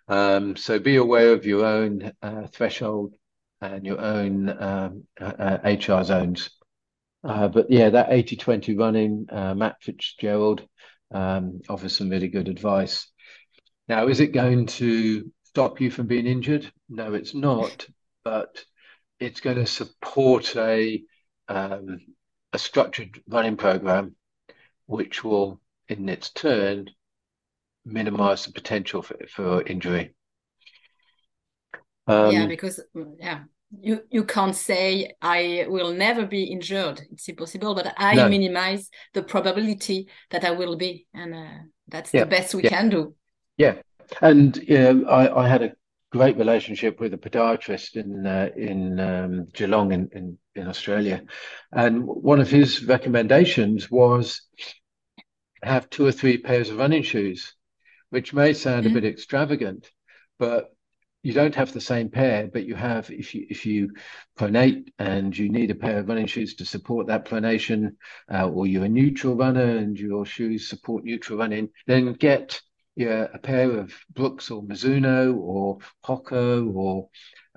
Um, 0.09 0.57
so 0.57 0.79
be 0.79 0.97
aware 0.97 1.33
of 1.33 1.45
your 1.45 1.65
own 1.65 2.13
uh, 2.23 2.47
threshold 2.47 3.17
and 3.61 3.85
your 3.85 4.01
own 4.01 4.49
um, 4.63 5.05
uh, 5.21 5.59
HR 5.65 5.93
uh, 5.93 6.05
zones. 6.05 6.51
Uh, 7.25 7.49
but 7.49 7.71
yeah, 7.71 7.91
that 7.91 8.11
80-20 8.11 8.79
running, 8.79 9.27
uh, 9.31 9.55
Matt 9.55 9.83
Fitzgerald 9.83 10.63
um, 11.11 11.61
offers 11.69 11.97
some 11.97 12.11
really 12.11 12.29
good 12.29 12.49
advice. 12.49 13.11
Now, 13.89 14.09
is 14.09 14.21
it 14.21 14.29
going 14.29 14.67
to 14.67 15.31
stop 15.45 15.81
you 15.81 15.91
from 15.91 16.07
being 16.07 16.27
injured? 16.27 16.71
No, 16.89 17.15
it's 17.15 17.35
not 17.35 17.87
but 18.27 18.65
it's 19.21 19.39
going 19.39 19.57
to 19.57 19.67
support 19.67 20.57
a 20.57 21.01
um, 21.49 22.01
a 22.53 22.59
structured 22.59 23.23
running 23.29 23.57
program, 23.57 24.17
which 24.87 25.23
will, 25.23 25.61
in 25.89 26.09
its 26.09 26.31
turn, 26.31 26.91
minimize 27.85 28.45
the 28.45 28.51
potential 28.51 29.01
for, 29.01 29.17
for 29.29 29.63
injury. 29.63 30.13
Um, 32.09 32.33
yeah, 32.33 32.47
because 32.47 32.81
yeah, 33.21 33.45
you 33.81 34.01
you 34.11 34.25
can't 34.25 34.57
say 34.57 35.13
I 35.23 35.67
will 35.69 35.93
never 35.93 36.27
be 36.27 36.43
injured. 36.47 37.01
It's 37.13 37.29
impossible, 37.29 37.77
but 37.77 37.95
I 37.97 38.17
no. 38.17 38.29
minimize 38.29 38.91
the 39.15 39.23
probability 39.23 40.09
that 40.31 40.45
I 40.45 40.51
will 40.51 40.77
be, 40.77 41.07
and 41.15 41.33
uh, 41.33 41.59
that's 41.87 42.13
yeah. 42.13 42.25
the 42.25 42.27
best 42.27 42.57
we 42.57 42.65
yeah. 42.65 42.71
can 42.71 42.89
do. 42.89 43.15
Yeah, 43.57 43.77
and 44.21 44.57
know, 44.79 45.09
I 45.09 45.45
I 45.45 45.49
had 45.49 45.63
a 45.63 45.73
great 46.11 46.37
relationship 46.37 47.01
with 47.01 47.15
a 47.15 47.19
podiatrist 47.19 47.97
in 47.97 48.27
uh, 48.27 48.51
in 48.57 49.01
um, 49.01 49.47
Geelong 49.53 49.93
in, 49.93 50.09
in, 50.13 50.39
in 50.55 50.69
Australia, 50.69 51.23
and 51.73 52.05
one 52.07 52.41
of 52.41 52.51
his 52.51 52.85
recommendations 52.85 53.91
was 53.91 54.43
have 55.63 55.91
two 55.91 56.07
or 56.07 56.13
three 56.13 56.39
pairs 56.39 56.71
of 56.71 56.79
running 56.79 57.03
shoes, 57.03 57.55
which 58.11 58.33
may 58.33 58.53
sound 58.53 58.87
mm-hmm. 58.87 58.97
a 58.97 59.01
bit 59.01 59.11
extravagant, 59.11 59.91
but 60.39 60.73
you 61.23 61.33
don't 61.33 61.57
have 61.57 61.73
the 61.73 61.81
same 61.81 62.09
pair, 62.09 62.47
but 62.47 62.67
you 62.67 62.77
have 62.77 63.11
if 63.11 63.35
you 63.35 63.47
if 63.51 63.67
you 63.67 63.91
pronate 64.39 64.93
and 64.99 65.37
you 65.37 65.49
need 65.49 65.71
a 65.71 65.75
pair 65.75 65.99
of 65.99 66.09
running 66.09 66.27
shoes 66.27 66.55
to 66.55 66.65
support 66.65 67.09
that 67.09 67.25
pronation, 67.25 67.97
uh, 68.33 68.49
or 68.49 68.67
you're 68.67 68.85
a 68.85 68.89
neutral 68.89 69.35
runner 69.35 69.77
and 69.79 69.99
your 69.99 70.25
shoes 70.25 70.69
support 70.69 71.05
neutral 71.05 71.39
running, 71.39 71.69
then 71.87 72.13
get 72.13 72.61
yeah, 72.97 73.27
a 73.33 73.39
pair 73.39 73.71
of 73.79 73.93
Brooks 74.11 74.51
or 74.51 74.63
Mizuno 74.63 75.37
or 75.37 75.79
Hoka 76.05 76.75
or 76.75 77.09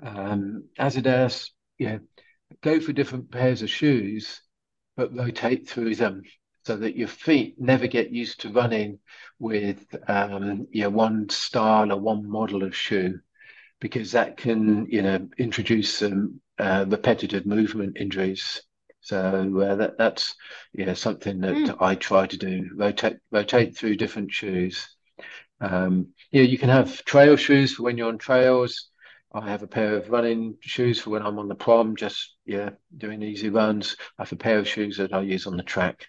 um, 0.02 0.64
Adidas. 0.78 1.50
Yeah, 1.78 1.98
go 2.60 2.78
for 2.78 2.92
different 2.92 3.30
pairs 3.30 3.62
of 3.62 3.70
shoes, 3.70 4.42
but 4.96 5.16
rotate 5.16 5.66
through 5.66 5.94
them 5.94 6.22
so 6.66 6.76
that 6.76 6.96
your 6.96 7.08
feet 7.08 7.54
never 7.58 7.86
get 7.86 8.10
used 8.12 8.40
to 8.40 8.52
running 8.52 8.98
with 9.38 9.84
um, 10.08 10.66
yeah 10.72 10.88
one 10.88 11.28
style 11.30 11.90
or 11.90 11.98
one 11.98 12.28
model 12.28 12.62
of 12.62 12.76
shoe, 12.76 13.18
because 13.80 14.12
that 14.12 14.36
can 14.36 14.86
you 14.90 15.00
know 15.00 15.26
introduce 15.38 15.98
some 15.98 16.40
uh, 16.58 16.84
repetitive 16.86 17.46
movement 17.46 17.96
injuries. 17.98 18.62
So 19.00 19.58
uh, 19.62 19.74
that 19.76 19.96
that's 19.96 20.34
yeah 20.74 20.92
something 20.92 21.40
that 21.40 21.54
mm. 21.54 21.76
I 21.80 21.94
try 21.94 22.26
to 22.26 22.36
do 22.36 22.68
rotate 22.76 23.16
rotate 23.32 23.76
through 23.76 23.96
different 23.96 24.32
shoes. 24.32 24.86
Um, 25.60 26.08
you 26.30 26.42
know, 26.42 26.48
you 26.48 26.58
can 26.58 26.68
have 26.68 27.04
trail 27.04 27.36
shoes 27.36 27.74
for 27.74 27.82
when 27.82 27.98
you're 27.98 28.08
on 28.08 28.18
trails. 28.18 28.88
I 29.32 29.48
have 29.48 29.62
a 29.62 29.68
pair 29.68 29.96
of 29.96 30.10
running 30.10 30.56
shoes 30.60 31.00
for 31.00 31.10
when 31.10 31.22
I'm 31.22 31.38
on 31.38 31.48
the 31.48 31.54
prom, 31.54 31.94
just 31.96 32.36
yeah, 32.44 32.70
doing 32.96 33.22
easy 33.22 33.48
runs. 33.48 33.96
I 34.18 34.22
have 34.22 34.32
a 34.32 34.36
pair 34.36 34.58
of 34.58 34.66
shoes 34.66 34.96
that 34.96 35.12
I 35.12 35.20
use 35.20 35.46
on 35.46 35.56
the 35.56 35.62
track. 35.62 36.06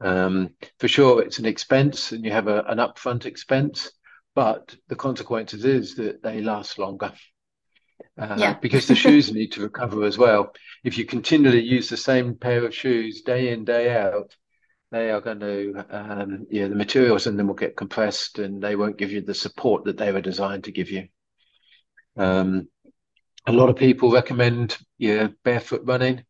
Um, 0.00 0.54
for 0.78 0.88
sure, 0.88 1.22
it's 1.22 1.38
an 1.38 1.44
expense, 1.44 2.12
and 2.12 2.24
you 2.24 2.32
have 2.32 2.48
a, 2.48 2.62
an 2.62 2.78
upfront 2.78 3.26
expense, 3.26 3.90
but 4.34 4.74
the 4.88 4.96
consequences 4.96 5.64
is 5.64 5.96
that 5.96 6.22
they 6.22 6.40
last 6.40 6.78
longer. 6.78 7.12
Uh, 8.18 8.36
yeah. 8.38 8.54
because 8.54 8.86
the 8.86 8.94
shoes 8.94 9.32
need 9.34 9.52
to 9.52 9.62
recover 9.62 10.04
as 10.04 10.16
well. 10.16 10.54
If 10.84 10.96
you 10.96 11.04
continually 11.04 11.60
use 11.60 11.88
the 11.88 11.96
same 11.96 12.34
pair 12.34 12.64
of 12.64 12.74
shoes 12.74 13.22
day 13.22 13.52
in 13.52 13.64
day 13.64 13.94
out, 13.94 14.34
they 14.90 15.10
are 15.10 15.20
going 15.20 15.40
to, 15.40 15.86
um, 15.90 16.46
yeah, 16.50 16.66
the 16.66 16.74
materials 16.74 17.26
in 17.26 17.36
them 17.36 17.46
will 17.46 17.54
get 17.54 17.76
compressed 17.76 18.38
and 18.38 18.62
they 18.62 18.74
won't 18.74 18.98
give 18.98 19.12
you 19.12 19.20
the 19.20 19.34
support 19.34 19.84
that 19.84 19.96
they 19.96 20.12
were 20.12 20.20
designed 20.20 20.64
to 20.64 20.72
give 20.72 20.90
you. 20.90 21.06
Um, 22.16 22.68
a 23.46 23.52
lot 23.52 23.68
of 23.68 23.76
people 23.76 24.10
recommend 24.10 24.76
yeah, 24.98 25.28
barefoot 25.44 25.82
running. 25.84 26.24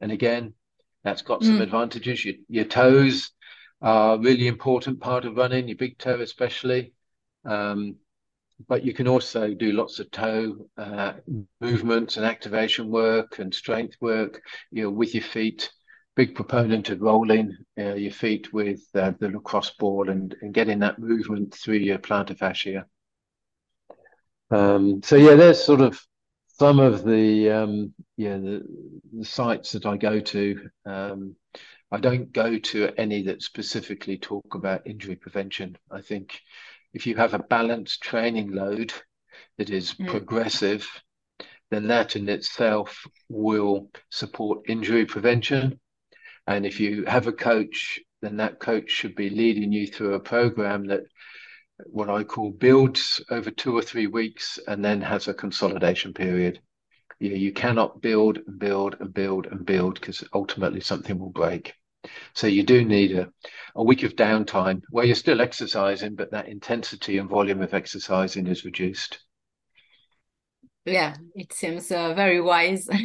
And 0.00 0.12
again, 0.12 0.54
that's 1.02 1.22
got 1.22 1.42
some 1.42 1.58
mm. 1.58 1.62
advantages. 1.62 2.24
Your, 2.24 2.34
your 2.48 2.64
toes 2.64 3.30
are 3.82 4.14
a 4.14 4.18
really 4.18 4.46
important 4.46 5.00
part 5.00 5.24
of 5.24 5.36
running, 5.36 5.68
your 5.68 5.76
big 5.76 5.98
toe 5.98 6.20
especially. 6.20 6.92
Um, 7.44 7.96
but 8.68 8.84
you 8.84 8.94
can 8.94 9.08
also 9.08 9.52
do 9.52 9.72
lots 9.72 9.98
of 9.98 10.10
toe 10.12 10.68
uh, 10.78 11.14
movements 11.60 12.16
and 12.16 12.24
activation 12.24 12.90
work 12.90 13.40
and 13.40 13.52
strength 13.52 13.96
work 14.00 14.40
you 14.70 14.84
know, 14.84 14.90
with 14.90 15.14
your 15.14 15.24
feet 15.24 15.70
big 16.16 16.34
proponent 16.34 16.90
of 16.90 17.00
rolling 17.00 17.56
uh, 17.78 17.94
your 17.94 18.12
feet 18.12 18.52
with 18.52 18.82
uh, 18.94 19.12
the 19.18 19.28
lacrosse 19.28 19.70
ball 19.70 20.08
and, 20.08 20.36
and 20.42 20.54
getting 20.54 20.78
that 20.80 20.98
movement 20.98 21.54
through 21.54 21.76
your 21.76 21.98
plantar 21.98 22.36
fascia. 22.36 22.86
Um, 24.50 25.02
so 25.02 25.16
yeah, 25.16 25.34
there's 25.34 25.62
sort 25.62 25.80
of 25.80 26.00
some 26.46 26.78
of 26.78 27.04
the 27.04 27.50
um, 27.50 27.94
yeah 28.16 28.36
the, 28.36 28.62
the, 29.12 29.24
sites 29.24 29.72
that 29.72 29.86
I 29.86 29.96
go 29.96 30.20
to. 30.20 30.70
Um, 30.86 31.36
I 31.90 31.98
don't 31.98 32.32
go 32.32 32.58
to 32.58 32.90
any 32.96 33.22
that 33.22 33.42
specifically 33.42 34.18
talk 34.18 34.54
about 34.54 34.86
injury 34.86 35.16
prevention. 35.16 35.76
I 35.90 36.00
think 36.00 36.40
if 36.92 37.06
you 37.06 37.16
have 37.16 37.34
a 37.34 37.38
balanced 37.38 38.02
training 38.02 38.52
load 38.52 38.92
that 39.58 39.70
is 39.70 39.94
mm. 39.94 40.06
progressive, 40.08 40.88
then 41.70 41.88
that 41.88 42.16
in 42.16 42.28
itself 42.28 43.04
will 43.28 43.90
support 44.10 44.68
injury 44.68 45.06
prevention. 45.06 45.80
And 46.46 46.66
if 46.66 46.80
you 46.80 47.04
have 47.06 47.26
a 47.26 47.32
coach, 47.32 48.00
then 48.22 48.36
that 48.38 48.60
coach 48.60 48.90
should 48.90 49.14
be 49.14 49.30
leading 49.30 49.72
you 49.72 49.86
through 49.86 50.14
a 50.14 50.20
program 50.20 50.86
that 50.86 51.02
what 51.86 52.08
I 52.08 52.22
call 52.24 52.50
builds 52.50 53.22
over 53.30 53.50
two 53.50 53.76
or 53.76 53.82
three 53.82 54.06
weeks 54.06 54.58
and 54.66 54.84
then 54.84 55.00
has 55.00 55.28
a 55.28 55.34
consolidation 55.34 56.12
period. 56.12 56.60
You, 57.18 57.30
you 57.30 57.52
cannot 57.52 58.00
build 58.00 58.38
and 58.46 58.58
build 58.58 58.96
and 59.00 59.12
build 59.12 59.46
and 59.46 59.64
build 59.64 59.94
because 59.94 60.24
ultimately 60.32 60.80
something 60.80 61.18
will 61.18 61.30
break. 61.30 61.74
So 62.34 62.46
you 62.46 62.62
do 62.62 62.84
need 62.84 63.16
a, 63.16 63.30
a 63.74 63.82
week 63.82 64.02
of 64.02 64.14
downtime 64.14 64.82
where 64.90 65.04
you're 65.04 65.14
still 65.14 65.40
exercising, 65.40 66.14
but 66.14 66.30
that 66.32 66.48
intensity 66.48 67.18
and 67.18 67.28
volume 67.28 67.62
of 67.62 67.74
exercising 67.74 68.46
is 68.46 68.64
reduced. 68.64 69.20
Yeah, 70.84 71.16
it 71.34 71.52
seems 71.52 71.90
uh, 71.90 72.12
very 72.14 72.40
wise. 72.40 72.88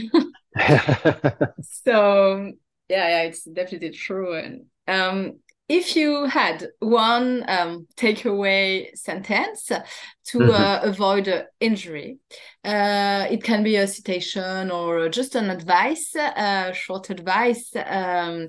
so 1.61 2.51
yeah, 2.89 3.07
yeah, 3.07 3.21
it's 3.23 3.43
definitely 3.43 3.91
true. 3.91 4.33
And 4.33 4.65
um, 4.87 5.39
if 5.69 5.95
you 5.95 6.25
had 6.25 6.67
one 6.79 7.45
um, 7.47 7.87
takeaway 7.95 8.89
sentence 8.95 9.67
to 9.67 10.39
mm 10.39 10.47
-hmm. 10.47 10.59
uh, 10.59 10.79
avoid 10.89 11.27
uh, 11.27 11.43
injury, 11.59 12.17
uh, 12.65 13.25
it 13.31 13.43
can 13.43 13.63
be 13.63 13.77
a 13.77 13.87
citation 13.87 14.71
or 14.71 15.09
just 15.09 15.35
an 15.35 15.49
advice, 15.49 16.19
uh, 16.19 16.73
short 16.73 17.09
advice 17.09 17.65
um, 17.75 18.47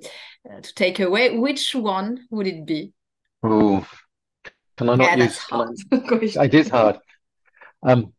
to 0.63 0.71
take 0.75 1.05
away. 1.05 1.39
Which 1.39 1.75
one 1.75 2.27
would 2.31 2.47
it 2.47 2.65
be? 2.65 2.93
Oh, 3.43 3.87
can 4.77 4.89
I 4.89 4.97
not 4.97 5.19
yeah, 5.19 5.27
use? 5.27 5.39
Hard. 5.39 5.77
I, 6.41 6.45
it 6.45 6.55
is 6.55 6.71
hard. 6.71 6.97
Um, 7.83 8.13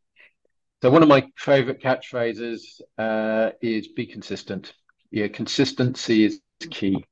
so 0.82 0.90
one 0.92 1.04
of 1.04 1.10
my 1.10 1.24
favorite 1.36 1.82
catchphrases 1.82 2.82
uh, 2.98 3.52
is 3.62 3.88
"Be 3.96 4.06
consistent." 4.06 4.74
Yeah, 5.12 5.28
consistency 5.28 6.26
is 6.26 6.42
key. 6.70 7.06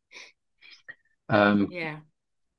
Um, 1.28 1.68
yeah, 1.70 1.98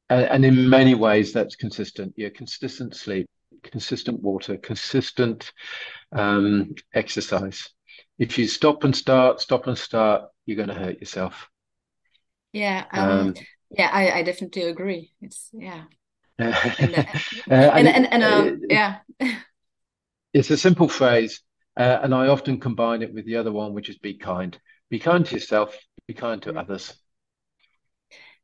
and, 0.09 0.25
and, 0.27 0.45
in 0.45 0.69
many 0.69 0.95
ways 0.95 1.33
that's 1.33 1.57
consistent. 1.57 2.15
Yeah, 2.17 2.29
consistent 2.29 2.95
sleep, 2.95 3.27
consistent 3.63 4.23
water, 4.23 4.57
consistent 4.59 5.53
um, 6.13 6.75
exercise. 6.95 7.71
If 8.19 8.39
you 8.39 8.47
stop 8.47 8.85
and 8.85 8.95
start, 8.95 9.41
stop 9.41 9.67
and 9.67 9.77
start, 9.77 10.25
you're 10.47 10.57
going 10.57 10.69
to 10.69 10.75
hurt 10.75 11.01
yourself. 11.01 11.49
Yeah, 12.53 12.85
um, 12.93 13.11
um, 13.11 13.35
yeah, 13.71 13.91
I, 13.93 14.19
I 14.19 14.23
definitely 14.23 14.63
agree. 14.65 15.13
It's 15.21 15.49
yeah, 15.53 15.85
and, 16.39 16.95
uh, 16.95 17.05
and, 17.49 17.89
and, 17.89 18.13
and, 18.13 18.25
um, 18.25 18.61
yeah. 18.69 18.99
It's 20.33 20.51
a 20.51 20.57
simple 20.57 20.89
phrase, 20.89 21.43
uh, 21.77 22.01
and 22.03 22.15
I 22.15 22.29
often 22.29 22.61
combine 22.61 23.03
it 23.03 23.13
with 23.13 23.27
the 23.27 23.37
other 23.37 23.53
one, 23.53 23.75
which 23.75 23.89
is 23.89 23.99
be 23.99 24.15
kind. 24.15 24.59
Be 24.91 24.99
kind 24.99 25.25
to 25.25 25.35
yourself, 25.35 25.77
be 26.07 26.15
kind 26.15 26.43
to 26.43 26.59
others. 26.59 26.95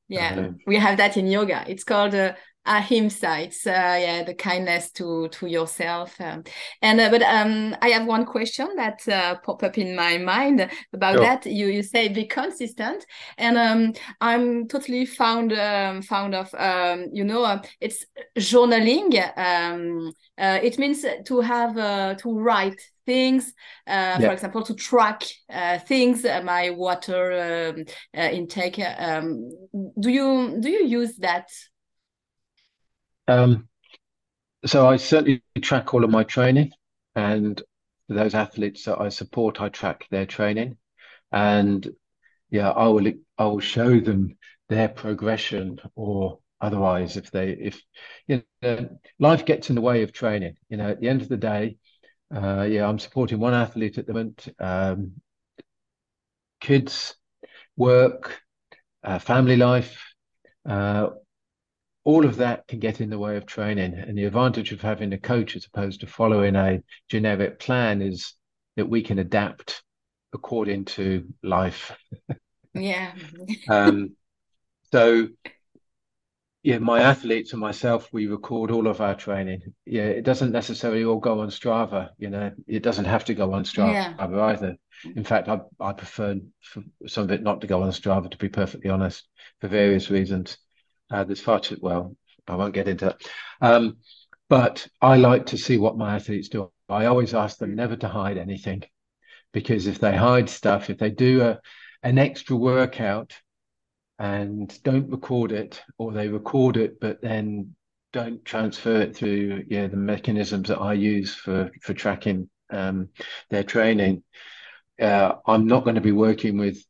Yeah, 0.08 0.34
um, 0.36 0.58
we 0.66 0.76
have 0.76 0.98
that 0.98 1.16
in 1.16 1.26
yoga. 1.26 1.64
It's 1.66 1.82
called 1.82 2.14
uh, 2.14 2.34
ahimsa. 2.66 3.40
It's 3.40 3.66
uh, 3.66 3.70
yeah, 4.00 4.22
the 4.24 4.34
kindness 4.34 4.90
to 4.92 5.28
to 5.28 5.46
yourself. 5.46 6.20
Um, 6.20 6.44
and 6.82 7.00
uh, 7.00 7.10
but 7.10 7.22
um, 7.22 7.76
I 7.80 7.90
have 7.90 8.06
one 8.06 8.24
question 8.24 8.68
that 8.76 9.06
uh, 9.08 9.36
pop 9.36 9.62
up 9.62 9.78
in 9.78 9.94
my 9.96 10.18
mind 10.18 10.68
about 10.92 11.14
sure. 11.14 11.22
that. 11.22 11.46
You 11.46 11.68
you 11.68 11.82
say 11.82 12.08
be 12.08 12.24
consistent, 12.24 13.06
and 13.38 13.56
um, 13.56 13.92
I'm 14.20 14.68
totally 14.68 15.06
found 15.06 15.52
um, 15.52 16.02
found 16.02 16.34
of 16.34 16.52
um, 16.54 17.06
you 17.12 17.24
know 17.24 17.44
uh, 17.44 17.62
it's 17.80 18.04
journaling. 18.38 19.14
Um, 19.36 20.12
uh, 20.38 20.58
it 20.62 20.78
means 20.78 21.04
to 21.24 21.40
have 21.40 21.78
uh, 21.78 22.14
to 22.16 22.38
write 22.38 22.80
things 23.06 23.54
uh, 23.86 24.18
yeah. 24.18 24.18
for 24.18 24.32
example 24.32 24.62
to 24.62 24.74
track 24.74 25.22
uh, 25.48 25.78
things 25.78 26.24
uh, 26.24 26.42
my 26.42 26.70
water 26.70 27.72
um, 27.76 27.84
uh, 28.16 28.28
intake 28.28 28.80
um, 28.98 29.48
do 30.00 30.10
you 30.10 30.58
do 30.60 30.68
you 30.68 30.84
use 30.84 31.16
that 31.16 31.48
um, 33.28 33.68
so 34.64 34.86
I 34.88 34.96
certainly 34.96 35.42
track 35.62 35.94
all 35.94 36.04
of 36.04 36.10
my 36.10 36.24
training, 36.24 36.72
and 37.14 37.60
those 38.08 38.34
athletes 38.34 38.84
that 38.84 39.00
I 39.00 39.08
support, 39.08 39.60
I 39.60 39.68
track 39.68 40.06
their 40.10 40.26
training, 40.26 40.76
and 41.32 41.88
yeah, 42.50 42.70
I 42.70 42.88
will 42.88 43.12
I 43.38 43.44
will 43.46 43.60
show 43.60 44.00
them 44.00 44.36
their 44.68 44.88
progression 44.88 45.80
or 45.96 46.40
otherwise 46.60 47.16
if 47.16 47.30
they 47.30 47.50
if 47.52 47.82
you 48.28 48.42
know 48.62 48.98
life 49.18 49.44
gets 49.46 49.70
in 49.70 49.76
the 49.76 49.82
way 49.82 50.02
of 50.02 50.12
training. 50.12 50.56
You 50.68 50.78
know 50.78 50.90
at 50.90 51.00
the 51.00 51.08
end 51.08 51.22
of 51.22 51.28
the 51.28 51.36
day 51.38 51.76
uh 52.34 52.62
yeah 52.68 52.88
i'm 52.88 52.98
supporting 52.98 53.38
one 53.38 53.54
athlete 53.54 53.98
at 53.98 54.06
the 54.06 54.12
moment 54.14 54.48
um 54.58 55.12
kids 56.60 57.14
work 57.76 58.40
uh, 59.04 59.18
family 59.18 59.56
life 59.56 60.02
uh 60.68 61.08
all 62.06 62.24
of 62.24 62.36
that 62.36 62.68
can 62.68 62.78
get 62.78 63.00
in 63.00 63.10
the 63.10 63.18
way 63.18 63.36
of 63.36 63.46
training. 63.46 63.92
And 63.94 64.16
the 64.16 64.26
advantage 64.26 64.70
of 64.70 64.80
having 64.80 65.12
a 65.12 65.18
coach 65.18 65.56
as 65.56 65.66
opposed 65.66 66.00
to 66.00 66.06
following 66.06 66.54
a 66.54 66.80
generic 67.08 67.58
plan 67.58 68.00
is 68.00 68.34
that 68.76 68.88
we 68.88 69.02
can 69.02 69.18
adapt 69.18 69.82
according 70.32 70.84
to 70.84 71.26
life. 71.42 71.98
Yeah. 72.74 73.10
um, 73.68 74.14
so, 74.92 75.26
yeah, 76.62 76.78
my 76.78 77.00
athletes 77.00 77.50
and 77.52 77.60
myself, 77.60 78.08
we 78.12 78.28
record 78.28 78.70
all 78.70 78.86
of 78.86 79.00
our 79.00 79.16
training. 79.16 79.62
Yeah, 79.84 80.04
it 80.04 80.22
doesn't 80.22 80.52
necessarily 80.52 81.02
all 81.02 81.18
go 81.18 81.40
on 81.40 81.48
Strava. 81.48 82.10
You 82.18 82.30
know, 82.30 82.52
it 82.68 82.84
doesn't 82.84 83.06
have 83.06 83.24
to 83.24 83.34
go 83.34 83.52
on 83.52 83.64
Strava 83.64 84.14
yeah. 84.16 84.44
either. 84.44 84.76
In 85.16 85.24
fact, 85.24 85.48
I, 85.48 85.58
I 85.80 85.92
prefer 85.92 86.36
some 87.08 87.24
of 87.24 87.32
it 87.32 87.42
not 87.42 87.62
to 87.62 87.66
go 87.66 87.82
on 87.82 87.90
Strava, 87.90 88.30
to 88.30 88.38
be 88.38 88.48
perfectly 88.48 88.90
honest, 88.90 89.26
for 89.60 89.66
various 89.66 90.08
reasons. 90.08 90.56
Uh, 91.10 91.24
there's 91.24 91.40
far 91.40 91.60
too 91.60 91.78
well. 91.80 92.16
I 92.48 92.56
won't 92.56 92.74
get 92.74 92.88
into 92.88 93.06
that. 93.06 93.22
Um, 93.60 93.98
but 94.48 94.86
I 95.00 95.16
like 95.16 95.46
to 95.46 95.58
see 95.58 95.78
what 95.78 95.98
my 95.98 96.16
athletes 96.16 96.48
do. 96.48 96.70
I 96.88 97.06
always 97.06 97.34
ask 97.34 97.58
them 97.58 97.74
never 97.74 97.96
to 97.96 98.08
hide 98.08 98.38
anything, 98.38 98.84
because 99.52 99.86
if 99.86 99.98
they 99.98 100.16
hide 100.16 100.48
stuff, 100.48 100.90
if 100.90 100.98
they 100.98 101.10
do 101.10 101.42
a 101.42 101.60
an 102.02 102.18
extra 102.18 102.54
workout 102.54 103.34
and 104.18 104.80
don't 104.84 105.10
record 105.10 105.50
it, 105.50 105.82
or 105.98 106.12
they 106.12 106.28
record 106.28 106.76
it 106.76 107.00
but 107.00 107.20
then 107.20 107.74
don't 108.12 108.44
transfer 108.44 109.00
it 109.00 109.16
through 109.16 109.64
yeah 109.68 109.88
the 109.88 109.96
mechanisms 109.96 110.68
that 110.68 110.78
I 110.78 110.92
use 110.92 111.34
for 111.34 111.70
for 111.82 111.92
tracking 111.92 112.48
um, 112.70 113.08
their 113.50 113.64
training, 113.64 114.22
uh, 115.00 115.34
I'm 115.46 115.66
not 115.66 115.84
going 115.84 115.96
to 115.96 116.00
be 116.00 116.12
working 116.12 116.58
with 116.58 116.82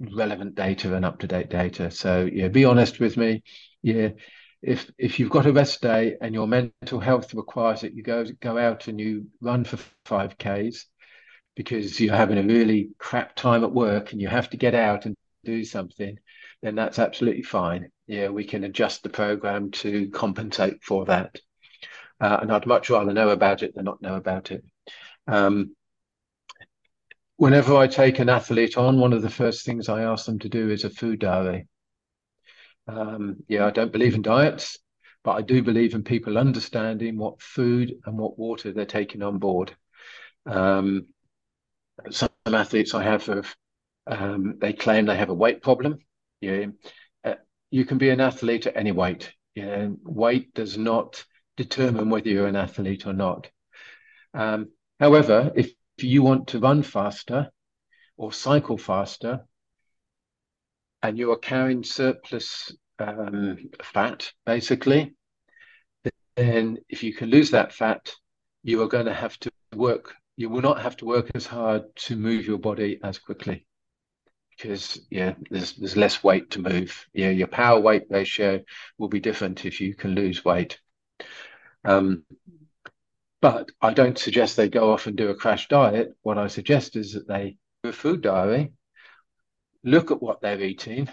relevant 0.00 0.54
data 0.54 0.94
and 0.94 1.04
up 1.04 1.20
to 1.20 1.26
date 1.26 1.50
data. 1.50 1.90
So 1.90 2.28
yeah, 2.30 2.48
be 2.48 2.64
honest 2.64 3.00
with 3.00 3.16
me. 3.16 3.42
Yeah, 3.82 4.10
if 4.62 4.90
if 4.98 5.18
you've 5.18 5.30
got 5.30 5.46
a 5.46 5.52
rest 5.52 5.80
day 5.82 6.16
and 6.20 6.34
your 6.34 6.46
mental 6.46 7.00
health 7.00 7.34
requires 7.34 7.84
it, 7.84 7.94
you 7.94 8.02
go 8.02 8.24
go 8.40 8.58
out 8.58 8.88
and 8.88 9.00
you 9.00 9.26
run 9.40 9.64
for 9.64 9.78
five 10.04 10.36
k's 10.38 10.86
because 11.54 11.98
you're 12.00 12.14
having 12.14 12.38
a 12.38 12.42
really 12.42 12.90
crap 12.98 13.34
time 13.34 13.64
at 13.64 13.72
work 13.72 14.12
and 14.12 14.20
you 14.20 14.28
have 14.28 14.50
to 14.50 14.56
get 14.56 14.74
out 14.74 15.06
and 15.06 15.16
do 15.44 15.64
something, 15.64 16.18
then 16.62 16.74
that's 16.74 16.98
absolutely 16.98 17.42
fine. 17.42 17.90
Yeah, 18.06 18.28
we 18.28 18.44
can 18.44 18.64
adjust 18.64 19.02
the 19.02 19.08
program 19.08 19.70
to 19.70 20.10
compensate 20.10 20.82
for 20.84 21.06
that. 21.06 21.40
Uh, 22.20 22.38
and 22.42 22.52
I'd 22.52 22.66
much 22.66 22.90
rather 22.90 23.12
know 23.12 23.30
about 23.30 23.62
it 23.62 23.74
than 23.74 23.84
not 23.84 24.02
know 24.02 24.16
about 24.16 24.50
it. 24.50 24.64
Um, 25.26 25.74
whenever 27.36 27.76
I 27.76 27.86
take 27.86 28.18
an 28.18 28.28
athlete 28.28 28.76
on, 28.76 28.98
one 28.98 29.12
of 29.12 29.22
the 29.22 29.30
first 29.30 29.64
things 29.64 29.88
I 29.88 30.02
ask 30.02 30.26
them 30.26 30.38
to 30.40 30.48
do 30.48 30.70
is 30.70 30.84
a 30.84 30.90
food 30.90 31.20
diary. 31.20 31.66
Um, 32.88 33.38
yeah, 33.48 33.66
I 33.66 33.70
don't 33.70 33.92
believe 33.92 34.14
in 34.14 34.22
diets, 34.22 34.78
but 35.24 35.32
I 35.32 35.42
do 35.42 35.62
believe 35.62 35.94
in 35.94 36.04
people 36.04 36.38
understanding 36.38 37.18
what 37.18 37.42
food 37.42 37.94
and 38.04 38.16
what 38.16 38.38
water 38.38 38.72
they're 38.72 38.86
taking 38.86 39.22
on 39.22 39.38
board. 39.38 39.74
Um, 40.46 41.06
some 42.10 42.28
athletes 42.46 42.94
I 42.94 43.02
have, 43.02 43.26
have 43.26 43.54
um, 44.06 44.58
they 44.60 44.72
claim 44.72 45.06
they 45.06 45.16
have 45.16 45.30
a 45.30 45.34
weight 45.34 45.62
problem. 45.62 45.98
Yeah, 46.40 46.66
uh, 47.24 47.34
you 47.70 47.84
can 47.84 47.98
be 47.98 48.10
an 48.10 48.20
athlete 48.20 48.66
at 48.66 48.76
any 48.76 48.92
weight. 48.92 49.32
Yeah, 49.54 49.88
weight 50.04 50.54
does 50.54 50.78
not 50.78 51.24
determine 51.56 52.10
whether 52.10 52.28
you're 52.28 52.46
an 52.46 52.56
athlete 52.56 53.06
or 53.06 53.12
not. 53.12 53.48
Um, 54.32 54.68
however, 55.00 55.50
if 55.56 55.70
if 55.70 55.75
you 56.04 56.22
want 56.22 56.48
to 56.48 56.58
run 56.58 56.82
faster 56.82 57.50
or 58.16 58.32
cycle 58.32 58.78
faster 58.78 59.46
and 61.02 61.18
you 61.18 61.30
are 61.32 61.38
carrying 61.38 61.84
surplus 61.84 62.74
um, 62.98 63.58
fat, 63.82 64.30
basically, 64.44 65.14
then 66.36 66.78
if 66.88 67.02
you 67.02 67.14
can 67.14 67.30
lose 67.30 67.50
that 67.50 67.72
fat, 67.72 68.12
you 68.62 68.82
are 68.82 68.88
going 68.88 69.06
to 69.06 69.14
have 69.14 69.38
to 69.40 69.50
work. 69.74 70.14
You 70.36 70.48
will 70.48 70.62
not 70.62 70.82
have 70.82 70.96
to 70.98 71.04
work 71.04 71.30
as 71.34 71.46
hard 71.46 71.84
to 71.96 72.16
move 72.16 72.46
your 72.46 72.58
body 72.58 72.98
as 73.02 73.18
quickly 73.18 73.66
because 74.56 75.00
yeah, 75.10 75.34
there's 75.50 75.74
there's 75.74 75.96
less 75.96 76.22
weight 76.24 76.50
to 76.50 76.60
move. 76.60 77.06
Yeah, 77.12 77.30
your 77.30 77.46
power 77.46 77.80
weight 77.80 78.04
ratio 78.10 78.62
will 78.98 79.08
be 79.08 79.20
different 79.20 79.64
if 79.64 79.80
you 79.80 79.94
can 79.94 80.14
lose 80.14 80.44
weight. 80.44 80.78
Um, 81.84 82.24
but 83.40 83.70
I 83.80 83.92
don't 83.92 84.18
suggest 84.18 84.56
they 84.56 84.68
go 84.68 84.92
off 84.92 85.06
and 85.06 85.16
do 85.16 85.28
a 85.28 85.34
crash 85.34 85.68
diet. 85.68 86.16
What 86.22 86.38
I 86.38 86.46
suggest 86.46 86.96
is 86.96 87.12
that 87.12 87.28
they 87.28 87.58
do 87.82 87.90
a 87.90 87.92
food 87.92 88.22
diary, 88.22 88.72
look 89.84 90.10
at 90.10 90.22
what 90.22 90.40
they're 90.40 90.60
eating, 90.62 91.08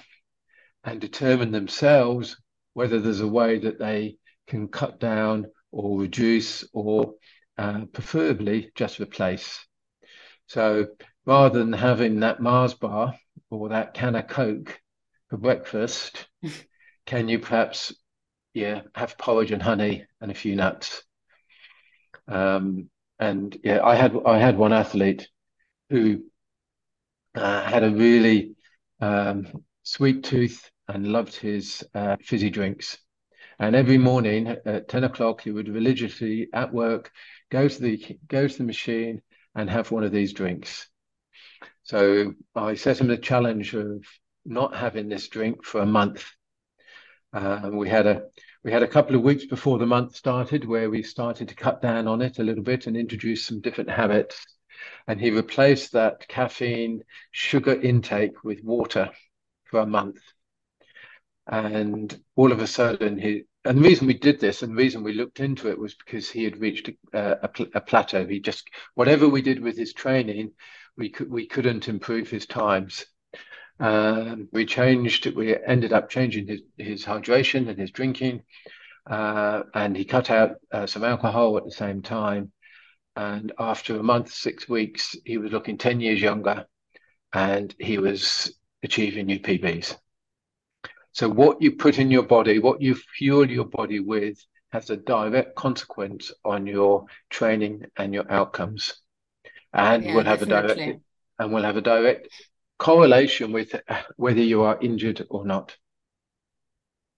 and 0.84 1.00
determine 1.00 1.52
themselves 1.52 2.38
whether 2.74 3.00
there's 3.00 3.22
a 3.22 3.28
way 3.28 3.60
that 3.60 3.80
they 3.80 4.18
can 4.48 4.68
cut 4.68 5.00
down 5.00 5.48
or 5.72 6.00
reduce 6.00 6.68
or 6.74 7.16
uh, 7.58 7.86
preferably 7.92 8.72
just 8.76 9.00
replace. 9.00 9.66
So 10.48 10.88
rather 11.26 11.60
than 11.60 11.74
having 11.74 12.20
that 12.22 12.42
Mars 12.42 12.74
bar 12.74 13.16
or 13.50 13.70
that 13.70 13.94
can 13.94 14.16
of 14.16 14.28
Coke 14.28 14.80
for 15.30 15.38
breakfast, 15.38 16.28
can 17.06 17.28
you 17.28 17.40
perhaps 17.40 17.94
yeah 18.54 18.82
have 18.96 19.18
porridge 19.18 19.52
and 19.52 19.62
honey 19.62 20.06
and 20.22 20.32
a 20.32 20.36
few 20.36 20.56
nuts? 20.56 21.04
Um, 22.28 22.90
and 23.20 23.58
yeah, 23.64 23.84
I 23.84 23.96
had 23.96 24.16
I 24.26 24.40
had 24.40 24.58
one 24.58 24.74
athlete 24.74 25.28
who 25.90 26.24
uh, 27.36 27.64
had 27.64 27.84
a 27.84 27.92
really 27.92 28.56
um, 29.00 29.48
sweet 29.84 30.24
tooth 30.24 30.70
and 30.88 31.08
loved 31.08 31.36
his 31.36 31.84
uh, 31.94 32.18
fizzy 32.22 32.50
drinks. 32.50 32.98
And 33.60 33.76
every 33.76 33.98
morning 33.98 34.48
at 34.66 34.90
10 34.90 35.04
o'clock, 35.04 35.42
he 35.42 35.52
would 35.52 35.70
religiously 35.70 36.50
at 36.54 36.74
work 36.74 37.12
go 37.52 37.68
to 37.68 37.82
the 37.82 38.18
go 38.28 38.48
to 38.48 38.58
the 38.58 38.64
machine 38.64 39.22
and 39.56 39.70
have 39.70 39.92
one 39.92 40.04
of 40.04 40.12
these 40.12 40.34
drinks. 40.34 40.88
So 41.84 42.34
I 42.56 42.76
set 42.76 43.00
him 43.00 43.08
the 43.08 43.18
challenge 43.18 43.74
of 43.74 44.04
not 44.46 44.76
having 44.76 45.10
this 45.10 45.28
drink 45.28 45.64
for 45.64 45.82
a 45.82 45.86
month. 45.86 46.26
Uh, 47.34 47.62
and 47.64 47.78
we 47.78 47.90
had 47.90 48.08
a 48.08 48.24
we 48.64 48.72
had 48.72 48.84
a 48.84 48.88
couple 48.88 49.16
of 49.16 49.22
weeks 49.22 49.45
before 49.45 49.78
the 49.78 49.86
month 49.86 50.16
started 50.16 50.64
where 50.64 50.89
we 50.89 51.03
started 51.03 51.49
to 51.49 51.55
cut 51.55 51.82
down 51.82 52.07
on 52.07 52.22
it 52.22 52.39
a 52.39 52.43
little 52.43 52.64
bit 52.64 52.88
and 52.88 52.95
introduce 52.95 53.45
some 53.45 53.59
different 53.59 53.89
habits. 53.89 54.45
And 55.07 55.20
he 55.20 55.32
replaced 55.32 55.91
that 55.91 56.28
caffeine 56.28 57.03
sugar 57.32 57.80
intake 57.80 58.43
with 58.43 58.64
water 58.64 59.09
for 59.66 59.82
a 59.82 59.86
month. 59.86 60.20
And 61.45 62.18
all 62.38 62.53
of 62.53 62.61
a 62.61 62.68
sudden, 62.68 63.18
he 63.18 63.43
and 63.66 63.78
the 63.78 63.82
reason 63.82 64.07
we 64.07 64.14
did 64.14 64.39
this 64.39 64.61
and 64.61 64.74
the 64.74 64.82
reason 64.82 65.03
we 65.03 65.14
looked 65.14 65.39
into 65.39 65.70
it 65.70 65.80
was 65.80 65.95
because 65.95 66.30
he 66.30 66.43
had 66.43 66.59
reached 66.59 66.89
a, 67.14 67.32
a, 67.43 67.49
a 67.76 67.82
plateau. 67.82 68.26
He 68.26 68.39
just 68.39 68.70
whatever 68.95 69.28
we 69.28 69.41
did 69.41 69.61
with 69.61 69.78
his 69.78 69.93
training, 69.93 70.51
we 70.97 71.09
could 71.09 71.30
we 71.30 71.47
couldn't 71.47 71.89
improve 71.89 72.30
his 72.30 72.45
times. 72.45 73.05
Um, 73.80 74.48
we 74.52 74.66
changed. 74.66 75.26
We 75.36 75.56
ended 75.56 75.94
up 75.94 76.10
changing 76.10 76.48
his 76.48 76.62
his 76.78 77.06
hydration 77.06 77.70
and 77.70 77.80
his 77.80 77.92
drinking, 77.92 78.44
uh, 79.10 79.64
and 79.74 79.96
he 79.98 80.06
cut 80.06 80.30
out 80.30 80.58
uh, 80.72 80.86
some 80.86 81.04
alcohol 81.04 81.58
at 81.58 81.66
the 81.66 81.72
same 81.72 82.02
time. 82.02 82.52
And 83.16 83.52
after 83.60 83.98
a 83.98 84.04
month, 84.04 84.32
six 84.32 84.68
weeks, 84.70 85.16
he 85.26 85.38
was 85.38 85.52
looking 85.52 85.78
ten 85.78 86.00
years 86.00 86.22
younger, 86.22 86.66
and 87.34 87.74
he 87.80 87.98
was 87.98 88.54
achieving 88.84 89.26
new 89.26 89.40
PBs. 89.40 89.98
So 91.12 91.30
what 91.30 91.62
you 91.62 91.74
put 91.74 92.00
in 92.00 92.10
your 92.10 92.24
body, 92.24 92.60
what 92.60 92.82
you 92.82 92.96
fuel 92.96 93.50
your 93.50 93.66
body 93.66 94.00
with, 94.00 94.44
has 94.72 94.90
a 94.90 94.98
direct 94.98 95.56
consequence 95.56 96.32
on 96.44 96.66
your 96.66 97.06
training 97.30 97.86
and 97.96 98.14
your 98.14 98.30
outcomes, 98.32 98.96
and 99.72 100.04
yeah, 100.04 100.16
will 100.16 100.24
have 100.24 100.48
definitely. 100.48 100.84
a 100.84 100.86
direct 100.86 101.04
and 101.40 101.54
will 101.54 101.64
have 101.64 101.78
a 101.78 101.82
direct 101.82 102.28
correlation 102.84 103.54
with 103.54 103.74
whether 104.18 104.42
you 104.42 104.64
are 104.64 104.78
injured 104.82 105.26
or 105.30 105.46
not. 105.46 105.76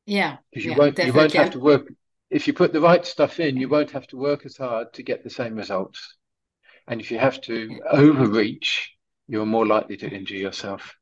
Yeah, 0.06 0.38
because 0.52 0.66
you 0.66 0.72
yeah, 0.72 0.78
won't 0.78 1.00
you 1.00 1.14
won't 1.14 1.34
have 1.34 1.52
to 1.52 1.60
work 1.60 1.92
if 2.30 2.46
you 2.46 2.54
put 2.54 2.72
the 2.72 2.82
right 2.82 3.04
stuff 3.06 3.40
in. 3.40 3.58
You 3.58 3.68
won't 3.68 3.92
have 3.92 4.06
to 4.08 4.18
work 4.18 4.46
as 4.46 4.58
hard 4.58 4.94
to 4.94 5.04
get 5.04 5.24
the 5.24 5.30
same 5.32 5.56
results, 5.56 6.18
and 6.88 7.02
if 7.02 7.10
you 7.10 7.18
have 7.18 7.42
to 7.42 7.80
overreach, 7.92 8.92
you're 9.28 9.48
more 9.48 9.66
likely 9.66 9.98
to 9.98 10.08
injure 10.08 10.36
yourself. 10.36 10.96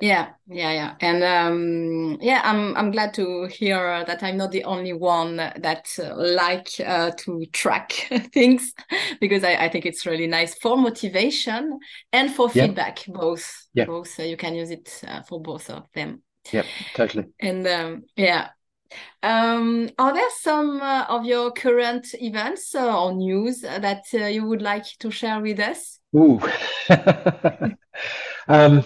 Yeah, 0.00 0.28
yeah, 0.46 0.72
yeah, 0.72 0.94
and 1.00 1.22
um, 1.24 2.18
yeah, 2.20 2.40
I'm 2.44 2.76
I'm 2.76 2.90
glad 2.90 3.14
to 3.14 3.46
hear 3.46 4.04
that 4.04 4.22
I'm 4.22 4.36
not 4.36 4.52
the 4.52 4.64
only 4.64 4.92
one 4.92 5.36
that 5.36 5.88
uh, 5.98 6.14
like 6.16 6.68
uh, 6.84 7.10
to 7.18 7.46
track 7.52 7.92
things 8.32 8.74
because 9.20 9.42
I, 9.42 9.54
I 9.54 9.68
think 9.68 9.86
it's 9.86 10.06
really 10.06 10.26
nice 10.26 10.54
for 10.54 10.76
motivation 10.76 11.78
and 12.12 12.32
for 12.32 12.48
yeah. 12.54 12.66
feedback 12.66 13.04
both. 13.08 13.66
Yeah. 13.74 13.86
Both 13.86 14.18
uh, 14.20 14.22
you 14.22 14.36
can 14.36 14.54
use 14.54 14.70
it 14.70 15.02
uh, 15.06 15.22
for 15.22 15.40
both 15.40 15.68
of 15.70 15.84
them. 15.94 16.22
Yeah, 16.52 16.64
totally. 16.94 17.26
And 17.40 17.66
um, 17.66 18.04
yeah, 18.16 18.50
um, 19.22 19.90
are 19.98 20.14
there 20.14 20.30
some 20.40 20.80
uh, 20.80 21.04
of 21.08 21.24
your 21.24 21.50
current 21.52 22.06
events 22.14 22.74
uh, 22.74 23.04
or 23.04 23.12
news 23.12 23.60
that 23.60 24.04
uh, 24.14 24.26
you 24.26 24.46
would 24.46 24.62
like 24.62 24.84
to 25.00 25.10
share 25.10 25.40
with 25.40 25.60
us? 25.60 25.98
Ooh. 26.16 26.40
um, 28.48 28.84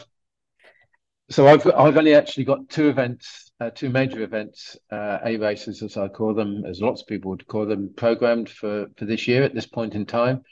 so 1.32 1.46
I've 1.46 1.66
I've 1.66 1.96
only 1.96 2.14
actually 2.14 2.44
got 2.44 2.68
two 2.68 2.88
events, 2.88 3.50
uh, 3.60 3.70
two 3.70 3.88
major 3.88 4.22
events, 4.22 4.76
uh, 4.90 5.18
A 5.24 5.36
races 5.36 5.82
as 5.82 5.96
I 5.96 6.08
call 6.08 6.34
them, 6.34 6.64
as 6.66 6.80
lots 6.80 7.02
of 7.02 7.08
people 7.08 7.30
would 7.30 7.46
call 7.46 7.66
them, 7.66 7.94
programmed 7.96 8.48
for 8.48 8.86
for 8.96 9.04
this 9.04 9.26
year 9.26 9.42
at 9.42 9.54
this 9.54 9.66
point 9.66 9.94
in 9.94 10.06
time. 10.06 10.42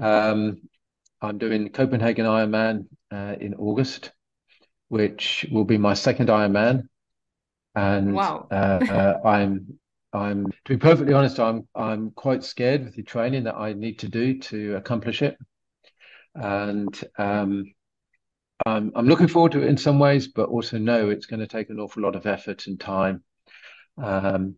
Um, 0.00 0.62
I'm 1.20 1.38
doing 1.38 1.70
Copenhagen 1.70 2.26
Ironman 2.26 2.86
uh, 3.10 3.36
in 3.40 3.54
August, 3.54 4.12
which 4.88 5.46
will 5.50 5.64
be 5.64 5.78
my 5.78 5.94
second 5.94 6.28
Ironman, 6.28 6.88
and 7.74 8.14
wow. 8.14 8.46
Uh, 8.50 8.54
uh, 8.54 9.20
I'm 9.24 9.78
I'm 10.12 10.46
to 10.46 10.68
be 10.68 10.76
perfectly 10.76 11.14
honest, 11.14 11.40
I'm 11.40 11.66
I'm 11.74 12.10
quite 12.10 12.44
scared 12.44 12.84
with 12.84 12.96
the 12.96 13.02
training 13.02 13.44
that 13.44 13.56
I 13.56 13.72
need 13.72 14.00
to 14.00 14.08
do 14.08 14.38
to 14.40 14.76
accomplish 14.76 15.22
it, 15.22 15.38
and 16.34 17.02
um, 17.18 17.64
I'm, 18.66 18.92
I'm 18.94 19.06
looking 19.06 19.28
forward 19.28 19.52
to 19.52 19.62
it 19.62 19.68
in 19.68 19.76
some 19.76 19.98
ways, 19.98 20.28
but 20.28 20.48
also 20.48 20.78
know 20.78 21.10
it's 21.10 21.26
going 21.26 21.40
to 21.40 21.46
take 21.46 21.70
an 21.70 21.80
awful 21.80 22.02
lot 22.02 22.16
of 22.16 22.26
effort 22.26 22.66
and 22.66 22.78
time. 22.78 23.22
Um, 24.02 24.56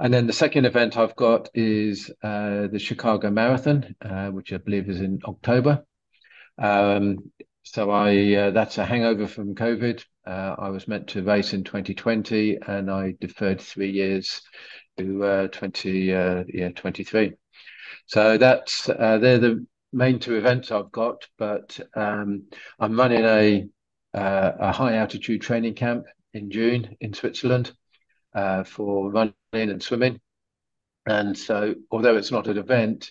and 0.00 0.12
then 0.12 0.26
the 0.26 0.32
second 0.32 0.64
event 0.64 0.96
I've 0.96 1.16
got 1.16 1.48
is 1.54 2.10
uh, 2.22 2.66
the 2.66 2.78
Chicago 2.78 3.30
Marathon, 3.30 3.94
uh, 4.02 4.28
which 4.28 4.52
I 4.52 4.56
believe 4.56 4.88
is 4.88 5.00
in 5.00 5.20
October. 5.24 5.84
Um, 6.58 7.30
so 7.62 7.90
I 7.90 8.34
uh, 8.34 8.50
that's 8.50 8.78
a 8.78 8.84
hangover 8.84 9.26
from 9.26 9.54
COVID. 9.54 10.04
Uh, 10.26 10.56
I 10.58 10.68
was 10.70 10.88
meant 10.88 11.08
to 11.08 11.22
race 11.22 11.54
in 11.54 11.64
2020, 11.64 12.58
and 12.66 12.90
I 12.90 13.14
deferred 13.20 13.60
three 13.60 13.90
years 13.90 14.42
to 14.98 15.24
uh, 15.24 15.48
20 15.48 16.14
uh, 16.14 16.44
yeah 16.48 16.70
23. 16.70 17.32
So 18.06 18.36
that's 18.36 18.86
they're 18.86 19.38
the 19.38 19.66
main 19.94 20.18
two 20.18 20.34
events 20.34 20.70
I've 20.70 20.92
got, 20.92 21.26
but 21.38 21.78
um, 21.94 22.44
I'm 22.78 22.98
running 22.98 23.24
a 23.24 23.68
uh, 24.12 24.52
a 24.60 24.72
high 24.72 24.96
altitude 24.96 25.42
training 25.42 25.74
camp 25.74 26.06
in 26.32 26.50
June 26.50 26.96
in 27.00 27.14
Switzerland 27.14 27.72
uh, 28.34 28.64
for 28.64 29.10
running 29.10 29.34
and 29.52 29.82
swimming. 29.82 30.20
And 31.06 31.36
so, 31.36 31.74
although 31.90 32.16
it's 32.16 32.30
not 32.30 32.46
an 32.46 32.58
event, 32.58 33.10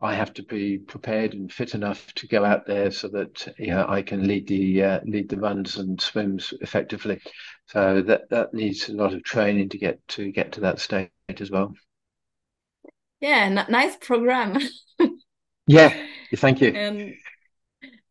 I 0.00 0.14
have 0.14 0.32
to 0.34 0.42
be 0.42 0.78
prepared 0.78 1.34
and 1.34 1.52
fit 1.52 1.74
enough 1.74 2.12
to 2.14 2.28
go 2.28 2.44
out 2.44 2.66
there 2.66 2.90
so 2.90 3.08
that 3.08 3.54
you 3.58 3.68
know, 3.68 3.86
I 3.88 4.02
can 4.02 4.26
lead 4.26 4.46
the 4.46 4.82
uh, 4.82 5.00
lead 5.04 5.28
the 5.28 5.38
runs 5.38 5.76
and 5.78 6.00
swims 6.00 6.52
effectively. 6.60 7.20
So 7.66 8.02
that 8.02 8.28
that 8.30 8.54
needs 8.54 8.88
a 8.88 8.94
lot 8.94 9.14
of 9.14 9.22
training 9.24 9.70
to 9.70 9.78
get 9.78 10.06
to 10.08 10.30
get 10.30 10.52
to 10.52 10.60
that 10.60 10.80
state 10.80 11.10
as 11.28 11.50
well. 11.50 11.74
Yeah, 13.20 13.48
nice 13.68 13.96
program. 13.96 14.58
Yeah, 15.66 15.92
thank 16.34 16.60
you. 16.60 16.72
And 16.74 17.14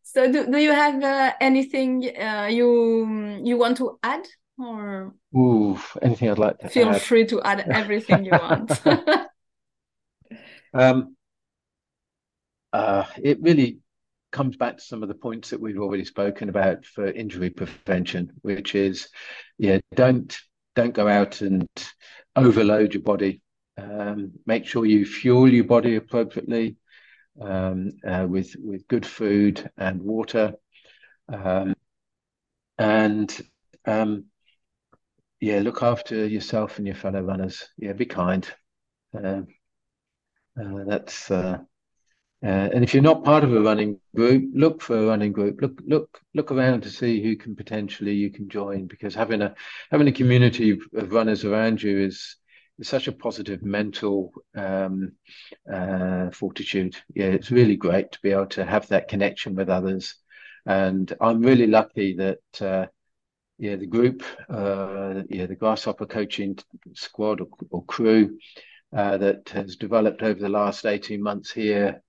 so, 0.04 0.32
do, 0.32 0.50
do 0.50 0.58
you 0.58 0.72
have 0.72 1.04
uh, 1.04 1.34
anything 1.42 2.10
uh, 2.18 2.48
you 2.50 3.42
you 3.44 3.58
want 3.58 3.78
to 3.78 4.00
add, 4.02 4.26
or 4.58 5.14
Ooh, 5.36 5.78
anything 6.02 6.30
I'd 6.30 6.38
like 6.38 6.60
to 6.60 6.70
feel 6.70 6.90
add? 6.90 7.02
free 7.02 7.26
to 7.26 7.42
add 7.42 7.66
everything 7.72 8.24
you 8.24 8.32
want. 8.32 8.82
um, 10.74 11.16
uh, 12.72 13.04
it 13.22 13.42
really 13.42 13.80
comes 14.32 14.58
back 14.58 14.78
to 14.78 14.84
some 14.84 15.02
of 15.02 15.10
the 15.10 15.16
points 15.16 15.50
that 15.50 15.62
we've 15.62 15.80
already 15.80 16.06
spoken 16.06 16.50
about 16.50 16.86
for 16.86 17.08
injury 17.08 17.50
prevention, 17.50 18.32
which 18.42 18.76
is, 18.76 19.10
yeah, 19.58 19.80
don't 19.96 20.38
don't 20.76 20.94
go 20.94 21.08
out 21.08 21.42
and 21.42 21.68
overload 22.36 22.94
your 22.94 23.04
body. 23.04 23.42
Um, 23.78 24.32
make 24.46 24.66
sure 24.66 24.86
you 24.86 25.06
fuel 25.06 25.52
your 25.52 25.64
body 25.64 25.96
appropriately 25.96 26.78
um, 27.42 27.92
uh, 28.08 28.26
with 28.30 28.56
with 28.58 28.88
good 28.88 29.06
food 29.06 29.70
and 29.78 30.02
water, 30.02 30.54
um, 31.30 31.76
and 32.78 33.42
um, 33.86 34.26
yeah, 35.40 35.60
look 35.60 35.84
after 35.84 36.26
yourself 36.26 36.78
and 36.78 36.88
your 36.88 36.96
fellow 36.96 37.22
runners. 37.22 37.68
Yeah, 37.78 37.94
be 37.94 38.06
kind. 38.06 38.48
Um, 39.14 39.48
uh, 40.60 40.84
that's 40.86 41.30
uh, 41.30 41.60
uh, 42.46 42.70
and 42.74 42.84
if 42.84 42.94
you're 42.94 43.02
not 43.02 43.24
part 43.24 43.44
of 43.44 43.54
a 43.54 43.62
running 43.62 44.00
group, 44.16 44.52
look 44.54 44.82
for 44.82 44.98
a 44.98 45.06
running 45.08 45.32
group. 45.32 45.60
Look, 45.62 45.82
look, 45.86 46.22
look 46.36 46.52
around 46.52 46.82
to 46.82 46.90
see 46.90 47.24
who 47.24 47.36
can 47.36 47.56
potentially 47.56 48.14
you 48.14 48.30
can 48.30 48.50
join 48.50 48.86
because 48.86 49.16
having 49.16 49.42
a 49.42 49.56
having 49.90 50.08
a 50.08 50.12
community 50.12 50.80
of 50.96 51.12
runners 51.12 51.44
around 51.44 51.82
you 51.82 51.98
is 51.98 52.36
such 52.82 53.08
a 53.08 53.12
positive 53.12 53.64
mental 53.64 54.32
um, 54.56 55.14
uh, 55.72 56.30
fortitude. 56.32 56.96
Yeah, 57.14 57.28
it's 57.28 57.52
really 57.52 57.76
great 57.78 58.12
to 58.12 58.20
be 58.22 58.32
able 58.32 58.48
to 58.48 58.66
have 58.66 58.88
that 58.90 59.08
connection 59.08 59.56
with 59.56 59.70
others, 59.70 60.16
and 60.66 61.12
I'm 61.22 61.42
really 61.42 61.68
lucky 61.68 62.16
that 62.16 62.62
uh, 62.62 62.88
yeah 63.58 63.76
the 63.76 63.88
group, 63.88 64.24
uh, 64.50 65.24
yeah 65.30 65.46
the 65.46 65.56
Grasshopper 65.56 66.06
coaching 66.06 66.58
squad 66.94 67.42
or, 67.42 67.48
or 67.70 67.86
crew 67.86 68.38
uh, 68.96 69.18
that 69.18 69.50
has 69.50 69.76
developed 69.76 70.22
over 70.22 70.40
the 70.40 70.50
last 70.50 70.86
18 70.86 71.22
months 71.22 71.52
here. 71.52 72.02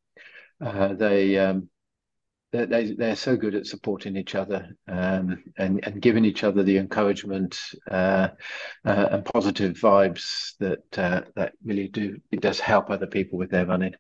Uh, 0.61 0.95
they 0.95 1.39
um, 1.39 1.69
they 2.65 2.93
they're 2.93 3.17
so 3.17 3.37
good 3.37 3.55
at 3.55 3.67
supporting 3.67 4.17
each 4.17 4.35
other 4.35 4.69
um, 4.89 5.43
and 5.59 5.85
and 5.85 6.01
giving 6.01 6.25
each 6.25 6.45
other 6.45 6.63
the 6.63 6.79
encouragement 6.79 7.59
uh, 7.91 8.29
uh, 8.85 9.09
and 9.11 9.25
positive 9.25 9.75
vibes 9.75 10.57
that 10.59 10.99
uh, 10.99 11.23
that 11.35 11.53
really 11.65 11.89
do 11.89 12.19
it 12.31 12.41
does 12.41 12.59
help 12.59 12.91
other 12.91 13.07
people 13.07 13.39
with 13.39 13.51
their 13.51 13.67
running. 13.67 13.95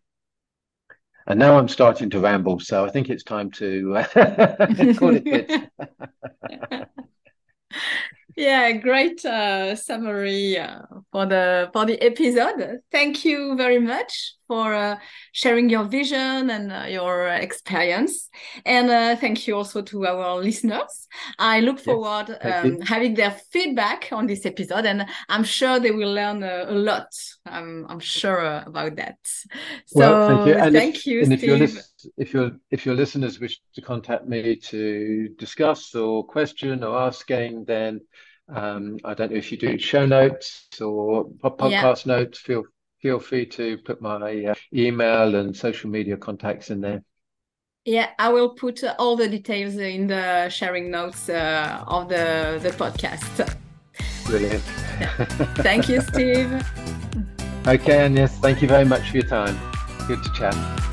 and 1.27 1.39
now 1.39 1.59
I'm 1.59 1.69
starting 1.69 2.11
to 2.11 2.21
ramble, 2.21 2.61
so 2.61 2.85
I 2.85 2.91
think 2.91 3.11
it's 3.11 3.25
time 3.25 3.51
to 3.53 3.97
uh, 3.97 4.05
call 4.95 5.17
it. 5.17 5.71
yeah, 8.37 8.73
great 8.73 9.25
uh, 9.25 9.75
summary 9.75 10.59
uh, 10.59 10.81
for 11.11 11.25
the 11.25 11.71
for 11.73 11.87
the 11.87 12.01
episode. 12.03 12.81
Thank 12.93 13.25
you 13.25 13.57
very 13.57 13.79
much 13.79 14.35
for 14.47 14.75
uh, 14.75 14.97
sharing 15.33 15.71
your 15.71 15.85
vision 15.85 16.51
and 16.51 16.71
uh, 16.71 16.85
your 16.87 17.29
experience. 17.29 18.29
And 18.65 18.91
uh, 18.91 19.17
thank 19.17 19.49
you 19.49 19.57
also 19.57 19.81
to 19.83 20.07
our 20.07 20.37
listeners. 20.37 21.09
I 21.39 21.61
look 21.61 21.81
forward 21.81 22.29
yes, 22.29 22.65
um, 22.65 22.81
having 22.83 23.15
their 23.15 23.33
feedback 23.51 24.11
on 24.13 24.27
this 24.27 24.45
episode, 24.45 24.85
and 24.85 25.07
I'm 25.31 25.43
sure 25.43 25.81
they 25.81 25.91
will 25.91 26.13
learn 26.13 26.43
a, 26.43 26.67
a 26.69 26.73
lot. 26.77 27.09
I'm, 27.47 27.87
I'm 27.89 28.01
sure 28.01 28.63
about 28.67 28.97
that. 28.97 29.19
So 29.87 29.99
well, 29.99 30.29
thank 30.29 30.47
you. 30.47 30.55
And 30.63 30.75
thank 30.75 30.97
if, 30.97 31.07
you, 31.07 31.19
and 31.21 31.39
Steve. 31.39 31.63
If, 31.63 31.75
your 31.75 31.83
if, 32.19 32.35
your, 32.35 32.51
if 32.71 32.87
your 32.87 32.95
listeners 32.95 33.41
wish 33.41 33.61
to 33.75 33.81
contact 33.81 34.29
me 34.29 34.57
to 34.57 35.29
discuss 35.39 35.95
or 35.95 36.25
question 36.25 36.85
or 36.85 36.99
ask 36.99 37.31
anything, 37.31 37.65
then 37.65 38.01
um, 38.49 38.99
I 39.05 39.15
don't 39.15 39.33
know 39.33 39.39
if 39.39 39.51
you 39.51 39.59
do 39.59 39.79
show 39.79 40.07
notes 40.07 40.69
or 40.81 41.29
podcast 41.43 42.07
yeah. 42.07 42.17
notes. 42.17 42.39
Feel 42.39 42.65
feel 43.01 43.19
free 43.19 43.47
to 43.47 43.79
put 43.79 44.01
my 44.01 44.45
uh, 44.45 44.55
email 44.73 45.35
and 45.35 45.57
social 45.57 45.91
media 45.91 46.17
contacts 46.17 46.71
in 46.71 46.81
there. 46.81 47.03
Yeah, 47.85 48.11
I 48.19 48.31
will 48.31 48.51
put 48.51 48.83
uh, 48.83 48.97
all 48.99 49.17
the 49.17 49.29
details 49.29 49.77
in 49.77 50.09
the 50.09 50.49
sharing 50.49 50.91
notes 50.91 51.29
uh, 51.29 51.85
of 51.87 52.09
the, 52.09 52.59
the 52.61 52.71
podcast. 52.71 53.55
Brilliant. 54.25 54.63
Thank 55.63 55.89
you, 55.89 56.01
Steve. 56.01 56.53
okay, 57.67 58.05
and 58.05 58.17
yes, 58.17 58.37
thank 58.39 58.61
you 58.61 58.67
very 58.67 58.85
much 58.85 59.11
for 59.11 59.19
your 59.19 59.27
time. 59.27 59.57
Good 60.09 60.23
to 60.25 60.33
chat. 60.33 60.86